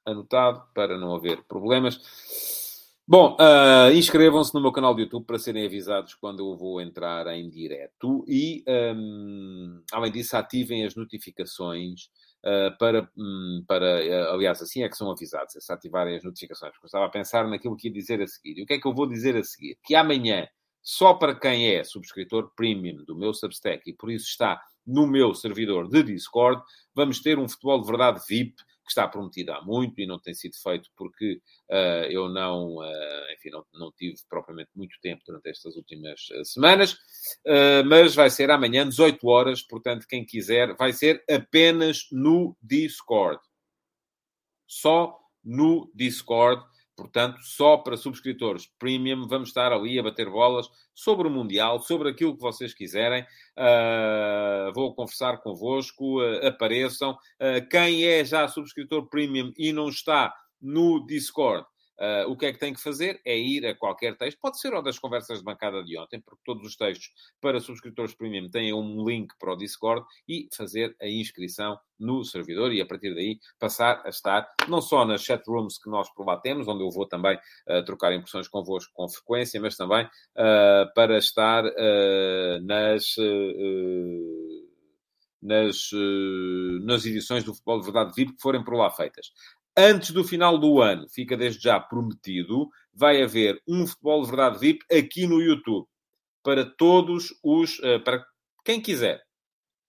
anotado 0.06 0.62
para 0.72 0.96
não 0.96 1.14
haver 1.14 1.42
problemas. 1.42 2.00
Bom, 3.08 3.36
uh, 3.38 3.92
inscrevam-se 3.92 4.52
no 4.52 4.60
meu 4.60 4.72
canal 4.72 4.92
de 4.92 5.02
YouTube 5.02 5.26
para 5.26 5.38
serem 5.38 5.64
avisados 5.64 6.14
quando 6.14 6.40
eu 6.40 6.56
vou 6.56 6.80
entrar 6.80 7.28
em 7.28 7.48
direto 7.48 8.24
e, 8.26 8.64
um, 8.66 9.80
além 9.92 10.10
disso, 10.10 10.36
ativem 10.36 10.84
as 10.84 10.96
notificações 10.96 12.08
uh, 12.44 12.76
para, 12.78 13.08
um, 13.16 13.64
para 13.64 14.00
uh, 14.04 14.34
aliás, 14.34 14.60
assim 14.60 14.82
é 14.82 14.88
que 14.88 14.96
são 14.96 15.08
avisados, 15.08 15.54
é 15.54 15.60
se 15.60 15.72
ativarem 15.72 16.16
as 16.16 16.24
notificações, 16.24 16.72
porque 16.72 16.86
eu 16.86 16.88
estava 16.88 17.06
a 17.06 17.08
pensar 17.08 17.46
naquilo 17.46 17.76
que 17.76 17.86
ia 17.86 17.94
dizer 17.94 18.20
a 18.20 18.26
seguir. 18.26 18.58
E 18.58 18.64
o 18.64 18.66
que 18.66 18.74
é 18.74 18.80
que 18.80 18.88
eu 18.88 18.94
vou 18.94 19.06
dizer 19.06 19.36
a 19.36 19.44
seguir? 19.44 19.78
Que 19.84 19.94
amanhã, 19.94 20.44
só 20.82 21.14
para 21.14 21.38
quem 21.38 21.76
é 21.76 21.84
subscritor 21.84 22.50
premium 22.56 23.04
do 23.04 23.16
meu 23.16 23.32
Substack 23.32 23.88
e 23.88 23.94
por 23.94 24.10
isso 24.10 24.26
está 24.26 24.60
no 24.84 25.06
meu 25.06 25.32
servidor 25.32 25.88
de 25.88 26.02
Discord, 26.02 26.60
vamos 26.92 27.20
ter 27.20 27.38
um 27.38 27.48
futebol 27.48 27.80
de 27.80 27.86
verdade 27.86 28.20
VIP 28.28 28.56
que 28.86 28.92
está 28.92 29.06
prometido 29.08 29.52
há 29.52 29.60
muito 29.60 30.00
e 30.00 30.06
não 30.06 30.18
tem 30.18 30.32
sido 30.32 30.56
feito 30.62 30.88
porque 30.96 31.40
uh, 31.68 32.06
eu 32.08 32.28
não, 32.28 32.76
uh, 32.76 33.32
enfim, 33.34 33.50
não, 33.50 33.66
não, 33.74 33.92
tive 33.92 34.16
propriamente 34.28 34.70
muito 34.74 34.96
tempo 35.02 35.22
durante 35.26 35.50
estas 35.50 35.76
últimas 35.76 36.20
uh, 36.30 36.44
semanas, 36.44 36.96
mas 37.86 38.14
vai 38.14 38.30
ser 38.30 38.50
amanhã, 38.50 38.88
18 38.88 39.26
horas, 39.26 39.62
portanto, 39.62 40.06
quem 40.08 40.24
quiser, 40.24 40.74
vai 40.76 40.92
ser 40.92 41.22
apenas 41.28 42.06
no 42.12 42.56
Discord. 42.62 43.40
Só 44.66 45.18
no 45.44 45.90
Discord 45.94 46.64
Portanto, 46.96 47.38
só 47.42 47.76
para 47.76 47.96
subscritores 47.96 48.66
premium, 48.78 49.28
vamos 49.28 49.48
estar 49.48 49.70
ali 49.70 49.98
a 49.98 50.02
bater 50.02 50.30
bolas 50.30 50.66
sobre 50.94 51.28
o 51.28 51.30
Mundial, 51.30 51.78
sobre 51.78 52.08
aquilo 52.08 52.34
que 52.34 52.40
vocês 52.40 52.72
quiserem. 52.72 53.22
Uh, 53.56 54.72
vou 54.74 54.94
conversar 54.94 55.36
convosco, 55.42 56.22
uh, 56.22 56.46
apareçam. 56.46 57.12
Uh, 57.12 57.68
quem 57.70 58.04
é 58.04 58.24
já 58.24 58.48
subscritor 58.48 59.06
premium 59.08 59.52
e 59.58 59.72
não 59.72 59.90
está 59.90 60.34
no 60.60 61.04
Discord, 61.06 61.66
Uh, 61.98 62.30
o 62.30 62.36
que 62.36 62.46
é 62.46 62.52
que 62.52 62.58
tem 62.58 62.74
que 62.74 62.80
fazer? 62.80 63.20
É 63.24 63.36
ir 63.38 63.66
a 63.66 63.74
qualquer 63.74 64.16
texto, 64.16 64.38
pode 64.38 64.60
ser 64.60 64.74
o 64.74 64.82
das 64.82 64.98
conversas 64.98 65.38
de 65.38 65.44
bancada 65.44 65.82
de 65.82 65.98
ontem, 65.98 66.20
porque 66.20 66.42
todos 66.44 66.66
os 66.66 66.76
textos 66.76 67.10
para 67.40 67.58
subscritores 67.58 68.14
premium 68.14 68.50
têm 68.50 68.72
um 68.74 69.02
link 69.06 69.32
para 69.38 69.54
o 69.54 69.56
Discord 69.56 70.04
e 70.28 70.46
fazer 70.54 70.94
a 71.00 71.08
inscrição 71.08 71.78
no 71.98 72.22
servidor 72.22 72.72
e 72.74 72.82
a 72.82 72.86
partir 72.86 73.14
daí 73.14 73.38
passar 73.58 74.02
a 74.04 74.10
estar 74.10 74.46
não 74.68 74.82
só 74.82 75.06
nas 75.06 75.22
chat 75.22 75.42
rooms 75.48 75.78
que 75.78 75.88
nós 75.88 76.12
por 76.12 76.26
lá 76.26 76.36
temos, 76.36 76.68
onde 76.68 76.84
eu 76.84 76.90
vou 76.90 77.06
também 77.08 77.38
uh, 77.68 77.82
trocar 77.86 78.12
impressões 78.12 78.46
convosco 78.46 78.92
com 78.94 79.08
frequência, 79.08 79.58
mas 79.58 79.76
também 79.76 80.04
uh, 80.04 80.92
para 80.94 81.16
estar 81.16 81.64
nas 82.62 83.16
nas, 85.42 85.90
nas 86.82 87.04
edições 87.04 87.44
do 87.44 87.54
Futebol 87.54 87.78
de 87.78 87.84
Verdade 87.84 88.12
VIP 88.16 88.34
que 88.34 88.42
forem 88.42 88.64
por 88.64 88.74
lá 88.74 88.90
feitas. 88.90 89.30
Antes 89.78 90.10
do 90.10 90.24
final 90.24 90.56
do 90.56 90.80
ano, 90.80 91.06
fica 91.08 91.36
desde 91.36 91.62
já 91.62 91.78
prometido, 91.78 92.70
vai 92.94 93.22
haver 93.22 93.60
um 93.68 93.86
Futebol 93.86 94.22
de 94.22 94.28
Verdade 94.28 94.58
VIP 94.58 94.84
aqui 94.90 95.26
no 95.26 95.40
YouTube. 95.40 95.86
Para 96.42 96.64
todos 96.64 97.34
os... 97.42 97.78
Eh, 97.82 97.98
para 97.98 98.24
quem 98.64 98.80
quiser. 98.80 99.22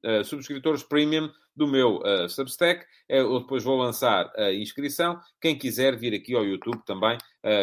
Uh, 0.05 0.23
subscritores 0.23 0.83
premium 0.83 1.29
do 1.55 1.67
meu 1.67 1.97
uh, 1.97 2.29
Substack. 2.29 2.85
Eu 3.09 3.39
depois 3.39 3.63
vou 3.63 3.77
lançar 3.77 4.31
a 4.37 4.53
inscrição. 4.53 5.19
Quem 5.41 5.57
quiser 5.57 5.97
vir 5.97 6.13
aqui 6.13 6.35
ao 6.35 6.45
YouTube 6.45 6.83
também, 6.85 7.17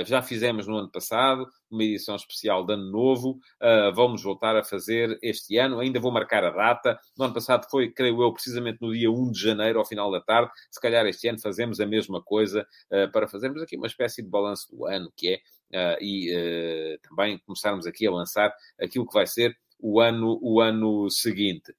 já 0.07 0.23
fizemos 0.23 0.67
no 0.67 0.77
ano 0.77 0.91
passado, 0.91 1.47
uma 1.71 1.83
edição 1.83 2.17
especial 2.17 2.65
de 2.65 2.73
Ano 2.73 2.91
Novo. 2.91 3.39
Uh, 3.61 3.95
vamos 3.95 4.23
voltar 4.23 4.57
a 4.57 4.65
fazer 4.65 5.19
este 5.23 5.59
ano. 5.59 5.81
Ainda 5.81 6.01
vou 6.01 6.13
marcar 6.13 6.45
a 6.45 6.51
data. 6.51 6.99
No 7.17 7.25
ano 7.25 7.35
passado 7.35 7.67
foi, 7.71 7.91
creio 7.91 8.23
eu, 8.23 8.33
precisamente 8.33 8.79
no 8.81 8.93
dia 8.93 9.11
1 9.11 9.31
de 9.31 9.41
janeiro, 9.41 9.79
ao 9.79 9.85
final 9.85 10.11
da 10.11 10.21
tarde. 10.21 10.51
Se 10.71 10.81
calhar 10.81 11.05
este 11.07 11.29
ano 11.29 11.41
fazemos 11.41 11.81
a 11.81 11.87
mesma 11.87 12.23
coisa 12.23 12.67
para 13.13 13.29
fazermos 13.29 13.63
aqui 13.63 13.77
uma 13.77 13.87
espécie 13.87 14.23
de 14.23 14.29
balanço 14.29 14.75
do 14.75 14.87
ano, 14.87 15.13
que 15.17 15.41
é, 15.73 15.99
e 16.01 16.99
também 17.09 17.39
começarmos 17.45 17.87
aqui 17.87 18.07
a 18.07 18.11
lançar 18.11 18.55
aquilo 18.81 19.07
que 19.07 19.15
vai 19.15 19.27
ser 19.27 19.57
o 19.79 20.01
ano, 20.01 20.39
o 20.43 20.61
ano 20.61 21.11
seguinte. 21.11 21.75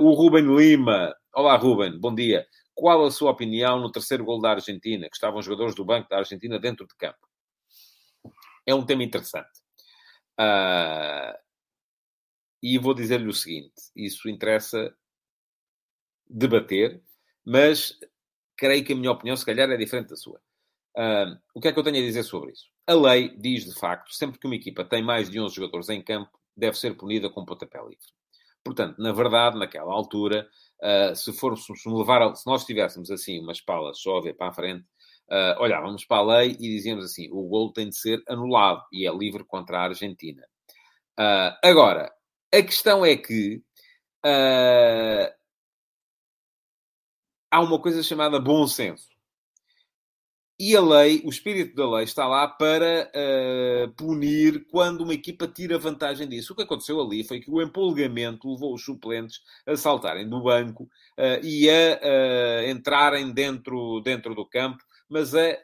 O 0.00 0.12
Ruben 0.12 0.54
Lima. 0.56 1.14
Olá, 1.34 1.56
Ruben, 1.56 1.98
bom 1.98 2.14
dia. 2.14 2.46
Qual 2.74 3.04
a 3.04 3.10
sua 3.10 3.30
opinião 3.30 3.80
no 3.80 3.90
terceiro 3.90 4.24
gol 4.24 4.40
da 4.40 4.50
Argentina, 4.50 5.08
que 5.08 5.16
estavam 5.16 5.42
jogadores 5.42 5.74
do 5.74 5.84
banco 5.84 6.08
da 6.08 6.18
Argentina 6.18 6.58
dentro 6.58 6.86
de 6.86 6.94
campo? 6.96 7.27
É 8.68 8.74
um 8.74 8.84
tema 8.84 9.02
interessante. 9.02 9.48
Uh, 10.38 11.34
e 12.62 12.76
vou 12.76 12.92
dizer-lhe 12.92 13.26
o 13.26 13.32
seguinte: 13.32 13.72
isso 13.96 14.28
interessa 14.28 14.94
debater, 16.28 17.02
mas 17.46 17.98
creio 18.58 18.84
que 18.84 18.92
a 18.92 18.96
minha 18.96 19.10
opinião, 19.10 19.34
se 19.34 19.46
calhar, 19.46 19.70
é 19.70 19.76
diferente 19.78 20.10
da 20.10 20.16
sua. 20.16 20.38
Uh, 20.94 21.40
o 21.54 21.62
que 21.62 21.68
é 21.68 21.72
que 21.72 21.78
eu 21.78 21.82
tenho 21.82 21.96
a 21.96 22.00
dizer 22.00 22.24
sobre 22.24 22.52
isso? 22.52 22.66
A 22.86 22.92
lei 22.92 23.34
diz, 23.38 23.64
de 23.64 23.74
facto, 23.74 24.12
sempre 24.12 24.38
que 24.38 24.46
uma 24.46 24.56
equipa 24.56 24.84
tem 24.84 25.02
mais 25.02 25.30
de 25.30 25.40
11 25.40 25.54
jogadores 25.54 25.88
em 25.88 26.02
campo, 26.02 26.38
deve 26.54 26.76
ser 26.76 26.94
punida 26.94 27.30
com 27.30 27.46
pontapé 27.46 27.78
livre. 27.78 27.96
Portanto, 28.62 28.98
na 28.98 29.12
verdade, 29.12 29.58
naquela 29.58 29.94
altura, 29.94 30.46
uh, 30.82 31.16
se 31.16 31.32
fôssemos 31.32 31.86
levar, 31.86 32.34
se 32.36 32.46
nós 32.46 32.66
tivéssemos 32.66 33.10
assim 33.10 33.40
umas 33.40 33.62
palas 33.62 33.98
só 33.98 34.18
a 34.18 34.20
ver 34.20 34.34
para 34.34 34.48
a 34.48 34.52
frente, 34.52 34.84
uh, 35.30 35.60
olhávamos 35.60 36.04
para 36.04 36.18
a 36.18 36.38
lei 36.38 36.52
e 36.52 36.76
dizíamos 36.76 37.04
assim: 37.04 37.28
o 37.30 37.42
gol 37.48 37.72
tem 37.72 37.88
de 37.88 37.96
ser 37.96 38.22
anulado 38.28 38.82
e 38.92 39.06
é 39.06 39.12
livre 39.12 39.44
contra 39.44 39.78
a 39.78 39.84
Argentina. 39.84 40.42
Uh, 41.18 41.56
agora, 41.64 42.12
a 42.52 42.62
questão 42.62 43.04
é 43.04 43.16
que 43.16 43.62
há 47.50 47.60
uma 47.60 47.80
coisa 47.80 48.02
chamada 48.02 48.38
bom 48.40 48.66
senso. 48.66 49.08
E 50.60 50.74
a 50.74 50.80
lei, 50.80 51.22
o 51.24 51.28
espírito 51.28 51.76
da 51.76 51.88
lei 51.88 52.02
está 52.02 52.26
lá 52.26 52.48
para 52.48 53.08
uh, 53.14 53.92
punir 53.92 54.66
quando 54.68 55.02
uma 55.02 55.14
equipa 55.14 55.46
tira 55.46 55.78
vantagem 55.78 56.28
disso. 56.28 56.52
O 56.52 56.56
que 56.56 56.62
aconteceu 56.62 57.00
ali 57.00 57.22
foi 57.22 57.38
que 57.38 57.48
o 57.48 57.62
empolgamento 57.62 58.50
levou 58.50 58.74
os 58.74 58.84
suplentes 58.84 59.40
a 59.64 59.76
saltarem 59.76 60.28
do 60.28 60.42
banco 60.42 60.82
uh, 61.16 61.44
e 61.44 61.70
a 61.70 62.00
uh, 62.02 62.70
entrarem 62.70 63.30
dentro, 63.30 64.00
dentro 64.00 64.34
do 64.34 64.44
campo, 64.44 64.82
mas 65.08 65.34
a 65.34 65.56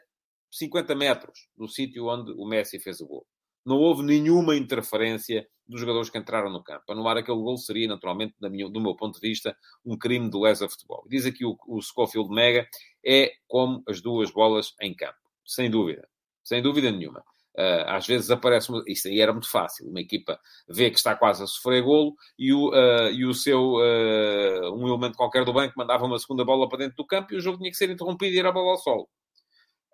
50 0.51 0.95
metros 0.95 1.47
do 1.57 1.67
sítio 1.67 2.07
onde 2.07 2.31
o 2.31 2.45
Messi 2.45 2.79
fez 2.79 3.01
o 3.01 3.07
gol 3.07 3.27
não 3.65 3.77
houve 3.77 4.03
nenhuma 4.03 4.55
interferência 4.55 5.47
dos 5.67 5.81
jogadores 5.81 6.09
que 6.11 6.17
entraram 6.17 6.51
no 6.51 6.63
campo. 6.63 6.83
Anular 6.89 7.17
aquele 7.17 7.39
gol 7.39 7.57
seria, 7.57 7.87
naturalmente, 7.87 8.35
minha, 8.41 8.69
do 8.69 8.79
meu 8.79 8.95
ponto 8.95 9.19
de 9.19 9.27
vista, 9.27 9.57
um 9.83 9.97
crime 9.97 10.29
de 10.29 10.37
lesa 10.37 10.69
futebol. 10.69 11.03
Diz 11.09 11.25
aqui 11.25 11.43
o, 11.43 11.57
o 11.67 11.81
Schofield 11.81 12.29
Mega, 12.29 12.67
é 13.03 13.31
como 13.47 13.83
as 13.87 13.99
duas 14.01 14.29
bolas 14.29 14.75
em 14.79 14.93
campo. 14.93 15.17
Sem 15.43 15.69
dúvida. 15.71 16.07
Sem 16.43 16.61
dúvida 16.61 16.91
nenhuma. 16.91 17.21
Uh, 17.57 17.87
às 17.87 18.05
vezes 18.05 18.29
aparece... 18.29 18.71
Isso 18.85 19.07
aí 19.07 19.19
era 19.19 19.31
muito 19.31 19.49
fácil. 19.49 19.89
Uma 19.89 20.01
equipa 20.01 20.39
vê 20.69 20.91
que 20.91 20.97
está 20.97 21.15
quase 21.15 21.41
a 21.41 21.47
sofrer 21.47 21.81
golo 21.81 22.13
e 22.37 22.53
o, 22.53 22.69
uh, 22.69 23.09
e 23.09 23.25
o 23.25 23.33
seu... 23.33 23.77
Uh, 23.77 24.75
um 24.75 24.87
elemento 24.87 25.17
qualquer 25.17 25.43
do 25.43 25.53
banco 25.53 25.73
mandava 25.75 26.05
uma 26.05 26.19
segunda 26.19 26.45
bola 26.45 26.69
para 26.69 26.79
dentro 26.79 26.97
do 26.97 27.07
campo 27.07 27.33
e 27.33 27.37
o 27.37 27.41
jogo 27.41 27.57
tinha 27.57 27.71
que 27.71 27.77
ser 27.77 27.89
interrompido 27.89 28.35
e 28.35 28.37
ir 28.37 28.45
a 28.45 28.51
bola 28.51 28.73
ao 28.73 28.77
solo. 28.77 29.09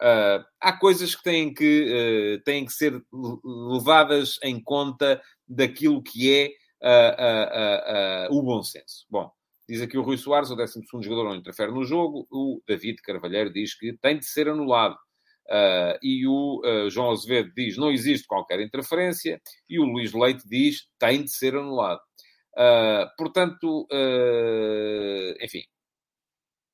Uh, 0.02 0.44
há 0.60 0.74
coisas 0.74 1.14
que 1.14 1.22
têm 1.22 1.54
que, 1.54 2.40
uh, 2.40 2.44
têm 2.44 2.66
que 2.66 2.74
ser 2.74 3.00
levadas 3.70 4.40
em 4.44 4.60
conta 4.60 5.22
daquilo 5.48 6.02
que 6.02 6.52
é 6.82 8.28
uh, 8.28 8.36
o 8.36 8.42
bom 8.42 8.64
senso. 8.64 9.06
Bom, 9.08 9.32
diz 9.70 9.80
aqui 9.80 10.00
o 10.00 10.02
Rui 10.02 10.18
Soares, 10.18 10.50
o 10.50 10.56
12 10.56 10.82
jogador 11.02 11.26
não 11.26 11.36
interfere 11.36 11.72
no 11.72 11.84
jogo. 11.84 12.28
O 12.32 12.60
David 12.68 13.00
Carvalheiro 13.04 13.54
diz 13.54 13.78
que 13.78 13.94
tem 14.02 14.18
de 14.18 14.26
ser 14.26 14.50
anulado. 14.50 14.98
e 16.02 16.26
o 16.28 16.62
João 16.90 17.12
Azevedo 17.12 17.52
diz 17.56 17.78
não 17.78 17.92
existe 17.92 18.26
qualquer 18.26 18.60
interferência. 18.60 19.40
E 19.70 19.80
o 19.80 19.84
Luís 19.84 20.14
Leite 20.14 20.48
diz 20.48 20.88
tem 20.98 21.24
de 21.24 21.32
ser 21.32 21.56
anulado. 21.56 22.02
portanto, 23.18 23.88
enfim, 25.40 25.64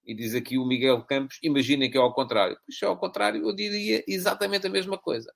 e 0.07 0.15
diz 0.15 0.33
aqui 0.33 0.57
o 0.57 0.65
Miguel 0.65 1.03
Campos, 1.03 1.37
imaginem 1.43 1.91
que 1.91 1.97
é 1.97 2.01
ao 2.01 2.13
contrário. 2.13 2.57
Pois 2.65 2.79
se 2.79 2.85
é 2.85 2.87
ao 2.87 2.97
contrário, 2.97 3.45
eu 3.45 3.53
diria 3.53 4.01
exatamente 4.07 4.65
a 4.65 4.69
mesma 4.69 4.97
coisa. 4.97 5.29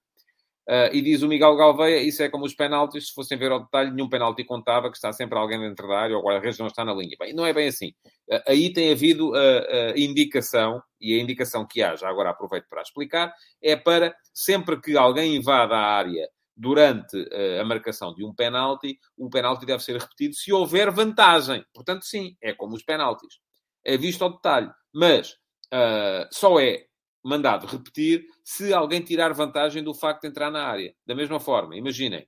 Uh, 0.69 0.93
e 0.93 1.01
diz 1.01 1.21
o 1.21 1.27
Miguel 1.27 1.57
Galveia, 1.57 2.01
isso 2.01 2.23
é 2.23 2.29
como 2.29 2.45
os 2.45 2.53
penaltis, 2.53 3.07
se 3.07 3.13
fossem 3.13 3.37
ver 3.37 3.51
ao 3.51 3.59
detalhe, 3.59 3.91
nenhum 3.91 4.07
penalti 4.07 4.45
contava, 4.45 4.89
que 4.89 4.95
está 4.95 5.11
sempre 5.11 5.37
alguém 5.37 5.59
dentro 5.59 5.87
da 5.87 5.99
área, 5.99 6.15
ou 6.15 6.21
o 6.21 6.25
guarda-redes 6.25 6.59
não 6.59 6.67
está 6.67 6.85
na 6.85 6.93
linha. 6.93 7.17
Bem, 7.19 7.33
não 7.33 7.45
é 7.45 7.51
bem 7.51 7.67
assim. 7.67 7.89
Uh, 8.29 8.41
aí 8.47 8.71
tem 8.71 8.91
havido 8.91 9.35
a 9.35 9.39
uh, 9.39 9.97
indicação, 9.97 10.81
e 11.01 11.19
a 11.19 11.21
indicação 11.21 11.67
que 11.67 11.81
há, 11.83 11.95
já 11.97 12.07
agora 12.07 12.29
aproveito 12.29 12.67
para 12.69 12.81
explicar, 12.81 13.33
é 13.61 13.75
para 13.75 14.15
sempre 14.33 14.79
que 14.79 14.95
alguém 14.95 15.35
invada 15.35 15.75
a 15.75 15.97
área 15.97 16.29
durante 16.55 17.17
a 17.59 17.65
marcação 17.65 18.13
de 18.13 18.23
um 18.23 18.35
penalti, 18.35 18.99
o 19.17 19.29
penalti 19.29 19.65
deve 19.65 19.81
ser 19.81 19.99
repetido 19.99 20.35
se 20.35 20.53
houver 20.53 20.91
vantagem. 20.91 21.65
Portanto, 21.73 22.05
sim, 22.05 22.35
é 22.39 22.53
como 22.53 22.75
os 22.75 22.83
penaltis 22.83 23.39
é 23.83 23.97
visto 23.97 24.23
ao 24.23 24.33
detalhe, 24.33 24.71
mas 24.93 25.33
uh, 25.73 26.27
só 26.31 26.59
é 26.59 26.85
mandado 27.23 27.67
repetir 27.67 28.25
se 28.43 28.73
alguém 28.73 29.01
tirar 29.01 29.33
vantagem 29.33 29.83
do 29.83 29.93
facto 29.93 30.21
de 30.23 30.29
entrar 30.29 30.51
na 30.51 30.65
área. 30.65 30.93
Da 31.05 31.15
mesma 31.15 31.39
forma, 31.39 31.75
imaginem, 31.75 32.27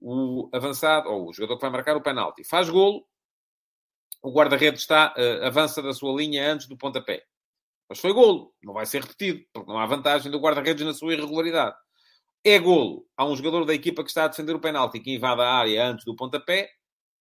o 0.00 0.48
avançado, 0.52 1.08
ou 1.08 1.28
o 1.28 1.32
jogador 1.32 1.56
que 1.56 1.62
vai 1.62 1.70
marcar 1.70 1.96
o 1.96 2.02
penalti, 2.02 2.44
faz 2.44 2.68
golo, 2.68 3.06
o 4.22 4.32
guarda-redes 4.32 4.80
está, 4.82 5.14
uh, 5.16 5.44
avança 5.44 5.80
da 5.82 5.92
sua 5.92 6.14
linha 6.16 6.52
antes 6.52 6.66
do 6.66 6.76
pontapé. 6.76 7.24
Mas 7.88 8.00
foi 8.00 8.12
golo, 8.12 8.52
não 8.62 8.74
vai 8.74 8.84
ser 8.84 9.02
repetido, 9.02 9.44
porque 9.52 9.70
não 9.70 9.78
há 9.78 9.86
vantagem 9.86 10.30
do 10.30 10.40
guarda-redes 10.40 10.84
na 10.84 10.92
sua 10.92 11.14
irregularidade. 11.14 11.76
É 12.44 12.58
golo. 12.58 13.06
Há 13.16 13.24
um 13.24 13.36
jogador 13.36 13.64
da 13.64 13.74
equipa 13.74 14.02
que 14.02 14.08
está 14.08 14.24
a 14.24 14.28
defender 14.28 14.54
o 14.54 14.60
penalti 14.60 15.00
que 15.00 15.14
invade 15.14 15.40
a 15.40 15.48
área 15.48 15.86
antes 15.86 16.04
do 16.04 16.16
pontapé, 16.16 16.68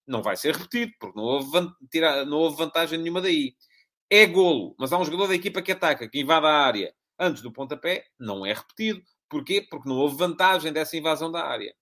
não 0.07 0.21
vai 0.21 0.37
ser 0.37 0.55
repetido, 0.55 0.91
porque 0.99 1.17
não 1.17 1.25
houve, 1.25 1.69
tira, 1.91 2.25
não 2.25 2.37
houve 2.37 2.57
vantagem 2.57 2.99
nenhuma 2.99 3.21
daí. 3.21 3.55
É 4.09 4.25
golo, 4.25 4.75
mas 4.77 4.93
há 4.93 4.97
um 4.97 5.05
jogador 5.05 5.27
da 5.27 5.35
equipa 5.35 5.61
que 5.61 5.71
ataca, 5.71 6.07
que 6.07 6.19
invade 6.19 6.45
a 6.45 6.49
área 6.49 6.93
antes 7.19 7.41
do 7.41 7.51
pontapé, 7.51 8.05
não 8.19 8.45
é 8.45 8.53
repetido. 8.53 9.01
Porquê? 9.29 9.65
Porque 9.69 9.89
não 9.89 9.97
houve 9.97 10.17
vantagem 10.17 10.71
dessa 10.71 10.95
invasão 10.95 11.31
da 11.31 11.43
área. 11.43 11.73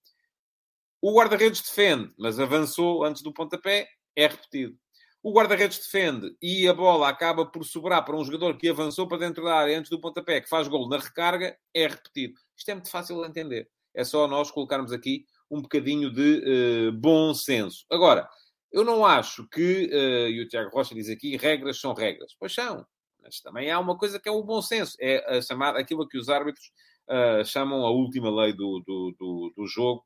O 1.01 1.13
guarda-redes 1.17 1.61
defende, 1.61 2.13
mas 2.17 2.39
avançou 2.39 3.03
antes 3.03 3.21
do 3.21 3.33
pontapé, 3.33 3.89
é 4.15 4.27
repetido. 4.27 4.77
O 5.21 5.33
guarda-redes 5.33 5.79
defende 5.79 6.35
e 6.41 6.67
a 6.67 6.73
bola 6.73 7.09
acaba 7.09 7.45
por 7.45 7.63
sobrar 7.65 8.03
para 8.05 8.15
um 8.15 8.23
jogador 8.23 8.57
que 8.57 8.69
avançou 8.69 9.07
para 9.07 9.17
dentro 9.17 9.43
da 9.43 9.55
área 9.55 9.77
antes 9.77 9.89
do 9.89 9.99
pontapé, 9.99 10.41
que 10.41 10.49
faz 10.49 10.67
golo 10.67 10.87
na 10.87 10.97
recarga, 10.97 11.57
é 11.73 11.87
repetido. 11.87 12.33
Isto 12.57 12.71
é 12.71 12.73
muito 12.75 12.89
fácil 12.89 13.21
de 13.21 13.27
entender. 13.27 13.69
É 13.93 14.03
só 14.03 14.27
nós 14.27 14.49
colocarmos 14.49 14.91
aqui 14.91 15.25
um 15.49 15.61
bocadinho 15.61 16.11
de 16.11 16.89
uh, 16.89 16.91
bom 16.91 17.33
senso. 17.33 17.85
Agora, 17.91 18.27
eu 18.71 18.83
não 18.83 19.05
acho 19.05 19.47
que, 19.49 19.85
uh, 19.85 20.29
e 20.29 20.41
o 20.41 20.47
Tiago 20.47 20.71
Rocha 20.71 20.95
diz 20.95 21.09
aqui, 21.09 21.37
regras 21.37 21.79
são 21.79 21.93
regras. 21.93 22.33
Pois 22.39 22.53
são, 22.53 22.85
mas 23.21 23.39
também 23.41 23.71
há 23.71 23.79
uma 23.79 23.97
coisa 23.97 24.19
que 24.19 24.27
é 24.27 24.31
o 24.31 24.43
bom 24.43 24.61
senso, 24.61 24.97
é 24.99 25.37
a 25.37 25.41
chamar 25.41 25.75
aquilo 25.75 26.07
que 26.07 26.17
os 26.17 26.29
árbitros 26.29 26.71
uh, 27.09 27.45
chamam 27.45 27.85
a 27.85 27.91
última 27.91 28.29
lei 28.29 28.53
do, 28.53 28.83
do, 28.85 29.15
do, 29.19 29.53
do 29.55 29.67
jogo. 29.67 30.03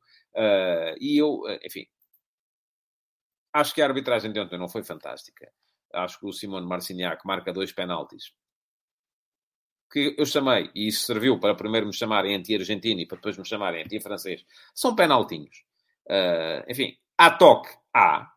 e 0.99 1.17
eu, 1.17 1.41
enfim, 1.63 1.85
acho 3.53 3.73
que 3.73 3.81
a 3.81 3.85
arbitragem 3.85 4.31
de 4.31 4.39
ontem 4.39 4.59
não 4.59 4.69
foi 4.69 4.83
fantástica. 4.83 5.51
Acho 5.93 6.19
que 6.19 6.27
o 6.27 6.33
Simone 6.33 6.67
Marciniak 6.67 7.25
marca 7.25 7.53
dois 7.53 7.71
penaltis 7.71 8.33
que 9.91 10.15
eu 10.17 10.25
chamei, 10.25 10.69
e 10.75 10.87
isso 10.87 11.05
serviu 11.05 11.39
para 11.39 11.55
primeiro 11.55 11.87
me 11.87 11.93
chamarem 11.93 12.35
anti-argentino 12.35 13.01
e 13.01 13.05
para 13.05 13.17
depois 13.17 13.37
me 13.37 13.45
chamarem 13.45 13.83
anti-francês, 13.83 14.45
são 14.73 14.95
penaltinhos. 14.95 15.63
Uh, 16.05 16.69
enfim, 16.69 16.95
há 17.17 17.31
toque, 17.31 17.69
há. 17.93 18.31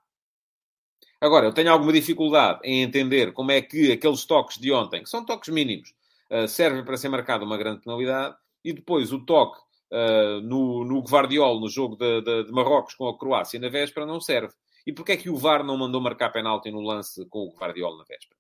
Agora, 1.20 1.46
eu 1.46 1.53
tenho 1.53 1.70
alguma 1.70 1.92
dificuldade 1.92 2.61
em 2.64 2.82
entender 2.82 3.32
como 3.32 3.53
é 3.53 3.61
que 3.61 3.92
aqueles 3.92 4.24
toques 4.24 4.59
de 4.59 4.72
ontem, 4.72 5.03
que 5.03 5.11
são 5.11 5.24
toques 5.24 5.53
mínimos, 5.53 5.92
uh, 6.30 6.48
servem 6.48 6.84
para 6.84 6.96
ser 6.96 7.09
marcada 7.09 7.44
uma 7.44 7.59
grande 7.59 7.82
penalidade, 7.82 8.36
e 8.64 8.72
depois 8.72 9.12
o 9.12 9.24
toque 9.24 9.61
uh, 9.92 10.40
no, 10.42 10.84
no 10.84 11.01
Guardiol, 11.01 11.61
no 11.61 11.68
jogo 11.68 11.96
de, 11.96 12.22
de, 12.22 12.44
de, 12.44 12.53
Marrocos 12.53 12.94
com 12.94 13.09
a 13.09 13.18
Croácia 13.18 13.61
na 13.61 13.68
véspera, 13.68 14.07
não 14.07 14.20
serve. 14.20 14.55
E 14.86 14.92
porquê 14.92 15.12
é 15.12 15.16
que 15.16 15.30
o 15.30 15.36
VAR 15.36 15.62
não 15.62 15.76
mandou 15.76 16.01
marcar 16.01 16.30
penalti 16.30 16.70
no 16.70 16.80
lance 16.80 17.26
com 17.28 17.40
o 17.40 17.55
Guardiol 17.55 17.98
na 17.98 18.05
véspera? 18.05 18.39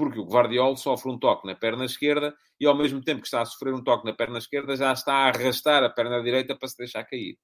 Porque 0.00 0.18
o 0.18 0.24
Guardiol 0.24 0.78
sofre 0.78 1.10
um 1.10 1.18
toque 1.18 1.46
na 1.46 1.54
perna 1.54 1.84
esquerda 1.84 2.34
e, 2.58 2.64
ao 2.64 2.74
mesmo 2.74 3.02
tempo 3.02 3.20
que 3.20 3.26
está 3.26 3.42
a 3.42 3.44
sofrer 3.44 3.74
um 3.74 3.84
toque 3.84 4.06
na 4.06 4.14
perna 4.14 4.38
esquerda, 4.38 4.74
já 4.74 4.94
está 4.94 5.12
a 5.12 5.28
arrastar 5.28 5.84
a 5.84 5.90
perna 5.90 6.22
direita 6.22 6.56
para 6.56 6.68
se 6.68 6.78
deixar 6.78 7.04
cair. 7.04 7.36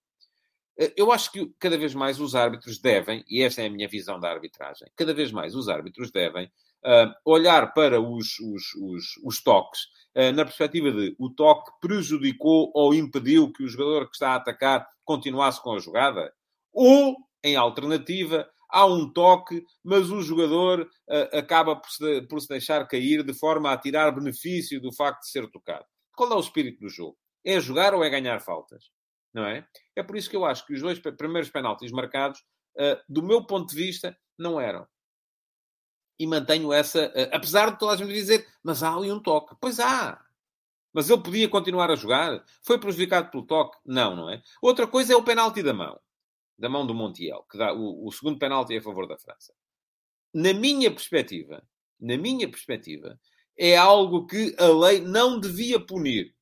Eh, 0.79 0.95
eu 0.97 1.13
acho 1.13 1.31
que 1.31 1.53
cada 1.59 1.77
vez 1.77 1.93
mais 1.93 2.19
os 2.19 2.35
árbitros 2.35 2.79
devem, 2.79 3.23
e 3.29 3.43
esta 3.43 3.61
é 3.61 3.67
a 3.67 3.71
minha 3.71 3.87
visão 3.87 4.19
da 4.19 4.31
arbitragem, 4.31 4.89
cada 4.97 5.13
vez 5.13 5.31
mais 5.31 5.55
os 5.55 5.69
árbitros 5.69 6.11
devem 6.11 6.47
uh, 6.47 7.13
olhar 7.27 7.75
para 7.75 8.01
os, 8.01 8.39
os, 8.41 8.75
os, 8.81 9.05
os 9.23 9.43
toques 9.43 9.83
uh, 10.17 10.33
na 10.33 10.47
perspectiva 10.47 10.91
de 10.91 11.15
o 11.19 11.29
toque 11.29 11.71
prejudicou 11.79 12.73
ou 12.75 12.95
impediu 12.95 13.53
que 13.53 13.65
o 13.65 13.69
jogador 13.69 14.07
que 14.09 14.17
está 14.17 14.31
a 14.31 14.37
atacar 14.37 14.89
continuasse 15.05 15.63
com 15.63 15.75
a 15.75 15.79
jogada, 15.79 16.33
ou, 16.73 17.17
em 17.45 17.55
alternativa, 17.55 18.49
há 18.69 18.85
um 18.87 19.11
toque, 19.11 19.64
mas 19.85 20.11
o 20.11 20.23
jogador 20.23 20.83
uh, 20.83 21.39
acaba 21.39 21.77
por 21.77 21.91
se, 21.91 22.23
por 22.23 22.41
se 22.41 22.49
deixar 22.49 22.87
cair 22.87 23.23
de 23.23 23.35
forma 23.35 23.73
a 23.73 23.77
tirar 23.77 24.11
benefício 24.12 24.81
do 24.81 24.93
facto 24.93 25.21
de 25.21 25.31
ser 25.31 25.51
tocado. 25.51 25.85
Qual 26.14 26.31
é 26.33 26.35
o 26.35 26.41
espírito 26.41 26.81
do 26.81 26.89
jogo? 26.89 27.17
É 27.45 27.61
jogar 27.61 27.95
ou 27.95 28.03
é 28.03 28.11
ganhar 28.11 28.41
faltas? 28.41 28.85
Não 29.33 29.45
é? 29.45 29.67
É 29.95 30.03
por 30.03 30.17
isso 30.17 30.31
que 30.31 30.37
eu 30.37 30.45
acho 30.45 30.67
que 30.67 30.75
os 30.75 30.81
dois 30.81 30.99
primeiros 30.99 31.51
penaltis 31.51 31.93
marcados, 31.93 32.41
uh, 32.79 33.01
do 33.09 33.23
meu 33.23 33.45
ponto 33.45 33.71
de 33.71 33.77
vista, 33.77 34.17
não 34.39 34.61
eram. 34.61 34.87
E 36.19 36.27
mantenho 36.27 36.73
essa, 36.73 37.09
uh, 37.09 37.29
apesar 37.33 37.71
de 37.71 37.79
toda 37.79 37.93
a 37.93 37.97
gente 37.97 38.12
dizer, 38.12 38.47
mas 38.62 38.83
há 38.83 38.95
ali 38.95 39.12
um 39.12 39.21
toque. 39.21 39.55
Pois 39.61 39.79
há. 39.79 40.23
Mas 40.93 41.11
ele 41.11 41.23
podia 41.23 41.49
continuar 41.49 41.91
a 41.91 41.97
jogar? 41.97 42.43
Foi 42.62 42.81
prejudicado 42.81 43.31
pelo 43.31 43.47
toque? 43.47 43.77
Não, 43.85 44.17
não 44.17 44.31
é? 44.31 44.43
Outra 44.62 44.87
coisa 44.87 45.12
é 45.12 45.17
o 45.17 45.23
penalti 45.23 45.62
da 45.62 45.75
mão 45.75 46.01
da 46.59 46.69
mão 46.69 46.87
do 46.87 46.95
Montiel, 46.95 47.45
que 47.51 47.59
dá 47.59 47.73
o, 47.73 48.07
o 48.07 48.13
segundo 48.13 48.39
penalti 48.39 48.77
a 48.77 48.83
favor 48.83 49.07
da 49.07 49.19
França. 49.19 49.53
Na 50.33 50.53
minha 50.53 50.91
perspectiva, 50.91 51.63
na 52.01 52.17
minha 52.17 52.49
perspectiva, 52.49 53.19
é 53.59 53.77
algo 53.77 54.27
que 54.27 54.55
a 54.59 54.67
lei 54.67 55.01
não 55.01 55.41
devia 55.41 55.81
punir. 55.81 56.35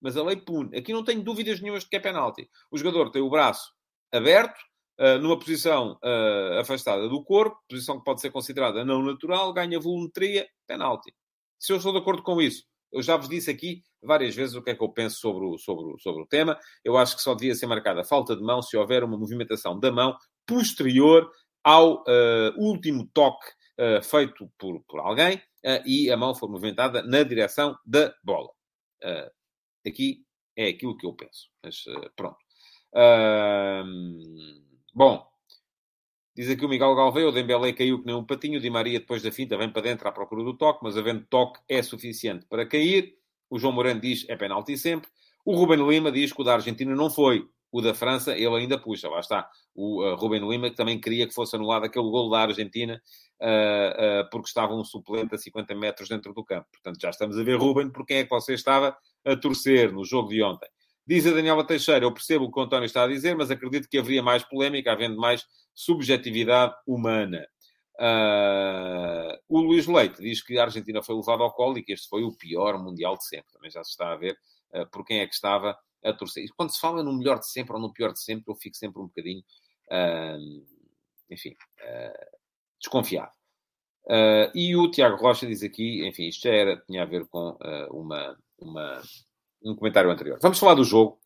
Mas 0.00 0.16
a 0.16 0.22
lei 0.22 0.36
pune. 0.36 0.76
Aqui 0.76 0.92
não 0.92 1.04
tenho 1.04 1.22
dúvidas 1.22 1.60
nenhumas 1.60 1.84
de 1.84 1.90
que 1.90 1.96
é 1.96 2.00
penalti. 2.00 2.50
O 2.70 2.78
jogador 2.78 3.10
tem 3.10 3.22
o 3.22 3.30
braço 3.30 3.72
aberto, 4.10 4.58
uh, 4.98 5.18
numa 5.20 5.38
posição 5.38 5.98
uh, 6.02 6.58
afastada 6.58 7.08
do 7.08 7.22
corpo, 7.22 7.56
posição 7.68 7.98
que 7.98 8.04
pode 8.04 8.20
ser 8.20 8.30
considerada 8.30 8.84
não 8.84 9.02
natural, 9.02 9.52
ganha 9.52 9.78
volumetria, 9.78 10.48
penalti. 10.66 11.14
Se 11.58 11.72
eu 11.72 11.76
estou 11.76 11.92
de 11.92 11.98
acordo 11.98 12.22
com 12.22 12.40
isso, 12.40 12.64
eu 12.92 13.02
já 13.02 13.16
vos 13.16 13.28
disse 13.28 13.50
aqui 13.50 13.82
várias 14.02 14.34
vezes 14.34 14.54
o 14.54 14.62
que 14.62 14.70
é 14.70 14.74
que 14.74 14.82
eu 14.82 14.88
penso 14.88 15.16
sobre 15.18 15.46
o, 15.46 15.58
sobre, 15.58 15.94
o, 15.94 15.98
sobre 15.98 16.22
o 16.22 16.26
tema. 16.26 16.58
Eu 16.84 16.96
acho 16.96 17.16
que 17.16 17.22
só 17.22 17.34
devia 17.34 17.54
ser 17.54 17.66
marcada 17.66 18.04
falta 18.04 18.36
de 18.36 18.42
mão 18.42 18.60
se 18.60 18.76
houver 18.76 19.02
uma 19.02 19.16
movimentação 19.16 19.78
da 19.78 19.90
mão 19.90 20.16
posterior 20.46 21.30
ao 21.64 22.02
uh, 22.02 22.52
último 22.58 23.08
toque 23.14 23.46
uh, 23.78 24.02
feito 24.02 24.50
por, 24.58 24.82
por 24.86 25.00
alguém 25.00 25.36
uh, 25.36 25.82
e 25.86 26.10
a 26.10 26.16
mão 26.16 26.34
for 26.34 26.50
movimentada 26.50 27.02
na 27.02 27.22
direção 27.22 27.76
da 27.86 28.12
bola. 28.22 28.50
aqui 29.86 30.24
é 30.56 30.68
aquilo 30.68 30.96
que 30.96 31.06
eu 31.06 31.14
penso. 31.14 31.48
Mas 31.62 31.84
pronto. 32.14 32.36
bom, 34.94 35.31
Diz 36.34 36.48
aqui 36.48 36.64
o 36.64 36.68
Miguel 36.68 36.94
Galvão, 36.94 37.28
o 37.28 37.32
Dembélé 37.32 37.74
caiu 37.74 38.00
que 38.00 38.06
nem 38.06 38.14
um 38.14 38.24
patinho, 38.24 38.58
Di 38.58 38.70
Maria 38.70 38.98
depois 38.98 39.22
da 39.22 39.30
finta 39.30 39.54
vem 39.56 39.68
para 39.68 39.82
dentro 39.82 40.08
à 40.08 40.12
procura 40.12 40.42
do 40.42 40.56
toque, 40.56 40.80
mas 40.82 40.96
havendo 40.96 41.26
toque 41.28 41.60
é 41.68 41.82
suficiente 41.82 42.46
para 42.46 42.64
cair. 42.64 43.18
O 43.50 43.58
João 43.58 43.74
Moreno 43.74 44.00
diz 44.00 44.24
é 44.30 44.36
penalti 44.36 44.78
sempre. 44.78 45.10
O 45.44 45.54
Ruben 45.54 45.86
Lima 45.86 46.10
diz 46.10 46.32
que 46.32 46.40
o 46.40 46.44
da 46.44 46.54
Argentina 46.54 46.94
não 46.94 47.10
foi. 47.10 47.46
O 47.70 47.82
da 47.82 47.94
França, 47.94 48.32
ele 48.36 48.54
ainda 48.54 48.78
puxa, 48.78 49.10
lá 49.10 49.20
está. 49.20 49.48
O 49.74 50.02
uh, 50.02 50.14
Ruben 50.14 50.48
Lima, 50.48 50.70
que 50.70 50.76
também 50.76 50.98
queria 50.98 51.26
que 51.26 51.34
fosse 51.34 51.54
anulado 51.54 51.84
aquele 51.84 52.08
gol 52.10 52.30
da 52.30 52.40
Argentina, 52.40 53.02
uh, 53.40 54.22
uh, 54.24 54.30
porque 54.30 54.48
estava 54.48 54.74
um 54.74 54.84
suplente 54.84 55.34
a 55.34 55.38
50 55.38 55.74
metros 55.74 56.08
dentro 56.08 56.32
do 56.32 56.44
campo. 56.44 56.66
Portanto, 56.70 56.98
já 57.00 57.10
estamos 57.10 57.38
a 57.38 57.42
ver, 57.42 57.56
Ruben, 57.56 57.90
por 57.90 58.06
quem 58.06 58.18
é 58.18 58.24
que 58.24 58.30
você 58.30 58.54
estava 58.54 58.96
a 59.24 59.36
torcer 59.36 59.92
no 59.92 60.04
jogo 60.04 60.30
de 60.30 60.42
ontem. 60.42 60.68
Diz 61.06 61.26
a 61.26 61.32
Daniela 61.32 61.66
Teixeira, 61.66 62.04
eu 62.04 62.12
percebo 62.12 62.44
o 62.44 62.52
que 62.52 62.58
o 62.58 62.62
António 62.62 62.86
está 62.86 63.04
a 63.04 63.08
dizer, 63.08 63.36
mas 63.36 63.50
acredito 63.50 63.88
que 63.88 63.98
haveria 63.98 64.22
mais 64.22 64.44
polémica, 64.44 64.92
havendo 64.92 65.16
mais 65.16 65.44
subjetividade 65.74 66.74
humana. 66.86 67.46
Uh, 67.94 69.38
o 69.48 69.60
Luís 69.60 69.86
Leite 69.86 70.20
diz 70.20 70.42
que 70.42 70.58
a 70.58 70.64
Argentina 70.64 71.02
foi 71.02 71.14
levada 71.14 71.42
ao 71.42 71.52
colo 71.52 71.78
e 71.78 71.82
que 71.82 71.92
este 71.92 72.08
foi 72.08 72.22
o 72.22 72.32
pior 72.32 72.82
Mundial 72.82 73.16
de 73.16 73.26
sempre. 73.26 73.52
Também 73.52 73.70
já 73.70 73.82
se 73.84 73.90
está 73.90 74.12
a 74.12 74.16
ver 74.16 74.36
uh, 74.74 74.88
por 74.90 75.04
quem 75.04 75.20
é 75.20 75.26
que 75.26 75.34
estava 75.34 75.76
a 76.04 76.12
torcer. 76.12 76.44
E 76.44 76.48
quando 76.48 76.72
se 76.72 76.80
fala 76.80 77.02
no 77.02 77.16
melhor 77.16 77.38
de 77.38 77.48
sempre 77.48 77.74
ou 77.74 77.80
no 77.80 77.92
pior 77.92 78.12
de 78.12 78.20
sempre, 78.20 78.44
eu 78.50 78.56
fico 78.56 78.76
sempre 78.76 79.00
um 79.00 79.06
bocadinho, 79.06 79.42
uh, 79.90 80.66
enfim, 81.30 81.54
desconfiado. 82.80 83.32
e 84.54 84.76
o 84.76 84.90
Tiago 84.90 85.16
Rocha 85.16 85.46
diz 85.46 85.62
aqui, 85.62 86.06
enfim, 86.06 86.28
isto 86.28 86.42
já 86.42 86.54
era, 86.54 86.76
tinha 86.86 87.02
a 87.02 87.06
ver 87.06 87.26
com 87.26 87.56
uma, 87.90 88.36
uma, 88.58 89.02
um 89.64 89.74
comentário 89.74 90.10
anterior. 90.10 90.38
Vamos 90.40 90.58
falar 90.58 90.74
do 90.74 90.84
jogo, 90.84 91.18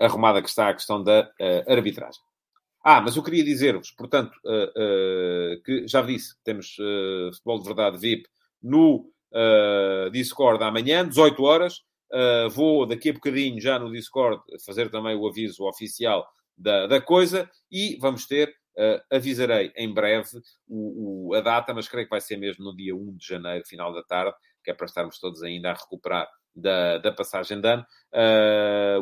arrumada 0.00 0.40
que 0.42 0.48
está 0.48 0.68
a 0.68 0.74
questão 0.74 1.02
da 1.02 1.30
arbitragem. 1.66 2.20
Ah, 2.88 3.00
mas 3.00 3.16
eu 3.16 3.22
queria 3.24 3.42
dizer-vos, 3.42 3.90
portanto, 3.90 4.32
uh, 4.44 5.58
uh, 5.58 5.62
que 5.64 5.88
já 5.88 6.02
disse, 6.02 6.36
temos 6.44 6.78
uh, 6.78 7.32
Futebol 7.32 7.58
de 7.58 7.64
Verdade 7.64 7.98
VIP 7.98 8.28
no 8.62 9.10
Discord 10.12 10.62
amanhã, 10.62 11.06
18 11.06 11.42
horas. 11.42 11.82
vou 12.52 12.86
daqui 12.86 13.10
a 13.10 13.12
bocadinho, 13.12 13.60
já 13.60 13.76
no 13.76 13.90
Discord, 13.90 14.40
fazer 14.64 14.88
também 14.88 15.16
o 15.16 15.26
aviso 15.26 15.64
oficial 15.64 16.24
da, 16.56 16.86
da 16.86 17.00
coisa 17.00 17.50
e 17.70 17.98
vamos 18.00 18.24
ter, 18.24 18.54
avisarei 19.10 19.72
em 19.76 19.92
breve 19.92 20.38
o, 20.68 21.30
o, 21.30 21.34
a 21.34 21.40
data, 21.40 21.74
mas 21.74 21.88
creio 21.88 22.06
que 22.06 22.10
vai 22.10 22.20
ser 22.20 22.36
mesmo 22.36 22.64
no 22.64 22.74
dia 22.74 22.94
1 22.94 23.16
de 23.16 23.26
janeiro, 23.26 23.66
final 23.66 23.92
da 23.92 24.04
tarde, 24.04 24.34
que 24.64 24.70
é 24.70 24.74
para 24.74 24.86
estarmos 24.86 25.18
todos 25.18 25.42
ainda 25.42 25.72
a 25.72 25.74
recuperar 25.74 26.28
da, 26.56 26.98
da 26.98 27.12
passagem 27.12 27.60
de 27.60 27.68
ano. 27.68 27.86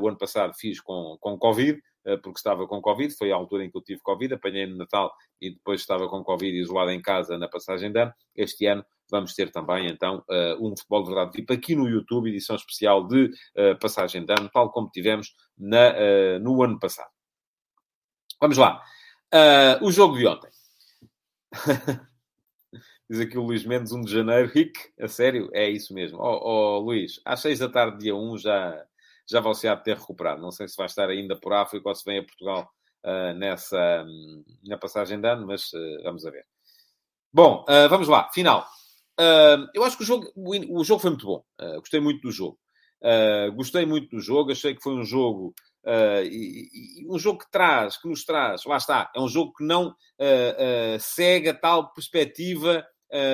o 0.01 0.09
ano 0.09 0.19
passado 0.19 0.53
fiz 0.55 0.81
com, 0.81 1.17
com 1.21 1.39
Covid, 1.39 1.81
eh, 2.05 2.17
porque 2.19 2.39
estava 2.39 2.67
com 2.67 2.81
Covid, 2.83 3.15
foi 3.17 3.33
a 3.33 3.37
altura 3.37 3.65
em 3.65 3.71
que 3.71 3.77
eu 3.77 3.83
tive 3.83 4.01
Covid, 4.03 4.35
apanhei 4.35 4.67
no 4.67 4.77
Natal 4.77 5.13
e 5.41 5.51
depois 5.51 5.81
estava 5.81 6.09
com 6.09 6.23
Covid 6.23 6.57
isolado 6.57 6.91
em 6.91 7.01
casa 7.01 7.39
na 7.39 7.49
passagem 7.49 7.91
de 7.91 7.99
ano. 8.01 8.13
Este 8.37 8.67
ano 8.67 8.85
vamos 9.11 9.35
ter 9.35 9.51
também, 9.51 9.89
então, 9.89 10.23
eh, 10.31 10.57
um 10.61 10.77
Futebol 10.77 11.03
de 11.03 11.09
Verdade 11.11 11.33
tipo 11.33 11.53
aqui 11.53 11.75
no 11.75 11.89
YouTube, 11.89 12.29
edição 12.29 12.57
especial 12.57 13.07
de 13.07 13.31
passagem 13.81 14.25
de 14.25 14.33
ano, 14.33 14.51
tal 14.53 14.71
como 14.71 14.91
tivemos 14.91 15.35
na, 15.57 16.39
no 16.41 16.63
ano 16.63 16.79
passado. 16.79 17.11
Vamos 18.41 18.59
lá. 18.59 18.83
o 19.83 19.91
jogo 19.91 20.17
de 20.19 20.27
ontem. 20.27 20.51
Diz 23.09 23.21
aqui 23.21 23.37
o 23.37 23.43
Luís 23.43 23.67
Mendes, 23.67 23.93
1 23.93 24.01
de 24.01 24.13
janeiro. 24.13 24.49
Rick, 24.49 24.81
a 24.99 25.07
sério? 25.07 25.51
É 25.53 25.69
isso 25.69 25.93
mesmo. 25.93 26.19
Ó 26.19 26.37
oh, 26.37 26.79
oh, 26.79 26.79
Luís, 26.79 27.21
às 27.23 27.41
6 27.41 27.59
da 27.59 27.69
tarde, 27.69 27.99
dia 27.99 28.17
1, 28.17 28.39
já, 28.39 28.83
já 29.29 29.41
você 29.41 29.69
há 29.69 29.75
de 29.75 29.85
ter 29.85 29.99
recuperado. 29.99 30.41
Não 30.41 30.51
sei 30.51 30.67
se 30.69 30.77
vai 30.77 30.87
estar 30.87 31.11
ainda 31.11 31.39
por 31.39 31.53
África 31.53 31.87
ou 31.87 31.95
se 31.95 32.03
vem 32.03 32.21
a 32.21 32.25
Portugal 32.25 32.71
uh, 33.05 33.35
nessa, 33.35 34.05
um, 34.09 34.43
na 34.65 34.79
passagem 34.79 35.21
de 35.21 35.29
ano, 35.29 35.47
mas 35.47 35.71
uh, 35.75 36.03
vamos 36.03 36.25
a 36.25 36.31
ver. 36.31 36.47
Bom, 37.31 37.63
uh, 37.69 37.89
vamos 37.91 38.09
lá, 38.09 38.31
final. 38.33 38.67
eu 39.75 39.85
acho 39.85 39.99
que 39.99 40.03
o 40.03 40.07
jogo, 40.07 40.33
o, 40.35 40.81
o 40.81 40.85
jogo 40.85 41.03
foi 41.03 41.11
muito 41.11 41.27
bom. 41.27 41.45
gostei 41.81 42.01
muito 42.01 42.23
do 42.23 42.33
jogo. 42.33 42.59
gostei 43.55 43.85
muito 43.85 44.17
do 44.17 44.21
jogo, 44.21 44.51
achei 44.51 44.75
que 44.75 44.83
foi 44.83 44.95
um 44.95 45.05
jogo. 45.05 45.55
E, 45.87 47.03
e, 47.03 47.07
um 47.07 47.19
jogo 47.19 47.41
que 47.41 47.51
traz, 47.51 47.99
que 47.99 48.09
nos 48.09 48.25
traz, 48.25 48.65
lá 48.65 48.79
está, 48.79 49.13
é 49.15 49.21
um 49.21 49.29
jogo 49.29 49.53
que 49.53 49.65
não 49.65 49.95
segue 50.99 51.51
a 51.51 51.55
tal 51.55 51.93
perspectiva 51.93 52.87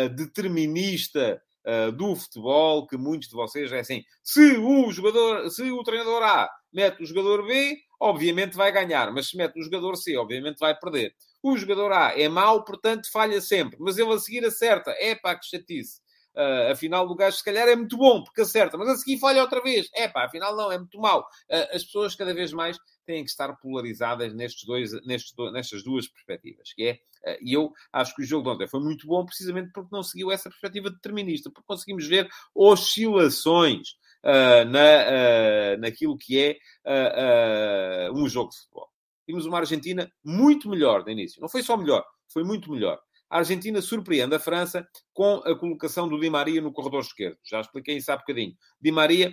determinista 0.09 1.41
uh, 1.67 1.93
do 1.93 2.15
futebol, 2.17 2.87
que 2.87 2.97
muitos 2.97 3.29
de 3.29 3.35
vocês 3.35 3.73
é 3.73 3.81
assim: 3.81 4.03
se 4.23 4.57
o 4.59 4.91
jogador, 4.91 5.51
se 5.51 5.71
o 5.71 5.83
treinador 5.83 6.23
A 6.23 6.49
mete 6.73 7.03
o 7.03 7.07
jogador 7.07 7.47
B, 7.47 7.79
obviamente 8.01 8.57
vai 8.57 8.73
ganhar, 8.73 9.13
mas 9.13 9.29
se 9.29 9.37
mete 9.37 9.59
o 9.59 9.63
jogador 9.63 9.97
C, 9.97 10.17
obviamente 10.17 10.59
vai 10.59 10.77
perder. 10.79 11.15
O 11.43 11.57
jogador 11.57 11.93
A 11.93 12.19
é 12.19 12.29
mau, 12.29 12.65
portanto 12.65 13.11
falha 13.11 13.41
sempre, 13.41 13.77
mas 13.81 13.99
ele 13.99 14.13
a 14.13 14.19
seguir 14.19 14.45
acerta. 14.45 14.91
É 14.99 15.15
pá, 15.15 15.35
que 15.37 15.47
chatice. 15.47 16.01
Uh, 16.35 16.71
afinal, 16.71 17.07
o 17.07 17.15
gajo 17.17 17.37
se 17.37 17.45
calhar 17.45 17.69
é 17.69 17.75
muito 17.75 17.97
bom 17.97 18.23
porque 18.23 18.43
acerta, 18.43 18.79
mas 18.79 18.89
a 18.89 18.97
seguir 18.97 19.19
falha 19.19 19.43
outra 19.43 19.61
vez. 19.61 19.89
É 19.95 20.07
pá, 20.09 20.27
afinal 20.27 20.57
não, 20.57 20.71
é 20.71 20.79
muito 20.79 20.99
mau. 20.99 21.21
Uh, 21.21 21.75
as 21.77 21.85
pessoas 21.85 22.15
cada 22.15 22.33
vez 22.33 22.53
mais 22.53 22.77
têm 23.11 23.25
que 23.25 23.31
estar 23.31 23.53
polarizadas 23.57 24.33
nestes 24.35 24.65
dois, 24.65 24.93
nestes, 25.05 25.35
nestas 25.53 25.83
duas 25.83 26.07
perspectivas, 26.07 26.73
que 26.73 27.01
é, 27.25 27.39
e 27.43 27.53
eu 27.53 27.73
acho 27.93 28.15
que 28.15 28.23
o 28.23 28.25
jogo 28.25 28.45
de 28.45 28.55
ontem 28.55 28.69
foi 28.69 28.81
muito 28.81 29.07
bom 29.07 29.25
precisamente 29.25 29.71
porque 29.73 29.91
não 29.93 30.03
seguiu 30.03 30.31
essa 30.31 30.49
perspectiva 30.49 30.91
determinista, 30.91 31.51
porque 31.51 31.67
conseguimos 31.67 32.07
ver 32.07 32.29
oscilações 32.55 33.91
uh, 34.25 34.65
na, 34.69 35.75
uh, 35.77 35.81
naquilo 35.81 36.17
que 36.17 36.39
é 36.39 38.11
uh, 38.11 38.15
um 38.15 38.29
jogo 38.29 38.51
de 38.51 38.59
futebol. 38.59 38.89
Vimos 39.27 39.45
uma 39.45 39.59
Argentina 39.59 40.11
muito 40.25 40.69
melhor 40.69 41.05
no 41.05 41.11
início. 41.11 41.41
Não 41.41 41.49
foi 41.49 41.63
só 41.63 41.77
melhor, 41.77 42.05
foi 42.33 42.45
muito 42.45 42.71
melhor. 42.71 43.01
A 43.31 43.39
Argentina 43.39 43.81
surpreende 43.81 44.35
a 44.35 44.41
França 44.41 44.87
com 45.13 45.37
a 45.37 45.57
colocação 45.57 46.09
do 46.09 46.19
Di 46.19 46.29
Maria 46.29 46.61
no 46.61 46.73
corredor 46.73 47.03
esquerdo. 47.03 47.39
Já 47.45 47.61
expliquei 47.61 47.97
isso 47.97 48.11
há 48.11 48.17
bocadinho. 48.17 48.55
Di 48.81 48.91
Maria, 48.91 49.33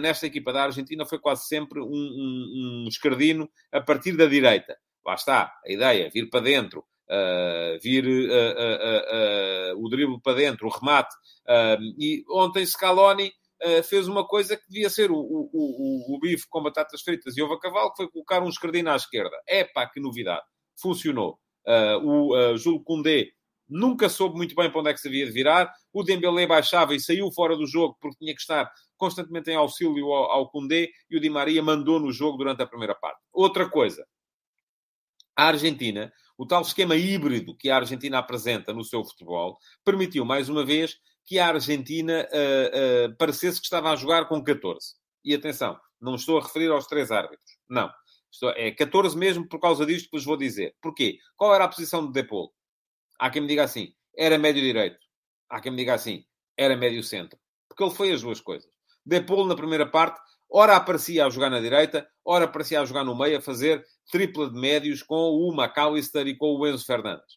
nesta 0.00 0.26
equipa 0.26 0.52
da 0.52 0.64
Argentina, 0.64 1.04
foi 1.04 1.18
quase 1.18 1.46
sempre 1.46 1.80
um, 1.80 1.84
um, 1.84 2.86
um 2.88 3.48
a 3.70 3.80
partir 3.82 4.16
da 4.16 4.24
direita. 4.24 4.74
Lá 5.04 5.14
está, 5.14 5.52
a 5.66 5.70
ideia, 5.70 6.10
vir 6.12 6.30
para 6.30 6.40
dentro, 6.40 6.84
Uh, 7.12 7.78
vir 7.82 8.06
uh, 8.06 9.74
uh, 9.74 9.84
o 9.84 9.88
drible 9.90 10.18
para 10.22 10.36
dentro, 10.36 10.66
o 10.66 10.70
remate. 10.70 11.14
e 11.98 12.24
ontem 12.30 12.64
Scaloni 12.64 13.30
fez 13.84 14.08
uma 14.08 14.26
coisa 14.26 14.56
que 14.56 14.66
devia 14.66 14.88
ser 14.88 15.10
o, 15.10 15.18
o, 15.18 15.50
o, 15.52 16.16
o, 16.16 16.20
bife 16.20 16.46
com 16.48 16.62
batatas 16.62 17.02
fritas 17.02 17.36
e 17.36 17.42
ovo 17.42 17.54
a 17.54 17.60
cavalo, 17.60 17.90
que 17.90 17.98
foi 17.98 18.10
colocar 18.10 18.42
um 18.42 18.48
escardino 18.48 18.90
à 18.90 18.96
esquerda. 18.96 19.36
É 19.46 19.62
pá, 19.62 19.86
que 19.86 20.00
novidade. 20.00 20.42
Funcionou. 20.80 21.38
Uh, 21.66 22.06
o 22.06 22.36
uh, 22.36 22.56
Júlio 22.56 22.80
Koundé 22.80 23.30
nunca 23.68 24.08
soube 24.08 24.36
muito 24.36 24.54
bem 24.54 24.70
para 24.70 24.80
onde 24.80 24.90
é 24.90 24.94
que 24.94 25.00
se 25.00 25.08
havia 25.08 25.26
de 25.26 25.32
virar. 25.32 25.72
O 25.92 26.02
Dembélé 26.02 26.46
baixava 26.46 26.94
e 26.94 27.00
saiu 27.00 27.30
fora 27.32 27.56
do 27.56 27.66
jogo 27.66 27.96
porque 28.00 28.18
tinha 28.18 28.34
que 28.34 28.40
estar 28.40 28.70
constantemente 28.96 29.50
em 29.50 29.56
auxílio 29.56 30.12
ao, 30.12 30.30
ao 30.30 30.50
Koundé 30.50 30.90
e 31.10 31.16
o 31.16 31.20
Di 31.20 31.30
Maria 31.30 31.62
mandou 31.62 31.98
no 31.98 32.12
jogo 32.12 32.38
durante 32.38 32.62
a 32.62 32.66
primeira 32.66 32.94
parte. 32.94 33.20
Outra 33.32 33.68
coisa. 33.68 34.06
A 35.34 35.46
Argentina, 35.46 36.12
o 36.36 36.46
tal 36.46 36.62
esquema 36.62 36.94
híbrido 36.94 37.56
que 37.56 37.70
a 37.70 37.76
Argentina 37.76 38.18
apresenta 38.18 38.72
no 38.72 38.84
seu 38.84 39.02
futebol, 39.02 39.58
permitiu 39.84 40.24
mais 40.24 40.48
uma 40.48 40.64
vez 40.64 40.98
que 41.24 41.38
a 41.38 41.48
Argentina 41.48 42.28
uh, 42.30 43.10
uh, 43.10 43.16
parecesse 43.16 43.58
que 43.58 43.64
estava 43.64 43.90
a 43.90 43.96
jogar 43.96 44.26
com 44.26 44.42
14. 44.42 44.94
E 45.24 45.34
atenção, 45.34 45.78
não 46.00 46.16
estou 46.16 46.38
a 46.38 46.42
referir 46.42 46.70
aos 46.70 46.86
três 46.86 47.10
árbitros. 47.10 47.58
Não. 47.68 47.90
É 48.56 48.70
14 48.70 49.16
mesmo 49.16 49.46
por 49.48 49.60
causa 49.60 49.84
disto 49.84 50.06
que 50.06 50.16
vos 50.16 50.24
vou 50.24 50.36
dizer. 50.36 50.74
Porquê? 50.80 51.18
Qual 51.36 51.54
era 51.54 51.64
a 51.64 51.68
posição 51.68 52.06
de 52.06 52.12
Depol? 52.12 52.52
Há 53.18 53.30
quem 53.30 53.42
me 53.42 53.48
diga 53.48 53.64
assim, 53.64 53.94
era 54.16 54.38
médio 54.38 54.62
direito. 54.62 54.98
Há 55.48 55.60
quem 55.60 55.70
me 55.70 55.78
diga 55.78 55.94
assim, 55.94 56.24
era 56.56 56.76
médio 56.76 57.02
centro. 57.02 57.38
Porque 57.68 57.84
ele 57.84 57.94
foi 57.94 58.12
as 58.12 58.22
duas 58.22 58.40
coisas. 58.40 58.70
Depol, 59.04 59.46
na 59.46 59.54
primeira 59.54 59.86
parte, 59.86 60.20
ora 60.50 60.76
aparecia 60.76 61.26
a 61.26 61.30
jogar 61.30 61.50
na 61.50 61.60
direita, 61.60 62.08
ora 62.24 62.44
aparecia 62.44 62.80
a 62.80 62.84
jogar 62.84 63.04
no 63.04 63.16
meio, 63.16 63.38
a 63.38 63.40
fazer 63.40 63.84
tripla 64.10 64.50
de 64.50 64.58
médios 64.58 65.02
com 65.02 65.14
o 65.14 65.52
McAllister 65.52 66.26
e 66.26 66.36
com 66.36 66.54
o 66.54 66.66
Enzo 66.66 66.84
Fernandes. 66.84 67.34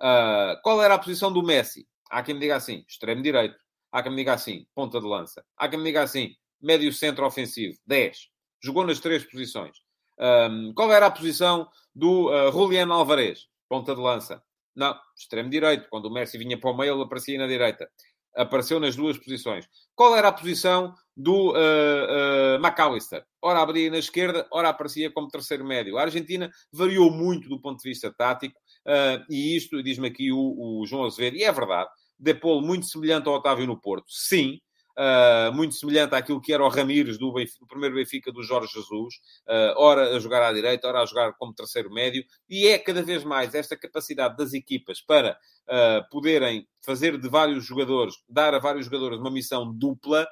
Uh, 0.00 0.60
qual 0.62 0.82
era 0.82 0.94
a 0.94 0.98
posição 0.98 1.32
do 1.32 1.42
Messi? 1.42 1.86
Há 2.10 2.22
quem 2.22 2.34
me 2.34 2.40
diga 2.40 2.56
assim, 2.56 2.84
extremo 2.88 3.22
direito. 3.22 3.56
Há 3.90 4.02
quem 4.02 4.10
me 4.10 4.18
diga 4.18 4.34
assim, 4.34 4.66
ponta 4.74 5.00
de 5.00 5.06
lança. 5.06 5.44
Há 5.56 5.68
quem 5.68 5.78
me 5.78 5.84
diga 5.86 6.02
assim, 6.02 6.34
médio 6.60 6.92
centro 6.92 7.26
ofensivo, 7.26 7.78
10. 7.86 8.28
Jogou 8.62 8.86
nas 8.86 9.00
três 9.00 9.24
posições. 9.24 9.81
Um, 10.18 10.72
qual 10.74 10.92
era 10.92 11.06
a 11.06 11.10
posição 11.10 11.68
do 11.94 12.30
uh, 12.30 12.52
Juliano 12.52 12.92
Alvarez? 12.92 13.48
Ponta 13.68 13.94
de 13.94 14.00
lança. 14.00 14.42
Não, 14.74 14.98
extremo 15.16 15.50
direito. 15.50 15.88
Quando 15.90 16.06
o 16.06 16.10
Messi 16.12 16.38
vinha 16.38 16.58
para 16.58 16.70
o 16.70 16.76
meio, 16.76 16.94
ele 16.94 17.02
aparecia 17.02 17.38
na 17.38 17.46
direita. 17.46 17.88
Apareceu 18.34 18.80
nas 18.80 18.96
duas 18.96 19.18
posições. 19.18 19.68
Qual 19.94 20.16
era 20.16 20.28
a 20.28 20.32
posição 20.32 20.94
do 21.14 21.50
uh, 21.50 21.54
uh, 21.54 22.64
McAllister? 22.64 23.24
Ora 23.42 23.60
abria 23.60 23.90
na 23.90 23.98
esquerda, 23.98 24.46
ora 24.50 24.70
aparecia 24.70 25.10
como 25.10 25.28
terceiro 25.28 25.64
médio. 25.64 25.98
A 25.98 26.02
Argentina 26.02 26.50
variou 26.72 27.10
muito 27.10 27.48
do 27.48 27.60
ponto 27.60 27.82
de 27.82 27.88
vista 27.88 28.10
tático. 28.10 28.58
Uh, 28.86 29.22
e 29.28 29.56
isto, 29.56 29.82
diz-me 29.82 30.08
aqui 30.08 30.32
o, 30.32 30.38
o 30.80 30.86
João 30.86 31.04
Azevedo, 31.04 31.36
e 31.36 31.44
é 31.44 31.52
verdade, 31.52 31.88
Depolo 32.18 32.62
muito 32.62 32.86
semelhante 32.86 33.28
ao 33.28 33.34
Otávio 33.34 33.66
no 33.66 33.80
Porto, 33.80 34.06
sim, 34.08 34.60
Uh, 34.98 35.50
muito 35.54 35.74
semelhante 35.74 36.14
àquilo 36.14 36.38
que 36.38 36.52
era 36.52 36.62
o 36.62 36.68
Ramires 36.68 37.16
do, 37.16 37.32
do 37.32 37.66
primeiro 37.66 37.94
Benfica 37.94 38.30
do 38.30 38.42
Jorge 38.42 38.74
Jesus, 38.74 39.14
uh, 39.48 39.72
ora 39.78 40.14
a 40.14 40.18
jogar 40.18 40.42
à 40.42 40.52
direita, 40.52 40.86
ora 40.86 41.00
a 41.00 41.06
jogar 41.06 41.32
como 41.38 41.54
terceiro 41.54 41.90
médio, 41.90 42.22
e 42.46 42.66
é 42.66 42.78
cada 42.78 43.02
vez 43.02 43.24
mais 43.24 43.54
esta 43.54 43.74
capacidade 43.74 44.36
das 44.36 44.52
equipas 44.52 45.00
para 45.00 45.32
uh, 45.32 46.08
poderem 46.10 46.68
fazer 46.84 47.18
de 47.18 47.26
vários 47.26 47.64
jogadores, 47.64 48.14
dar 48.28 48.54
a 48.54 48.58
vários 48.58 48.84
jogadores 48.84 49.18
uma 49.18 49.30
missão 49.30 49.72
dupla, 49.72 50.26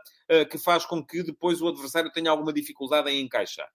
que 0.48 0.58
faz 0.58 0.86
com 0.86 1.04
que 1.04 1.24
depois 1.24 1.60
o 1.60 1.66
adversário 1.66 2.12
tenha 2.12 2.30
alguma 2.30 2.52
dificuldade 2.52 3.10
em 3.10 3.20
encaixar. 3.20 3.68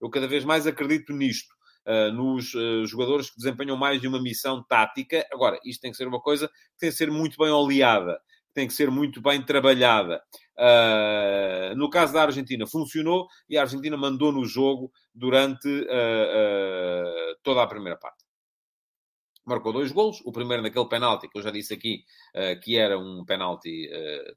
Eu 0.00 0.08
cada 0.08 0.26
vez 0.26 0.42
mais 0.42 0.66
acredito 0.66 1.12
nisto. 1.12 1.58
Uh, 1.86 2.12
nos 2.12 2.52
uh, 2.54 2.84
jogadores 2.84 3.30
que 3.30 3.38
desempenham 3.38 3.74
mais 3.74 3.98
de 3.98 4.06
uma 4.06 4.20
missão 4.20 4.62
tática. 4.62 5.26
Agora, 5.32 5.58
isto 5.64 5.80
tem 5.80 5.90
que 5.90 5.96
ser 5.96 6.06
uma 6.06 6.20
coisa 6.20 6.46
que 6.46 6.78
tem 6.80 6.90
que 6.90 6.96
ser 6.96 7.10
muito 7.10 7.38
bem 7.38 7.48
oleada, 7.48 8.20
tem 8.58 8.66
que 8.66 8.74
ser 8.74 8.90
muito 8.90 9.22
bem 9.22 9.40
trabalhada. 9.40 10.20
Uh, 10.58 11.76
no 11.76 11.88
caso 11.88 12.12
da 12.12 12.22
Argentina, 12.22 12.66
funcionou 12.66 13.28
e 13.48 13.56
a 13.56 13.60
Argentina 13.60 13.96
mandou 13.96 14.32
no 14.32 14.44
jogo 14.44 14.90
durante 15.14 15.68
toda 17.44 17.62
a 17.62 17.66
primeira 17.68 17.96
parte. 17.96 18.24
Marcou 19.46 19.72
dois 19.72 19.92
golos, 19.92 20.20
o 20.24 20.32
primeiro 20.32 20.60
naquele 20.60 20.88
penalti 20.88 21.28
que 21.28 21.38
eu 21.38 21.42
já 21.42 21.52
disse 21.52 21.72
aqui, 21.72 22.02
que 22.64 22.76
era 22.76 22.98
um 22.98 23.24
penalti, 23.24 23.88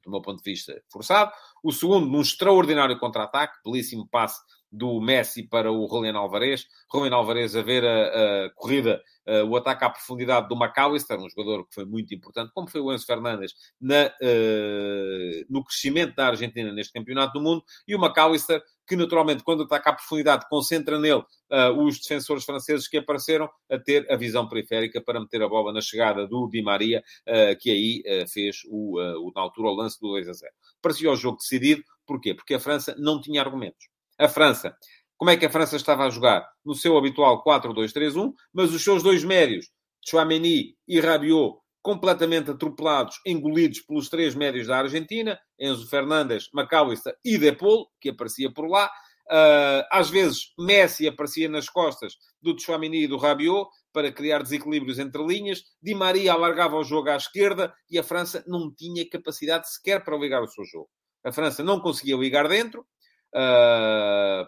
do 0.04 0.10
meu 0.10 0.22
ponto 0.22 0.40
de 0.40 0.48
vista, 0.48 0.80
forçado. 0.88 1.32
O 1.64 1.72
segundo, 1.72 2.06
num 2.06 2.20
extraordinário 2.20 2.98
contra-ataque, 3.00 3.58
belíssimo 3.64 4.08
passe 4.08 4.40
do 4.72 5.00
Messi 5.00 5.42
para 5.42 5.70
o 5.70 5.86
Julián 5.86 6.16
Alvarez. 6.16 6.66
Julián 6.90 7.14
Alvarez 7.14 7.54
a 7.54 7.62
ver 7.62 7.84
a, 7.84 8.46
a 8.46 8.50
corrida, 8.54 9.02
a, 9.26 9.44
o 9.44 9.54
ataque 9.54 9.84
à 9.84 9.90
profundidade 9.90 10.48
do 10.48 10.56
McAllister, 10.56 11.18
um 11.20 11.28
jogador 11.28 11.68
que 11.68 11.74
foi 11.74 11.84
muito 11.84 12.14
importante, 12.14 12.50
como 12.54 12.70
foi 12.70 12.80
o 12.80 12.92
Enzo 12.92 13.04
Fernandes, 13.04 13.52
na, 13.78 14.06
uh, 14.06 15.46
no 15.50 15.62
crescimento 15.62 16.14
da 16.14 16.28
Argentina 16.28 16.72
neste 16.72 16.92
campeonato 16.92 17.34
do 17.34 17.42
mundo, 17.42 17.62
e 17.86 17.94
o 17.94 18.02
McAllister, 18.02 18.62
que 18.86 18.96
naturalmente, 18.96 19.44
quando 19.44 19.64
ataca 19.64 19.90
à 19.90 19.92
profundidade, 19.92 20.48
concentra 20.48 20.98
nele 20.98 21.20
uh, 21.20 21.84
os 21.84 22.00
defensores 22.00 22.44
franceses 22.44 22.88
que 22.88 22.96
apareceram 22.96 23.50
a 23.70 23.78
ter 23.78 24.10
a 24.10 24.16
visão 24.16 24.48
periférica 24.48 25.02
para 25.02 25.20
meter 25.20 25.42
a 25.42 25.48
bola 25.48 25.72
na 25.72 25.82
chegada 25.82 26.26
do 26.26 26.48
Di 26.48 26.62
Maria, 26.62 27.04
uh, 27.28 27.58
que 27.60 27.70
aí 27.70 28.26
fez, 28.26 28.62
o, 28.68 28.98
o, 28.98 29.32
na 29.34 29.42
altura, 29.42 29.68
o 29.68 29.74
lance 29.74 30.00
do 30.00 30.08
2 30.08 30.28
a 30.28 30.32
0. 30.32 30.52
Parecia 30.80 31.10
o 31.10 31.16
jogo 31.16 31.36
decidido, 31.36 31.84
porquê? 32.06 32.34
Porque 32.34 32.54
a 32.54 32.60
França 32.60 32.96
não 32.98 33.20
tinha 33.20 33.40
argumentos. 33.40 33.92
A 34.22 34.28
França. 34.28 34.76
Como 35.16 35.32
é 35.32 35.36
que 35.36 35.46
a 35.46 35.50
França 35.50 35.74
estava 35.74 36.04
a 36.04 36.10
jogar? 36.10 36.48
No 36.64 36.76
seu 36.76 36.96
habitual 36.96 37.42
4-2-3-1, 37.42 38.32
mas 38.52 38.72
os 38.72 38.84
seus 38.84 39.02
dois 39.02 39.24
médios, 39.24 39.68
Chouameni 40.00 40.76
e 40.86 41.00
Rabiot, 41.00 41.56
completamente 41.82 42.52
atropelados, 42.52 43.16
engolidos 43.26 43.80
pelos 43.80 44.08
três 44.08 44.36
médios 44.36 44.68
da 44.68 44.78
Argentina, 44.78 45.36
Enzo 45.58 45.88
Fernandes, 45.88 46.48
McAllister 46.54 47.16
e 47.24 47.36
Depol, 47.36 47.88
que 48.00 48.10
aparecia 48.10 48.48
por 48.52 48.68
lá. 48.68 48.86
Uh, 49.28 49.82
às 49.90 50.08
vezes, 50.08 50.52
Messi 50.56 51.08
aparecia 51.08 51.48
nas 51.48 51.68
costas 51.68 52.14
do 52.40 52.56
Chouameni 52.56 53.02
e 53.02 53.08
do 53.08 53.16
Rabiot 53.16 53.68
para 53.92 54.12
criar 54.12 54.40
desequilíbrios 54.44 55.00
entre 55.00 55.20
linhas. 55.26 55.64
Di 55.82 55.96
Maria 55.96 56.34
alargava 56.34 56.76
o 56.76 56.84
jogo 56.84 57.10
à 57.10 57.16
esquerda 57.16 57.74
e 57.90 57.98
a 57.98 58.04
França 58.04 58.44
não 58.46 58.72
tinha 58.72 59.08
capacidade 59.10 59.68
sequer 59.68 60.04
para 60.04 60.16
ligar 60.16 60.44
o 60.44 60.48
seu 60.48 60.64
jogo. 60.64 60.88
A 61.24 61.32
França 61.32 61.64
não 61.64 61.80
conseguia 61.80 62.16
ligar 62.16 62.48
dentro, 62.48 62.86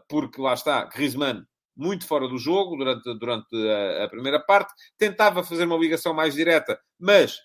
porque 0.08 0.40
lá 0.40 0.54
está, 0.54 0.84
Griezmann 0.84 1.44
muito 1.76 2.06
fora 2.06 2.28
do 2.28 2.38
jogo 2.38 2.76
durante, 2.76 3.02
durante 3.18 3.56
a, 3.68 4.04
a, 4.04 4.08
primeira 4.08 4.38
parte, 4.38 4.72
tentava 4.96 5.42
fazer 5.42 5.64
uma 5.64 5.76
ligação 5.76 6.14
mais 6.14 6.34
direta, 6.34 6.78
mas 6.98 7.38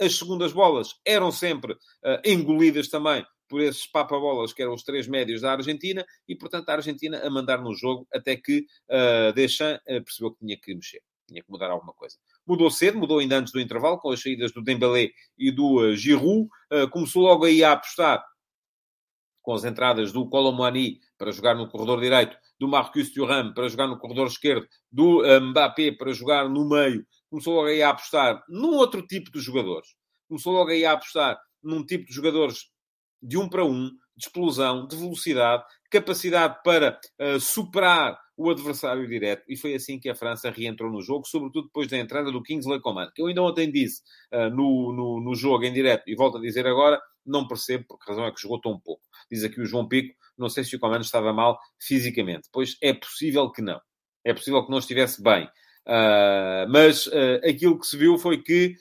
as 0.00 0.16
segundas 0.16 0.52
bolas 0.52 0.94
eram 1.06 1.30
sempre 1.30 1.72
uh, 1.72 2.20
engolidas 2.24 2.88
também 2.88 3.24
por 3.48 3.60
esses 3.60 3.86
papabolas 3.86 4.52
que 4.52 4.62
eram 4.62 4.72
os 4.72 4.82
três 4.82 5.06
médios 5.06 5.42
da 5.42 5.52
Argentina, 5.52 6.04
e 6.26 6.34
portanto 6.34 6.68
a 6.70 6.74
Argentina 6.74 7.18
a 7.18 7.30
mandar 7.30 7.60
no 7.60 7.74
jogo 7.74 8.06
até 8.12 8.36
que 8.36 8.66
uh, 8.88 9.32
Deschamps 9.34 9.82
uh, 9.82 10.02
percebeu 10.02 10.32
que 10.32 10.38
tinha 10.38 10.58
que 10.58 10.74
mexer, 10.74 11.02
tinha 11.28 11.42
que 11.42 11.50
mudar 11.50 11.70
alguma 11.70 11.92
coisa. 11.92 12.16
Mudou 12.46 12.70
cedo, 12.70 12.98
mudou 12.98 13.18
ainda 13.18 13.36
antes 13.36 13.52
do 13.52 13.60
intervalo, 13.60 13.98
com 13.98 14.10
as 14.10 14.22
saídas 14.22 14.52
do 14.52 14.62
Dembélé 14.62 15.10
e 15.38 15.50
do 15.50 15.80
uh, 15.80 15.94
Giroud, 15.94 16.48
começou 16.90 17.22
logo 17.22 17.44
aí 17.44 17.62
a 17.62 17.72
apostar 17.72 18.24
com 19.42 19.52
as 19.52 19.64
entradas 19.64 20.12
do 20.12 20.28
Colomboani 20.28 21.00
para 21.18 21.32
jogar 21.32 21.54
no 21.54 21.68
corredor 21.68 22.00
direito, 22.00 22.36
do 22.58 22.68
Marcus 22.68 23.12
Thuram 23.12 23.52
para 23.52 23.68
jogar 23.68 23.88
no 23.88 23.98
corredor 23.98 24.28
esquerdo, 24.28 24.66
do 24.90 25.24
eh, 25.24 25.40
Mbappé 25.40 25.92
para 25.92 26.12
jogar 26.12 26.48
no 26.48 26.68
meio, 26.68 27.04
começou 27.28 27.54
logo 27.54 27.68
aí 27.68 27.82
a 27.82 27.90
apostar 27.90 28.42
num 28.48 28.74
outro 28.74 29.04
tipo 29.06 29.30
de 29.32 29.40
jogadores. 29.40 29.88
Começou 30.28 30.52
logo 30.52 30.70
aí 30.70 30.84
a 30.84 30.92
apostar 30.92 31.38
num 31.62 31.84
tipo 31.84 32.06
de 32.06 32.14
jogadores 32.14 32.70
de 33.22 33.36
um 33.36 33.48
para 33.48 33.64
um, 33.64 33.88
de 34.16 34.26
explosão, 34.26 34.86
de 34.86 34.96
velocidade, 34.96 35.64
capacidade 35.90 36.58
para 36.64 36.98
uh, 37.20 37.40
superar 37.40 38.18
o 38.36 38.50
adversário 38.50 39.06
direto. 39.08 39.44
E 39.48 39.56
foi 39.56 39.74
assim 39.74 39.98
que 39.98 40.08
a 40.08 40.14
França 40.14 40.50
reentrou 40.50 40.90
no 40.90 41.02
jogo, 41.02 41.26
sobretudo 41.26 41.66
depois 41.66 41.88
da 41.88 41.98
entrada 41.98 42.32
do 42.32 42.42
Kingsley 42.42 42.80
Coman, 42.80 43.10
que 43.14 43.22
eu 43.22 43.26
ainda 43.26 43.42
ontem 43.42 43.70
disse 43.70 44.02
uh, 44.32 44.50
no, 44.50 44.92
no, 44.92 45.20
no 45.20 45.34
jogo 45.34 45.64
em 45.64 45.72
direto, 45.72 46.04
e 46.08 46.16
volto 46.16 46.38
a 46.38 46.40
dizer 46.40 46.66
agora, 46.66 47.00
não 47.24 47.46
percebo 47.46 47.84
porque 47.88 48.04
a 48.06 48.12
razão 48.12 48.26
é 48.26 48.32
que 48.32 48.40
jogou 48.40 48.60
tão 48.60 48.78
pouco. 48.78 49.02
Diz 49.30 49.44
aqui 49.44 49.60
o 49.60 49.66
João 49.66 49.88
Pico, 49.88 50.14
Não 50.36 50.48
sei 50.48 50.64
se 50.64 50.74
o 50.76 50.80
Coman 50.80 51.00
estava 51.00 51.32
mal 51.32 51.58
fisicamente. 51.80 52.48
Pois 52.52 52.76
é 52.82 52.92
possível 52.92 53.50
que 53.50 53.62
não. 53.62 53.80
É 54.24 54.32
possível 54.32 54.64
que 54.64 54.70
não 54.70 54.78
estivesse 54.78 55.22
bem. 55.22 55.48
Uh, 55.86 56.68
mas 56.68 57.06
uh, 57.08 57.40
aquilo 57.48 57.78
que 57.78 57.86
se 57.86 57.96
viu 57.96 58.16
foi 58.16 58.40
que, 58.40 58.76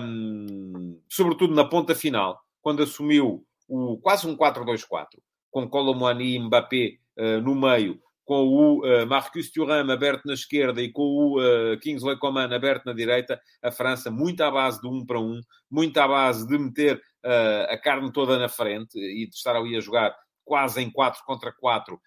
um, 0.00 1.00
sobretudo 1.08 1.54
na 1.54 1.64
ponta 1.64 1.94
final, 1.94 2.40
quando 2.60 2.82
assumiu 2.82 3.46
o, 3.68 3.96
quase 3.98 4.26
um 4.26 4.36
4-2-4, 4.36 5.06
com 5.50 5.68
Colomani 5.68 6.34
e 6.34 6.38
Mbappé 6.38 6.98
uh, 7.16 7.40
no 7.40 7.54
meio, 7.54 8.00
com 8.26 8.42
o 8.42 8.84
uh, 8.84 9.06
Marcus 9.06 9.52
Thuram 9.52 9.88
aberto 9.88 10.24
na 10.26 10.34
esquerda 10.34 10.82
e 10.82 10.90
com 10.90 11.02
o 11.02 11.40
uh, 11.40 11.78
Kingsley 11.78 12.18
Coman 12.18 12.52
aberto 12.52 12.84
na 12.84 12.92
direita, 12.92 13.40
a 13.62 13.70
França 13.70 14.10
muito 14.10 14.42
à 14.42 14.50
base 14.50 14.80
de 14.80 14.88
um 14.88 15.06
para 15.06 15.20
um, 15.20 15.40
muito 15.70 15.96
à 15.98 16.08
base 16.08 16.44
de 16.46 16.58
meter 16.58 16.96
uh, 16.96 17.72
a 17.72 17.78
carne 17.78 18.12
toda 18.12 18.36
na 18.36 18.48
frente 18.48 18.98
e 18.98 19.28
de 19.28 19.34
estar 19.34 19.54
ali 19.54 19.76
a 19.76 19.80
jogar 19.80 20.14
quase 20.44 20.82
em 20.82 20.90
4 20.90 21.22
contra 21.24 21.52
4 21.52 22.00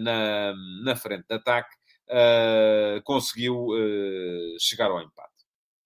na, 0.00 0.52
na 0.82 0.96
frente 0.96 1.26
de 1.28 1.36
ataque, 1.36 1.72
conseguiu 3.04 3.68
chegar 4.58 4.90
ao 4.90 5.00
empate. 5.00 5.30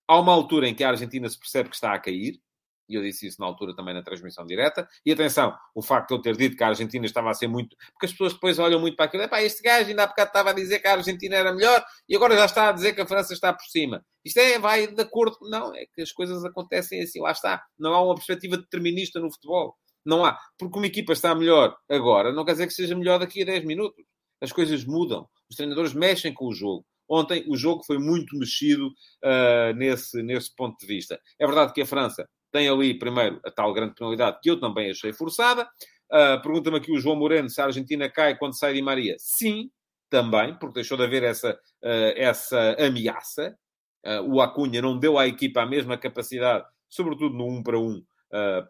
Há 0.06 0.18
uma 0.18 0.32
altura 0.32 0.66
em 0.66 0.74
que 0.74 0.82
a 0.82 0.88
Argentina 0.88 1.28
se 1.28 1.38
percebe 1.38 1.68
que 1.68 1.74
está 1.74 1.92
a 1.92 1.98
cair, 1.98 2.40
e 2.88 2.94
eu 2.94 3.02
disse 3.02 3.26
isso 3.26 3.40
na 3.40 3.46
altura 3.46 3.74
também 3.74 3.94
na 3.94 4.02
transmissão 4.02 4.46
direta. 4.46 4.88
E 5.04 5.12
atenção, 5.12 5.54
o 5.74 5.82
facto 5.82 6.08
de 6.08 6.14
eu 6.14 6.22
ter 6.22 6.36
dito 6.36 6.56
que 6.56 6.64
a 6.64 6.68
Argentina 6.68 7.04
estava 7.04 7.30
a 7.30 7.34
ser 7.34 7.48
muito. 7.48 7.76
Porque 7.92 8.06
as 8.06 8.12
pessoas 8.12 8.32
depois 8.32 8.58
olham 8.58 8.80
muito 8.80 8.96
para 8.96 9.06
aquilo. 9.06 9.22
Epá, 9.22 9.42
este 9.42 9.62
gajo 9.62 9.90
ainda 9.90 10.04
há 10.04 10.06
bocado 10.06 10.28
estava 10.28 10.50
a 10.50 10.52
dizer 10.52 10.78
que 10.80 10.88
a 10.88 10.92
Argentina 10.92 11.36
era 11.36 11.52
melhor 11.52 11.84
e 12.08 12.16
agora 12.16 12.36
já 12.36 12.46
está 12.46 12.68
a 12.68 12.72
dizer 12.72 12.94
que 12.94 13.00
a 13.00 13.06
França 13.06 13.32
está 13.32 13.52
por 13.52 13.64
cima. 13.64 14.04
Isto 14.24 14.38
é, 14.38 14.58
vai 14.58 14.86
de 14.86 15.00
acordo. 15.00 15.36
Não, 15.42 15.74
é 15.74 15.84
que 15.94 16.02
as 16.02 16.12
coisas 16.12 16.44
acontecem 16.44 17.02
assim, 17.02 17.20
lá 17.20 17.32
está. 17.32 17.62
Não 17.78 17.92
há 17.92 18.02
uma 18.02 18.14
perspectiva 18.14 18.56
determinista 18.56 19.20
no 19.20 19.30
futebol. 19.30 19.76
Não 20.04 20.24
há. 20.24 20.38
Porque 20.58 20.78
uma 20.78 20.86
equipa 20.86 21.12
está 21.12 21.34
melhor 21.34 21.76
agora, 21.90 22.32
não 22.32 22.44
quer 22.44 22.52
dizer 22.52 22.66
que 22.66 22.72
seja 22.72 22.96
melhor 22.96 23.18
daqui 23.18 23.42
a 23.42 23.46
10 23.46 23.64
minutos. 23.64 24.02
As 24.40 24.52
coisas 24.52 24.84
mudam. 24.84 25.28
Os 25.50 25.56
treinadores 25.56 25.92
mexem 25.92 26.32
com 26.32 26.46
o 26.46 26.54
jogo. 26.54 26.86
Ontem 27.10 27.44
o 27.48 27.56
jogo 27.56 27.82
foi 27.84 27.98
muito 27.98 28.36
mexido 28.36 28.88
uh, 28.88 29.74
nesse, 29.74 30.22
nesse 30.22 30.54
ponto 30.54 30.78
de 30.78 30.86
vista. 30.86 31.18
É 31.38 31.46
verdade 31.46 31.72
que 31.72 31.80
a 31.80 31.86
França 31.86 32.28
tem 32.50 32.68
ali, 32.68 32.98
primeiro, 32.98 33.40
a 33.44 33.50
tal 33.50 33.72
grande 33.72 33.94
penalidade 33.94 34.38
que 34.42 34.50
eu 34.50 34.58
também 34.58 34.90
achei 34.90 35.12
forçada. 35.12 35.68
Uh, 36.10 36.40
Pergunta-me 36.42 36.78
aqui 36.78 36.90
o 36.90 36.98
João 36.98 37.16
Moreno 37.16 37.50
se 37.50 37.60
a 37.60 37.66
Argentina 37.66 38.08
cai 38.08 38.36
quando 38.36 38.58
sai 38.58 38.72
de 38.72 38.82
Maria. 38.82 39.16
Sim, 39.18 39.70
também, 40.08 40.58
porque 40.58 40.76
deixou 40.76 40.96
de 40.96 41.04
haver 41.04 41.22
essa, 41.22 41.52
uh, 41.52 42.12
essa 42.16 42.76
ameaça. 42.78 43.54
Uh, 44.04 44.34
o 44.34 44.40
Acunha 44.40 44.80
não 44.80 44.98
deu 44.98 45.18
à 45.18 45.26
equipa 45.26 45.62
a 45.62 45.66
mesma 45.66 45.98
capacidade, 45.98 46.64
sobretudo 46.88 47.36
no 47.36 47.46
1 47.46 47.62
para 47.62 47.78
1, 47.78 48.02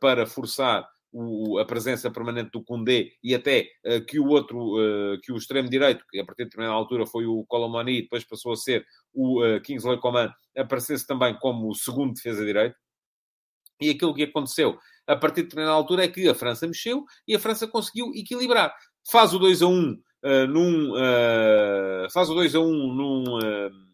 para 0.00 0.26
forçar 0.26 0.88
o, 1.12 1.58
a 1.58 1.64
presença 1.64 2.10
permanente 2.10 2.50
do 2.50 2.62
Condé 2.62 3.10
e 3.22 3.34
até 3.34 3.68
que 4.08 4.18
o 4.20 4.26
outro, 4.26 4.74
que 5.22 5.32
o 5.32 5.36
extremo 5.36 5.68
direito, 5.68 6.04
que 6.10 6.20
a 6.20 6.24
partir 6.24 6.44
de 6.44 6.50
determinada 6.50 6.76
altura 6.76 7.06
foi 7.06 7.26
o 7.26 7.44
Colomani, 7.46 8.02
depois 8.02 8.24
passou 8.24 8.52
a 8.52 8.56
ser 8.56 8.84
o 9.12 9.40
Kingsley 9.64 9.98
Coman, 9.98 10.32
aparecesse 10.56 11.06
também 11.06 11.36
como 11.38 11.74
segundo 11.74 12.14
defesa 12.14 12.44
direito. 12.44 12.76
E 13.80 13.90
aquilo 13.90 14.14
que 14.14 14.24
aconteceu 14.24 14.78
a 15.06 15.16
partir 15.16 15.42
de 15.42 15.48
determinada 15.48 15.76
altura 15.76 16.04
é 16.04 16.08
que 16.08 16.28
a 16.28 16.34
França 16.34 16.66
mexeu 16.66 17.04
e 17.26 17.34
a 17.34 17.38
França 17.38 17.66
conseguiu 17.66 18.12
equilibrar. 18.14 18.74
Faz 19.10 19.32
o 19.32 19.38
2 19.38 19.62
a 19.62 19.66
1 19.66 19.70
uh, 19.72 20.46
num. 20.46 20.92
Uh, 20.92 22.10
faz 22.12 22.28
o 22.28 22.34
2 22.34 22.54
a 22.54 22.60
1 22.60 22.64
num. 22.64 23.24
Uh, 23.38 23.88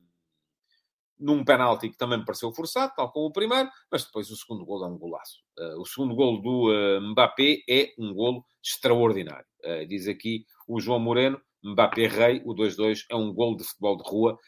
num 1.17 1.45
penalti 1.45 1.89
que 1.89 1.97
também 1.97 2.19
me 2.19 2.25
pareceu 2.25 2.53
forçado, 2.53 2.93
tal 2.97 3.11
como 3.11 3.27
o 3.27 3.33
primeiro, 3.33 3.71
mas 3.91 4.05
depois 4.05 4.29
o 4.31 4.37
segundo 4.37 4.65
gol 4.67 4.85
é 4.85 4.89
um 4.89 4.99
golaço. 4.99 5.39
O 5.79 5.87
segundo 5.87 6.15
gol 6.15 6.43
do 6.43 7.01
Mbappé 7.01 7.63
é 7.71 7.95
um 7.99 8.13
golo 8.13 8.45
extraordinário. 8.63 9.47
Diz 9.89 10.09
aqui 10.09 10.45
o 10.69 10.81
João 10.81 10.99
Moreno, 10.99 11.41
Mbappé 11.65 12.09
rei, 12.09 12.43
o 12.45 12.53
2-2 12.53 13.05
é 13.09 13.15
um 13.15 13.33
golo 13.33 13.57
de 13.57 13.65
futebol 13.65 13.97
de 13.97 14.03
rua 14.05 14.39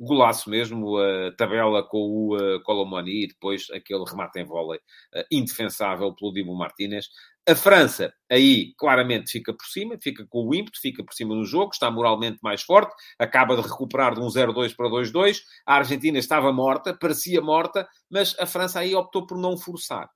golaço 0.00 0.48
mesmo, 0.48 0.96
a 0.96 1.32
tabela 1.36 1.82
com 1.82 1.98
o 1.98 2.36
uh, 2.36 2.62
Colomani 2.62 3.24
e 3.24 3.28
depois 3.28 3.68
aquele 3.70 4.02
remate 4.04 4.40
em 4.40 4.44
vôlei 4.44 4.78
uh, 4.78 5.24
indefensável 5.30 6.14
pelo 6.14 6.32
Dibu 6.32 6.56
Martínez. 6.56 7.08
A 7.46 7.54
França, 7.54 8.12
aí, 8.30 8.74
claramente 8.78 9.30
fica 9.30 9.52
por 9.52 9.66
cima, 9.66 9.98
fica 10.00 10.26
com 10.26 10.46
o 10.46 10.54
ímpeto, 10.54 10.80
fica 10.80 11.04
por 11.04 11.12
cima 11.12 11.34
no 11.34 11.44
jogo, 11.44 11.72
está 11.72 11.90
moralmente 11.90 12.38
mais 12.42 12.62
forte, 12.62 12.94
acaba 13.18 13.56
de 13.56 13.62
recuperar 13.62 14.14
de 14.14 14.20
um 14.20 14.28
0-2 14.28 14.74
para 14.74 14.88
2-2. 14.88 15.38
A 15.66 15.76
Argentina 15.76 16.18
estava 16.18 16.52
morta, 16.52 16.94
parecia 16.94 17.40
morta, 17.40 17.88
mas 18.10 18.34
a 18.38 18.46
França 18.46 18.80
aí 18.80 18.94
optou 18.94 19.26
por 19.26 19.36
não 19.38 19.56
forçar. 19.56 20.08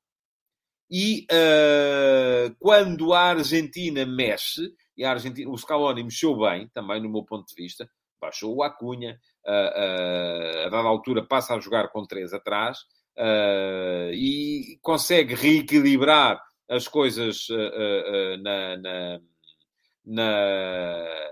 E 0.90 1.26
uh, 1.30 2.54
quando 2.58 3.12
a 3.12 3.20
Argentina 3.30 4.06
mexe, 4.06 4.72
e 4.96 5.04
a 5.04 5.10
Argentina, 5.10 5.50
o 5.50 5.58
Scaloni 5.58 6.04
mexeu 6.04 6.36
bem, 6.38 6.68
também 6.68 7.02
no 7.02 7.10
meu 7.10 7.24
ponto 7.24 7.46
de 7.46 7.54
vista, 7.54 7.88
baixou 8.24 8.56
o 8.56 8.62
Acunha, 8.62 9.18
a 9.46 10.68
dada 10.70 10.88
altura 10.88 11.26
passa 11.26 11.54
a 11.54 11.60
jogar 11.60 11.88
com 11.88 12.06
três 12.06 12.32
atrás 12.32 12.78
e 14.12 14.78
consegue 14.82 15.34
reequilibrar 15.34 16.40
as 16.68 16.88
coisas 16.88 17.46
na, 18.42 18.76
na, 18.76 19.20
na, 20.04 21.30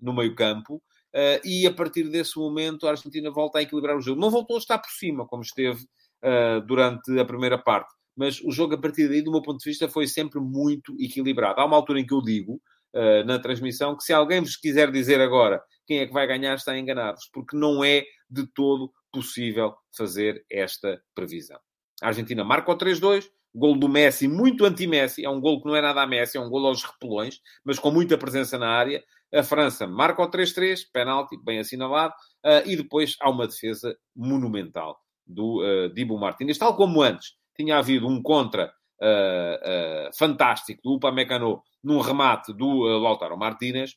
no 0.00 0.12
meio 0.12 0.34
campo. 0.34 0.82
Uh, 1.12 1.42
e 1.44 1.66
a 1.66 1.72
partir 1.72 2.04
desse 2.04 2.38
momento 2.38 2.86
a 2.86 2.90
Argentina 2.90 3.30
volta 3.30 3.58
a 3.58 3.62
equilibrar 3.62 3.96
o 3.96 4.00
jogo. 4.00 4.20
Não 4.20 4.30
voltou 4.30 4.56
a 4.56 4.60
estar 4.60 4.78
por 4.78 4.90
cima, 4.90 5.26
como 5.26 5.42
esteve 5.42 5.82
uh, 6.22 6.60
durante 6.64 7.18
a 7.18 7.24
primeira 7.24 7.58
parte, 7.58 7.92
mas 8.16 8.40
o 8.40 8.52
jogo 8.52 8.74
a 8.74 8.78
partir 8.78 9.08
daí, 9.08 9.20
do 9.20 9.32
meu 9.32 9.42
ponto 9.42 9.58
de 9.58 9.68
vista, 9.68 9.88
foi 9.88 10.06
sempre 10.06 10.40
muito 10.40 10.94
equilibrado. 11.00 11.60
Há 11.60 11.64
uma 11.64 11.76
altura 11.76 12.00
em 12.00 12.06
que 12.06 12.14
eu 12.14 12.22
digo 12.22 12.60
uh, 12.94 13.24
na 13.26 13.40
transmissão 13.40 13.96
que 13.96 14.04
se 14.04 14.12
alguém 14.12 14.40
vos 14.40 14.56
quiser 14.56 14.90
dizer 14.92 15.20
agora 15.20 15.60
quem 15.90 15.98
é 15.98 16.06
que 16.06 16.12
vai 16.12 16.24
ganhar 16.24 16.54
está 16.54 16.78
enganado, 16.78 17.18
porque 17.32 17.56
não 17.56 17.82
é 17.82 18.04
de 18.30 18.46
todo 18.54 18.92
possível 19.12 19.74
fazer 19.96 20.46
esta 20.48 21.02
previsão. 21.16 21.58
A 22.00 22.06
Argentina 22.06 22.44
marca 22.44 22.70
o 22.70 22.78
3-2, 22.78 23.24
gol 23.52 23.76
do 23.76 23.88
Messi, 23.88 24.28
muito 24.28 24.64
anti-Messi, 24.64 25.24
é 25.24 25.28
um 25.28 25.40
gol 25.40 25.60
que 25.60 25.66
não 25.66 25.74
é 25.74 25.82
nada 25.82 26.00
a 26.00 26.06
Messi, 26.06 26.38
é 26.38 26.40
um 26.40 26.48
gol 26.48 26.64
aos 26.64 26.84
repelões, 26.84 27.40
mas 27.64 27.80
com 27.80 27.90
muita 27.90 28.16
presença 28.16 28.56
na 28.56 28.68
área. 28.68 29.02
A 29.34 29.42
França 29.42 29.84
marca 29.84 30.22
o 30.22 30.30
3-3, 30.30 30.78
penalti, 30.92 31.36
bem 31.42 31.58
assinalado, 31.58 32.14
uh, 32.46 32.62
e 32.64 32.76
depois 32.76 33.16
há 33.20 33.28
uma 33.28 33.48
defesa 33.48 33.96
monumental 34.14 34.96
do 35.26 35.60
uh, 35.60 35.92
Dibu 35.92 36.16
Martínez, 36.16 36.56
tal 36.56 36.76
como 36.76 37.02
antes. 37.02 37.32
Tinha 37.56 37.78
havido 37.78 38.06
um 38.06 38.22
contra 38.22 38.72
uh, 39.02 40.16
fantástico 40.16 40.82
do 40.84 40.94
Upamecano 40.94 41.60
num 41.82 41.98
remate 41.98 42.52
do 42.52 42.82
Lautaro 43.00 43.36
Martínez, 43.36 43.96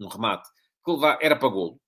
um 0.00 0.08
remate 0.08 0.48
que 0.84 0.90
leva, 0.92 1.18
era 1.20 1.36
para 1.36 1.48
golo, 1.48 1.80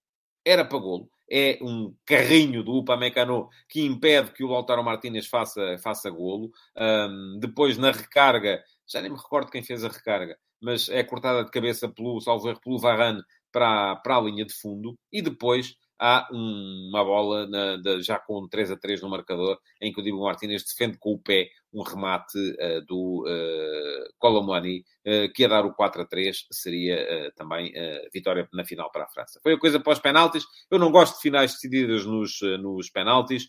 era 0.44 0.64
para 0.64 0.78
golo, 0.78 1.10
é 1.30 1.58
um 1.62 1.94
carrinho 2.04 2.64
do 2.64 2.78
Upamecano 2.78 3.48
que 3.68 3.82
impede 3.82 4.32
que 4.32 4.42
o 4.42 4.48
Lautaro 4.48 4.82
Martínez 4.82 5.28
faça, 5.28 5.78
faça 5.78 6.10
golo. 6.10 6.50
Um, 6.76 7.38
depois, 7.38 7.78
na 7.78 7.92
recarga, 7.92 8.60
já 8.88 9.00
nem 9.00 9.10
me 9.10 9.16
recordo 9.16 9.50
quem 9.50 9.62
fez 9.62 9.84
a 9.84 9.88
recarga, 9.88 10.36
mas 10.60 10.88
é 10.88 11.04
cortada 11.04 11.44
de 11.44 11.50
cabeça 11.50 11.88
pelo, 11.88 12.20
salvo 12.20 12.48
erro, 12.48 12.60
pelo 12.60 12.78
Varane 12.80 13.22
para, 13.52 13.96
para 13.96 14.16
a 14.16 14.20
linha 14.20 14.44
de 14.44 14.54
fundo. 14.54 14.98
E 15.12 15.22
depois, 15.22 15.76
há 16.00 16.26
um, 16.32 16.88
uma 16.88 17.04
bola 17.04 17.46
na, 17.46 17.78
já 18.00 18.18
com 18.18 18.48
3 18.48 18.70
a 18.70 18.76
3 18.76 19.02
no 19.02 19.10
marcador, 19.10 19.58
em 19.80 19.92
que 19.92 20.00
o 20.00 20.02
Dibu 20.02 20.22
Martínez 20.22 20.64
defende 20.64 20.96
com 20.98 21.12
o 21.12 21.18
pé 21.18 21.50
um 21.72 21.82
remate 21.82 22.38
uh, 22.38 22.84
do 22.86 23.24
uh, 23.28 24.12
Colomani, 24.18 24.80
uh, 25.06 25.32
que 25.32 25.42
ia 25.42 25.48
dar 25.48 25.64
o 25.66 25.74
4 25.74 26.02
a 26.02 26.06
3, 26.06 26.46
seria 26.50 27.30
também 27.36 27.72
vitória 28.12 28.48
na 28.52 28.64
final 28.64 28.90
para 28.90 29.04
a 29.04 29.08
França. 29.08 29.38
Foi 29.42 29.52
a 29.52 29.58
coisa 29.58 29.78
pós 29.78 29.98
penaltis. 29.98 30.44
Eu 30.70 30.78
não 30.78 30.90
gosto 30.90 31.16
de 31.16 31.22
finais 31.22 31.52
decididas 31.52 32.06
nos, 32.06 32.40
nos 32.60 32.90
penaltis, 32.90 33.48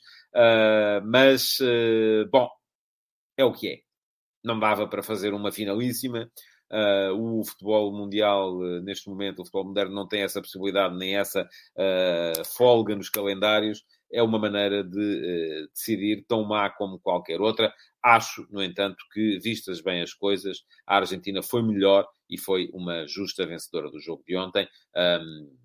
mas, 1.05 1.57
bom, 2.29 2.49
é 3.37 3.45
o 3.45 3.53
que 3.53 3.67
é. 3.69 3.79
Não 4.43 4.59
dava 4.59 4.87
para 4.87 5.03
fazer 5.03 5.33
uma 5.33 5.51
finalíssima. 5.51 6.29
Uh, 6.71 7.39
o 7.39 7.43
futebol 7.43 7.91
mundial, 7.91 8.55
uh, 8.55 8.81
neste 8.81 9.09
momento, 9.09 9.39
o 9.39 9.45
futebol 9.45 9.65
moderno 9.65 9.93
não 9.93 10.07
tem 10.07 10.21
essa 10.21 10.41
possibilidade 10.41 10.97
nem 10.97 11.17
essa 11.17 11.41
uh, 11.43 12.45
folga 12.45 12.95
nos 12.95 13.09
calendários. 13.09 13.83
É 14.09 14.23
uma 14.23 14.39
maneira 14.39 14.83
de 14.83 15.67
decidir 15.73 16.25
tão 16.27 16.43
má 16.45 16.69
como 16.69 16.99
qualquer 16.99 17.41
outra. 17.41 17.73
Acho, 18.03 18.47
no 18.49 18.63
entanto, 18.63 18.97
que, 19.13 19.37
vistas 19.39 19.81
bem 19.81 20.01
as 20.01 20.13
coisas, 20.13 20.63
a 20.87 20.97
Argentina 20.97 21.41
foi 21.41 21.61
melhor 21.61 22.07
e 22.29 22.37
foi 22.37 22.69
uma 22.73 23.05
justa 23.05 23.45
vencedora 23.45 23.89
do 23.89 23.99
jogo 23.99 24.23
de 24.25 24.35
ontem. 24.37 24.67
Um, 24.95 25.55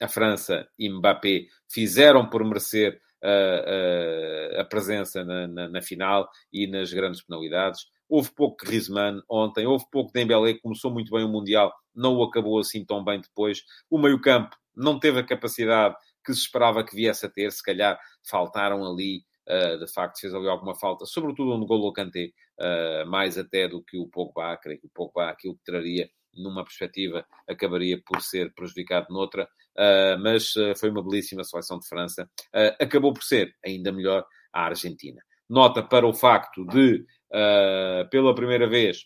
a 0.00 0.06
França 0.06 0.68
e 0.78 0.88
Mbappé 0.88 1.46
fizeram 1.68 2.28
por 2.28 2.44
merecer 2.44 3.00
a, 3.22 4.60
a, 4.60 4.64
presença 4.64 5.24
na, 5.24 5.48
na, 5.48 5.68
na, 5.68 5.82
final 5.82 6.28
e 6.52 6.66
nas 6.68 6.92
grandes 6.92 7.22
penalidades. 7.22 7.86
Houve 8.08 8.30
pouco 8.34 8.64
Griezmann 8.64 9.20
ontem, 9.28 9.66
houve 9.66 9.84
pouco 9.90 10.12
Dembélé, 10.12 10.54
que 10.54 10.60
começou 10.60 10.90
muito 10.90 11.12
bem 11.12 11.24
o 11.24 11.28
Mundial, 11.28 11.72
não 11.94 12.16
o 12.16 12.22
acabou 12.22 12.58
assim 12.58 12.84
tão 12.84 13.04
bem 13.04 13.20
depois. 13.20 13.62
O 13.90 13.98
meio-campo 13.98 14.56
não 14.74 14.98
teve 14.98 15.20
a 15.20 15.24
capacidade 15.24 15.94
que 16.24 16.32
se 16.32 16.40
esperava 16.40 16.84
que 16.84 16.94
viesse 16.94 17.26
a 17.26 17.28
ter, 17.28 17.50
se 17.52 17.62
calhar 17.62 17.98
faltaram 18.22 18.84
ali 18.84 19.22
Uh, 19.48 19.78
de 19.78 19.90
facto, 19.90 20.20
fez 20.20 20.34
ali 20.34 20.46
alguma 20.46 20.74
falta, 20.74 21.06
sobretudo 21.06 21.56
no 21.56 21.64
gol 21.64 21.80
do 21.80 21.92
Kanté, 21.92 22.32
uh, 22.60 23.08
mais 23.08 23.38
até 23.38 23.66
do 23.66 23.82
que 23.82 23.96
o 23.96 24.06
Pogba. 24.06 24.58
Creio 24.58 24.78
que 24.78 24.86
o 24.86 24.90
Pogba, 24.90 25.30
aquilo 25.30 25.56
que 25.56 25.64
traria 25.64 26.10
numa 26.34 26.62
perspectiva, 26.62 27.26
acabaria 27.48 27.98
por 28.04 28.20
ser 28.20 28.52
prejudicado 28.52 29.06
noutra. 29.08 29.48
Uh, 29.74 30.20
mas 30.22 30.52
foi 30.78 30.90
uma 30.90 31.02
belíssima 31.02 31.42
seleção 31.44 31.78
de 31.78 31.88
França. 31.88 32.28
acabou 32.78 33.14
por 33.14 33.22
ser 33.22 33.54
ainda 33.64 33.90
melhor 33.90 34.26
a 34.52 34.66
Argentina. 34.66 35.22
Nota 35.48 35.82
para 35.82 36.06
o 36.06 36.12
facto 36.12 36.66
de, 36.66 37.06
pela 38.10 38.34
primeira 38.34 38.66
vez, 38.66 39.04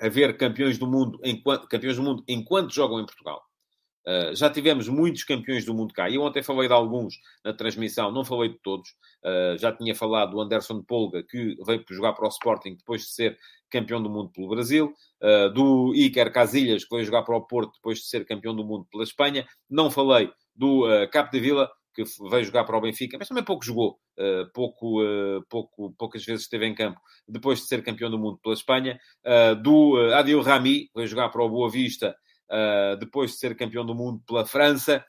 haver 0.00 0.36
campeões 0.36 0.78
do 0.78 0.86
mundo 0.86 1.18
enquanto, 1.24 1.68
campeões 1.68 1.96
do 1.96 2.02
mundo 2.02 2.24
enquanto 2.28 2.74
jogam 2.74 3.00
em 3.00 3.06
Portugal. 3.06 3.42
Uh, 4.06 4.36
já 4.36 4.48
tivemos 4.48 4.88
muitos 4.88 5.24
campeões 5.24 5.64
do 5.64 5.74
mundo 5.74 5.92
cá. 5.92 6.08
Eu 6.08 6.22
ontem 6.22 6.40
falei 6.40 6.68
de 6.68 6.74
alguns 6.74 7.16
na 7.44 7.52
transmissão, 7.52 8.12
não 8.12 8.24
falei 8.24 8.50
de 8.50 8.58
todos. 8.62 8.90
Uh, 9.24 9.58
já 9.58 9.72
tinha 9.72 9.96
falado 9.96 10.30
do 10.30 10.40
Anderson 10.40 10.80
Polga, 10.82 11.24
que 11.24 11.56
veio 11.66 11.84
jogar 11.90 12.12
para 12.12 12.26
o 12.26 12.28
Sporting 12.28 12.76
depois 12.76 13.02
de 13.02 13.08
ser 13.08 13.36
campeão 13.68 14.00
do 14.00 14.08
mundo 14.08 14.30
pelo 14.30 14.48
Brasil. 14.48 14.94
Uh, 15.20 15.52
do 15.52 15.92
Iker 15.92 16.32
Casillas, 16.32 16.84
que 16.84 16.94
veio 16.94 17.04
jogar 17.04 17.22
para 17.22 17.36
o 17.36 17.40
Porto 17.40 17.72
depois 17.74 17.98
de 17.98 18.04
ser 18.04 18.24
campeão 18.24 18.54
do 18.54 18.64
mundo 18.64 18.86
pela 18.92 19.02
Espanha. 19.02 19.44
Não 19.68 19.90
falei 19.90 20.30
do 20.54 20.86
uh, 20.86 21.10
Cap 21.10 21.32
de 21.32 21.40
Vila, 21.40 21.68
que 21.96 22.28
veio 22.28 22.44
jogar 22.44 22.64
para 22.64 22.76
o 22.76 22.80
Benfica, 22.80 23.16
mas 23.18 23.26
também 23.26 23.42
pouco 23.42 23.64
jogou, 23.64 23.98
uh, 24.18 24.52
pouco, 24.52 25.02
uh, 25.02 25.42
pouco, 25.48 25.94
poucas 25.98 26.22
vezes 26.22 26.42
esteve 26.42 26.66
em 26.66 26.74
campo, 26.74 27.00
depois 27.26 27.60
de 27.60 27.66
ser 27.66 27.82
campeão 27.82 28.10
do 28.10 28.18
mundo 28.18 28.38
pela 28.42 28.54
Espanha. 28.54 29.00
Uh, 29.24 29.56
do 29.56 29.96
Adil 30.14 30.42
Rami, 30.42 30.90
veio 30.94 31.08
jogar 31.08 31.30
para 31.30 31.42
o 31.42 31.48
Boa 31.48 31.70
Vista, 31.70 32.14
depois 33.00 33.32
de 33.32 33.38
ser 33.38 33.56
campeão 33.56 33.84
do 33.84 33.92
mundo 33.92 34.22
pela 34.24 34.46
França. 34.46 35.04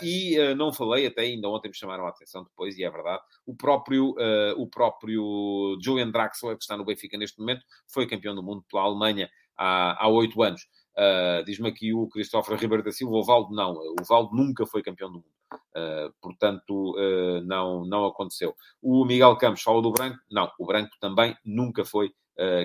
e 0.00 0.36
não 0.56 0.72
falei, 0.72 1.06
até 1.06 1.22
ainda 1.22 1.48
ontem 1.48 1.68
me 1.68 1.74
chamaram 1.74 2.06
a 2.06 2.10
atenção 2.10 2.44
depois, 2.44 2.78
e 2.78 2.84
é 2.84 2.90
verdade, 2.90 3.20
o 3.44 3.56
próprio, 3.56 4.14
o 4.56 4.64
próprio 4.68 5.76
Julian 5.82 6.08
Draxler, 6.08 6.56
que 6.56 6.62
está 6.62 6.76
no 6.76 6.84
Benfica 6.84 7.18
neste 7.18 7.40
momento, 7.40 7.64
foi 7.92 8.06
campeão 8.06 8.32
do 8.32 8.44
mundo 8.44 8.64
pela 8.70 8.84
Alemanha 8.84 9.28
há 9.56 10.08
oito 10.08 10.40
anos. 10.40 10.68
Uh, 10.98 11.44
Diz-me 11.44 11.68
aqui 11.68 11.94
o 11.94 12.08
Cristóforo 12.08 12.56
Ribeiro 12.56 12.82
da 12.82 12.90
Silva, 12.90 13.16
o 13.16 13.24
Valdo 13.24 13.54
não. 13.54 13.72
O 13.72 14.04
Valdo 14.04 14.34
nunca 14.34 14.66
foi 14.66 14.82
campeão 14.82 15.08
do 15.08 15.18
mundo. 15.18 15.37
Uh, 15.52 16.12
portanto, 16.20 16.94
uh, 16.96 17.40
não, 17.44 17.84
não 17.86 18.04
aconteceu. 18.04 18.54
O 18.82 19.04
Miguel 19.04 19.36
Campos 19.36 19.62
fala 19.62 19.80
do 19.80 19.92
Branco. 19.92 20.18
Não, 20.30 20.50
o 20.58 20.66
Branco 20.66 20.94
também 21.00 21.36
nunca 21.44 21.84
foi 21.84 22.12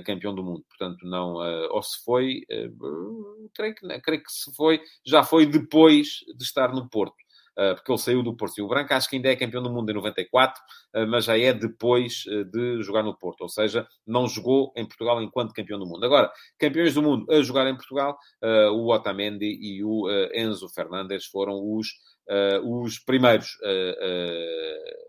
campeão 0.06 0.36
do 0.36 0.44
mundo. 0.44 0.64
Portanto, 0.70 1.04
não... 1.04 1.34
ou 1.72 1.82
se 1.82 2.04
foi... 2.06 2.46
creio, 3.56 3.74
que, 3.74 4.02
creio 4.02 4.24
que 4.24 4.32
se 4.32 4.56
foi... 4.56 4.80
Já 5.04 5.24
foi 5.24 5.48
depois 5.48 6.20
de 6.38 6.44
estar 6.44 6.72
no 6.72 6.88
Porto. 6.88 7.16
Ah, 7.58 7.76
porque 7.76 7.92
ele 7.92 8.00
saiu 8.00 8.24
do 8.24 8.36
Porto. 8.36 8.58
E 8.58 8.62
o 8.62 8.68
Branco 8.68 8.94
acho 8.94 9.10
que 9.10 9.16
ainda 9.16 9.30
é 9.30 9.36
campeão 9.36 9.62
do 9.62 9.72
mundo 9.72 9.90
em 9.90 9.94
94, 9.94 10.62
ah, 10.94 11.06
mas 11.06 11.26
já 11.26 11.38
é 11.38 11.54
depois 11.54 12.24
ah, 12.28 12.44
de 12.44 12.82
jogar 12.82 13.04
no 13.04 13.16
Porto, 13.16 13.42
ou 13.42 13.50
seja, 13.50 13.88
não 14.06 14.28
jogou 14.28 14.74
em 14.76 14.86
Portugal 14.86 15.22
enquanto 15.22 15.54
campeão 15.54 15.80
do 15.80 15.86
mundo. 15.86 16.04
Agora, 16.06 16.32
campeões 16.58 16.94
do 16.94 17.02
mundo 17.02 17.32
a 17.32 17.42
jogar 17.42 17.68
em 17.68 17.76
Portugal, 17.76 18.18
o 18.74 18.92
Otamendi 18.92 19.46
e 19.46 19.84
o 19.84 20.08
Enzo 20.34 20.68
Fernandes 20.70 21.26
foram 21.26 21.54
os, 21.56 21.88
os 22.64 23.00
primeiros 23.00 23.58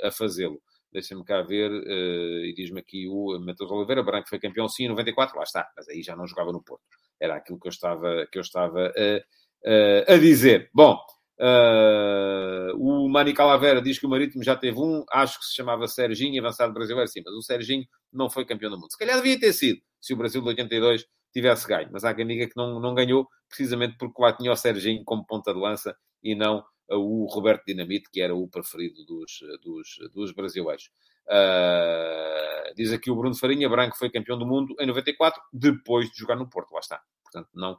a 0.02 0.10
fazê-lo. 0.10 0.60
Deixa-me 0.92 1.24
cá 1.24 1.42
ver, 1.42 1.72
uh, 1.72 2.44
e 2.44 2.54
diz-me 2.54 2.78
aqui 2.78 3.08
o 3.08 3.36
Matheus 3.40 3.68
Oliveira, 3.68 4.00
Branco 4.02 4.28
foi 4.28 4.38
campeão 4.38 4.68
sim 4.68 4.84
em 4.84 4.88
94, 4.88 5.36
lá 5.36 5.42
está, 5.42 5.68
mas 5.76 5.88
aí 5.88 6.02
já 6.02 6.14
não 6.14 6.24
jogava 6.24 6.52
no 6.52 6.62
Porto. 6.62 6.84
Era 7.20 7.34
aquilo 7.34 7.58
que 7.58 7.66
eu 7.66 7.70
estava, 7.70 8.26
que 8.30 8.38
eu 8.38 8.42
estava 8.42 8.92
a, 8.96 10.12
a 10.12 10.16
dizer. 10.16 10.70
Bom, 10.72 10.96
Uh, 11.38 12.76
o 12.76 13.08
Mani 13.08 13.32
Calavera 13.32 13.82
diz 13.82 13.98
que 13.98 14.06
o 14.06 14.08
Marítimo 14.08 14.42
já 14.44 14.54
teve 14.54 14.78
um, 14.78 15.04
acho 15.10 15.38
que 15.38 15.46
se 15.46 15.54
chamava 15.54 15.88
Serginho, 15.88 16.40
avançado 16.40 16.72
brasileiro, 16.72 17.08
sim, 17.08 17.22
mas 17.24 17.34
o 17.34 17.42
Serginho 17.42 17.84
não 18.12 18.30
foi 18.30 18.44
campeão 18.44 18.70
do 18.70 18.78
mundo. 18.78 18.90
Se 18.90 18.98
calhar 18.98 19.16
devia 19.16 19.38
ter 19.38 19.52
sido, 19.52 19.80
se 20.00 20.14
o 20.14 20.16
Brasil 20.16 20.40
de 20.40 20.48
82 20.48 21.06
tivesse 21.32 21.66
ganho, 21.66 21.88
mas 21.92 22.04
há 22.04 22.14
quem 22.14 22.26
diga 22.26 22.46
que 22.46 22.56
não, 22.56 22.78
não 22.78 22.94
ganhou, 22.94 23.28
precisamente 23.48 23.96
porque 23.98 24.22
lá 24.22 24.32
tinha 24.32 24.52
o 24.52 24.56
Serginho 24.56 25.02
como 25.04 25.26
ponta 25.26 25.52
de 25.52 25.58
lança 25.58 25.96
e 26.22 26.34
não 26.34 26.64
o 26.88 27.26
Roberto 27.26 27.64
Dinamite, 27.66 28.10
que 28.12 28.20
era 28.20 28.34
o 28.34 28.46
preferido 28.48 29.04
dos, 29.04 29.40
dos, 29.62 29.88
dos 30.12 30.32
brasileiros. 30.32 30.90
Uh, 31.26 32.74
diz 32.76 32.92
aqui 32.92 33.10
o 33.10 33.16
Bruno 33.16 33.34
Farinha, 33.34 33.68
Branco 33.68 33.96
foi 33.96 34.10
campeão 34.10 34.38
do 34.38 34.46
mundo 34.46 34.74
em 34.78 34.86
94, 34.86 35.40
depois 35.52 36.10
de 36.10 36.18
jogar 36.18 36.36
no 36.36 36.48
Porto, 36.48 36.72
lá 36.72 36.80
está. 36.80 37.00
Portanto, 37.22 37.48
não 37.54 37.78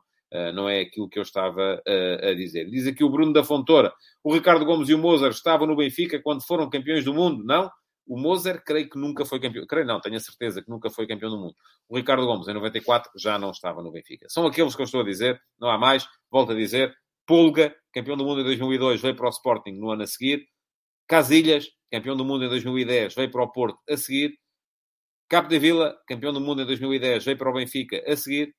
não 0.54 0.68
é 0.68 0.82
aquilo 0.82 1.10
que 1.10 1.18
eu 1.18 1.24
estava 1.24 1.82
uh, 1.88 2.28
a 2.28 2.34
dizer. 2.34 2.70
Diz 2.70 2.88
aqui 2.88 3.04
o 3.04 3.10
Bruno 3.10 3.32
da 3.32 3.44
Fontoura. 3.44 3.94
O 4.24 4.34
Ricardo 4.34 4.66
Gomes 4.66 4.90
e 4.90 4.94
o 4.94 4.98
Mozart 4.98 5.34
estavam 5.34 5.68
no 5.68 5.76
Benfica 5.76 6.22
quando 6.22 6.44
foram 6.44 6.70
campeões 6.70 7.06
do 7.06 7.14
mundo? 7.14 7.44
Não. 7.44 7.70
O 8.08 8.20
Mozart, 8.20 8.62
creio 8.64 8.90
que 8.90 9.00
nunca 9.00 9.26
foi 9.26 9.40
campeão. 9.40 9.66
Creio 9.66 9.86
não, 9.86 10.00
tenho 10.00 10.18
a 10.18 10.20
certeza 10.20 10.62
que 10.62 10.70
nunca 10.70 10.90
foi 10.90 11.08
campeão 11.08 11.30
do 11.30 11.38
mundo. 11.38 11.56
O 11.90 11.98
Ricardo 11.98 12.26
Gomes, 12.26 12.48
em 12.48 12.54
94, 12.54 13.12
já 13.18 13.40
não 13.40 13.52
estava 13.52 13.82
no 13.82 13.92
Benfica. 13.92 14.28
São 14.30 14.46
aqueles 14.46 14.76
que 14.76 14.82
eu 14.82 14.86
estou 14.86 15.02
a 15.02 15.04
dizer, 15.04 15.40
não 15.60 15.70
há 15.70 15.78
mais. 15.78 16.08
Volto 16.30 16.52
a 16.52 16.56
dizer. 16.56 16.96
Pulga, 17.26 17.76
campeão 17.92 18.16
do 18.16 18.24
mundo 18.24 18.42
em 18.42 18.44
2002, 18.44 19.02
veio 19.02 19.16
para 19.16 19.26
o 19.26 19.30
Sporting 19.30 19.72
no 19.72 19.90
ano 19.90 20.04
a 20.04 20.08
seguir. 20.08 20.46
Casilhas, 21.08 21.68
campeão 21.92 22.16
do 22.16 22.24
mundo 22.24 22.46
em 22.46 22.50
2010, 22.50 23.16
veio 23.16 23.32
para 23.32 23.44
o 23.44 23.52
Porto 23.52 23.80
a 23.90 23.98
seguir. 23.98 24.38
Capo 25.28 25.50
de 25.50 25.58
Vila, 25.58 25.98
campeão 26.08 26.32
do 26.32 26.40
mundo 26.40 26.62
em 26.62 26.66
2010, 26.66 27.26
veio 27.26 27.38
para 27.38 27.50
o 27.50 27.54
Benfica 27.54 28.04
a 28.06 28.16
seguir. 28.16 28.54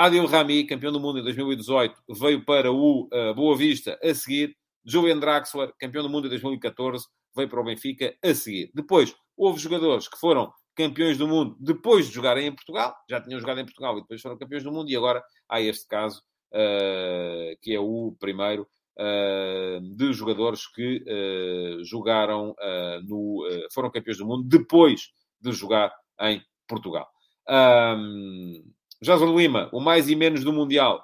Adil 0.00 0.24
Rami, 0.24 0.64
campeão 0.64 0.90
do 0.90 0.98
mundo 0.98 1.18
em 1.18 1.22
2018, 1.22 1.94
veio 2.18 2.42
para 2.42 2.72
o 2.72 3.02
uh, 3.12 3.34
Boa 3.34 3.54
Vista 3.54 3.98
a 4.02 4.14
seguir. 4.14 4.56
Julian 4.82 5.18
Draxler, 5.18 5.74
campeão 5.78 6.02
do 6.02 6.08
mundo 6.08 6.26
em 6.26 6.30
2014, 6.30 7.06
veio 7.36 7.50
para 7.50 7.60
o 7.60 7.64
Benfica 7.64 8.16
a 8.24 8.32
seguir. 8.32 8.70
Depois, 8.74 9.14
houve 9.36 9.60
jogadores 9.60 10.08
que 10.08 10.16
foram 10.16 10.50
campeões 10.74 11.18
do 11.18 11.28
mundo 11.28 11.54
depois 11.60 12.06
de 12.08 12.14
jogarem 12.14 12.46
em 12.46 12.54
Portugal, 12.54 12.96
já 13.10 13.20
tinham 13.20 13.38
jogado 13.38 13.60
em 13.60 13.64
Portugal 13.66 13.98
e 13.98 14.00
depois 14.00 14.22
foram 14.22 14.38
campeões 14.38 14.64
do 14.64 14.72
mundo, 14.72 14.90
e 14.90 14.96
agora 14.96 15.22
há 15.46 15.60
este 15.60 15.86
caso, 15.86 16.22
uh, 16.54 17.54
que 17.60 17.74
é 17.74 17.78
o 17.78 18.16
primeiro 18.18 18.66
uh, 18.96 19.82
de 19.82 20.14
jogadores 20.14 20.66
que 20.66 21.04
uh, 21.04 21.84
jogaram 21.84 22.56
no. 23.04 23.46
foram 23.74 23.90
campeões 23.90 24.16
do 24.16 24.24
mundo 24.24 24.48
depois 24.48 25.10
de 25.38 25.52
jogar 25.52 25.92
em 26.22 26.42
Portugal. 26.66 27.06
Um, 27.46 28.64
José 29.02 29.24
Lima, 29.24 29.68
o 29.72 29.80
mais 29.80 30.08
e 30.08 30.16
menos 30.16 30.44
do 30.44 30.52
Mundial. 30.52 31.02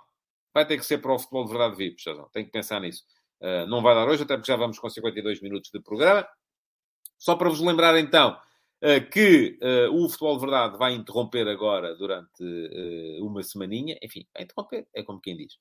Vai 0.53 0.67
ter 0.67 0.77
que 0.79 0.87
ser 0.87 0.99
para 0.99 1.15
o 1.15 1.19
futebol 1.19 1.45
de 1.45 1.51
verdade 1.51 1.77
VIP, 1.77 2.03
José. 2.03 2.23
Tem 2.33 2.45
que 2.45 2.51
pensar 2.51 2.81
nisso. 2.81 3.05
Uh, 3.41 3.67
não 3.67 3.83
vai 3.83 3.95
dar 3.95 4.09
hoje, 4.09 4.23
até 4.23 4.37
porque 4.37 4.51
já 4.51 4.57
vamos 4.57 4.79
com 4.79 4.89
52 4.89 5.41
minutos 5.41 5.71
de 5.71 5.81
programa. 5.81 6.27
Só 7.19 7.35
para 7.37 7.49
vos 7.49 7.61
lembrar, 7.61 7.99
então, 7.99 8.39
uh, 8.83 9.11
que 9.11 9.59
uh, 9.63 9.95
o 9.95 10.09
Futebol 10.09 10.37
de 10.37 10.41
Verdade 10.43 10.79
vai 10.79 10.95
interromper 10.95 11.49
agora 11.49 11.95
durante 11.95 12.43
uma 13.21 13.43
semaninha. 13.43 13.99
Enfim, 14.03 14.27
vai 14.33 14.45
interromper, 14.45 14.87
é 14.95 15.03
como 15.03 15.21
quem 15.21 15.37
diz. 15.37 15.55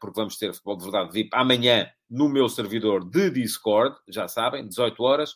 porque 0.00 0.20
vamos 0.20 0.36
ter 0.36 0.52
Futebol 0.52 0.76
de 0.76 0.84
Verdade 0.84 1.12
VIP 1.12 1.30
amanhã 1.32 1.90
no 2.10 2.28
meu 2.28 2.48
servidor 2.48 3.08
de 3.08 3.30
Discord, 3.30 3.96
já 4.08 4.28
sabem, 4.28 4.66
18 4.66 5.02
horas. 5.02 5.34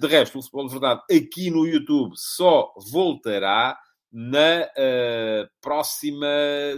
de 0.00 0.06
resto, 0.06 0.38
o 0.38 0.42
Futebol 0.42 0.66
de 0.66 0.72
Verdade 0.72 1.02
aqui 1.10 1.50
no 1.50 1.66
YouTube 1.66 2.14
só 2.16 2.72
voltará 2.90 3.78
na 4.12 4.66
uh, 4.66 5.48
próxima 5.60 6.26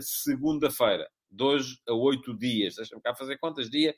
segunda-feira, 0.00 1.08
de 1.28 1.42
hoje 1.42 1.78
a 1.88 1.92
oito 1.92 2.36
dias. 2.36 2.76
Deixa-me 2.76 3.02
cá 3.02 3.14
fazer 3.14 3.36
contas, 3.38 3.68
dia 3.68 3.94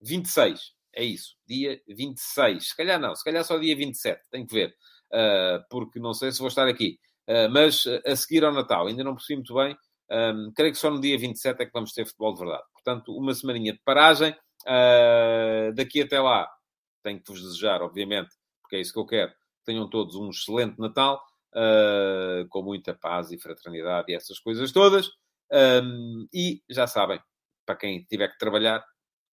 26. 0.00 0.72
É 0.94 1.04
isso, 1.04 1.36
dia 1.46 1.80
26. 1.86 2.68
Se 2.68 2.76
calhar 2.76 2.98
não, 3.00 3.14
se 3.14 3.22
calhar 3.22 3.44
só 3.44 3.56
dia 3.56 3.76
27, 3.76 4.20
tenho 4.30 4.46
que 4.46 4.54
ver, 4.54 4.74
uh, 5.12 5.64
porque 5.70 6.00
não 6.00 6.12
sei 6.12 6.32
se 6.32 6.40
vou 6.40 6.48
estar 6.48 6.66
aqui. 6.66 6.98
Uh, 7.28 7.48
mas 7.50 7.86
a 8.04 8.16
seguir 8.16 8.44
ao 8.44 8.52
Natal, 8.52 8.88
ainda 8.88 9.04
não 9.04 9.14
percebi 9.14 9.36
muito 9.36 9.54
bem, 9.54 9.76
um, 10.10 10.52
creio 10.54 10.72
que 10.72 10.78
só 10.78 10.90
no 10.90 11.00
dia 11.00 11.16
27 11.16 11.62
é 11.62 11.64
que 11.64 11.72
vamos 11.72 11.92
ter 11.92 12.04
futebol 12.04 12.34
de 12.34 12.40
verdade. 12.40 12.64
Portanto, 12.74 13.16
uma 13.16 13.32
semaninha 13.32 13.72
de 13.72 13.80
paragem. 13.82 14.36
Daqui 15.74 16.02
até 16.02 16.20
lá, 16.20 16.46
tenho 17.02 17.18
que 17.18 17.32
vos 17.32 17.40
desejar, 17.40 17.80
obviamente, 17.80 18.28
porque 18.60 18.76
é 18.76 18.80
isso 18.80 18.92
que 18.92 18.98
eu 18.98 19.06
quero, 19.06 19.32
tenham 19.64 19.88
todos 19.88 20.14
um 20.14 20.28
excelente 20.28 20.78
Natal 20.78 21.22
uh, 21.54 22.48
com 22.48 22.62
muita 22.62 22.94
paz 22.94 23.30
e 23.30 23.38
fraternidade 23.38 24.10
e 24.10 24.14
essas 24.14 24.38
coisas 24.38 24.72
todas. 24.72 25.08
Um, 25.52 26.26
e 26.32 26.62
já 26.68 26.86
sabem, 26.86 27.20
para 27.66 27.76
quem 27.76 28.04
tiver 28.04 28.28
que 28.28 28.38
trabalhar, 28.38 28.84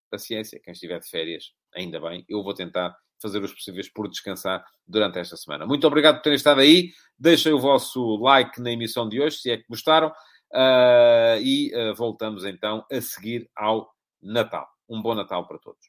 paciência, 0.09 0.59
quem 0.63 0.74
estiver 0.74 0.99
de 0.99 1.09
férias, 1.09 1.53
ainda 1.74 1.99
bem, 1.99 2.26
eu 2.28 2.43
vou 2.43 2.53
tentar 2.53 2.95
fazer 3.22 3.41
os 3.43 3.53
possíveis 3.53 3.89
por 3.89 4.09
descansar 4.09 4.65
durante 4.88 5.20
esta 5.20 5.38
semana. 5.38 5.65
Muito 5.65 5.86
obrigado 5.86 6.15
por 6.15 6.24
terem 6.24 6.38
estado 6.38 6.61
aí. 6.61 6.91
Deixem 7.17 7.51
o 7.53 7.59
vosso 7.59 8.17
like 8.17 8.61
na 8.61 8.72
emissão 8.72 9.07
de 9.07 9.22
hoje, 9.22 9.38
se 9.38 9.51
é 9.51 9.57
que 9.57 9.65
gostaram. 9.70 10.11
Uh, 10.51 11.38
e 11.41 11.72
uh, 11.76 11.93
voltamos 11.95 12.43
então 12.43 12.86
a 12.91 13.01
seguir 13.01 13.49
ao 13.55 13.93
Natal. 14.22 14.67
Um 14.89 15.01
bom 15.01 15.13
Natal 15.13 15.47
para 15.47 15.59
todos. 15.59 15.88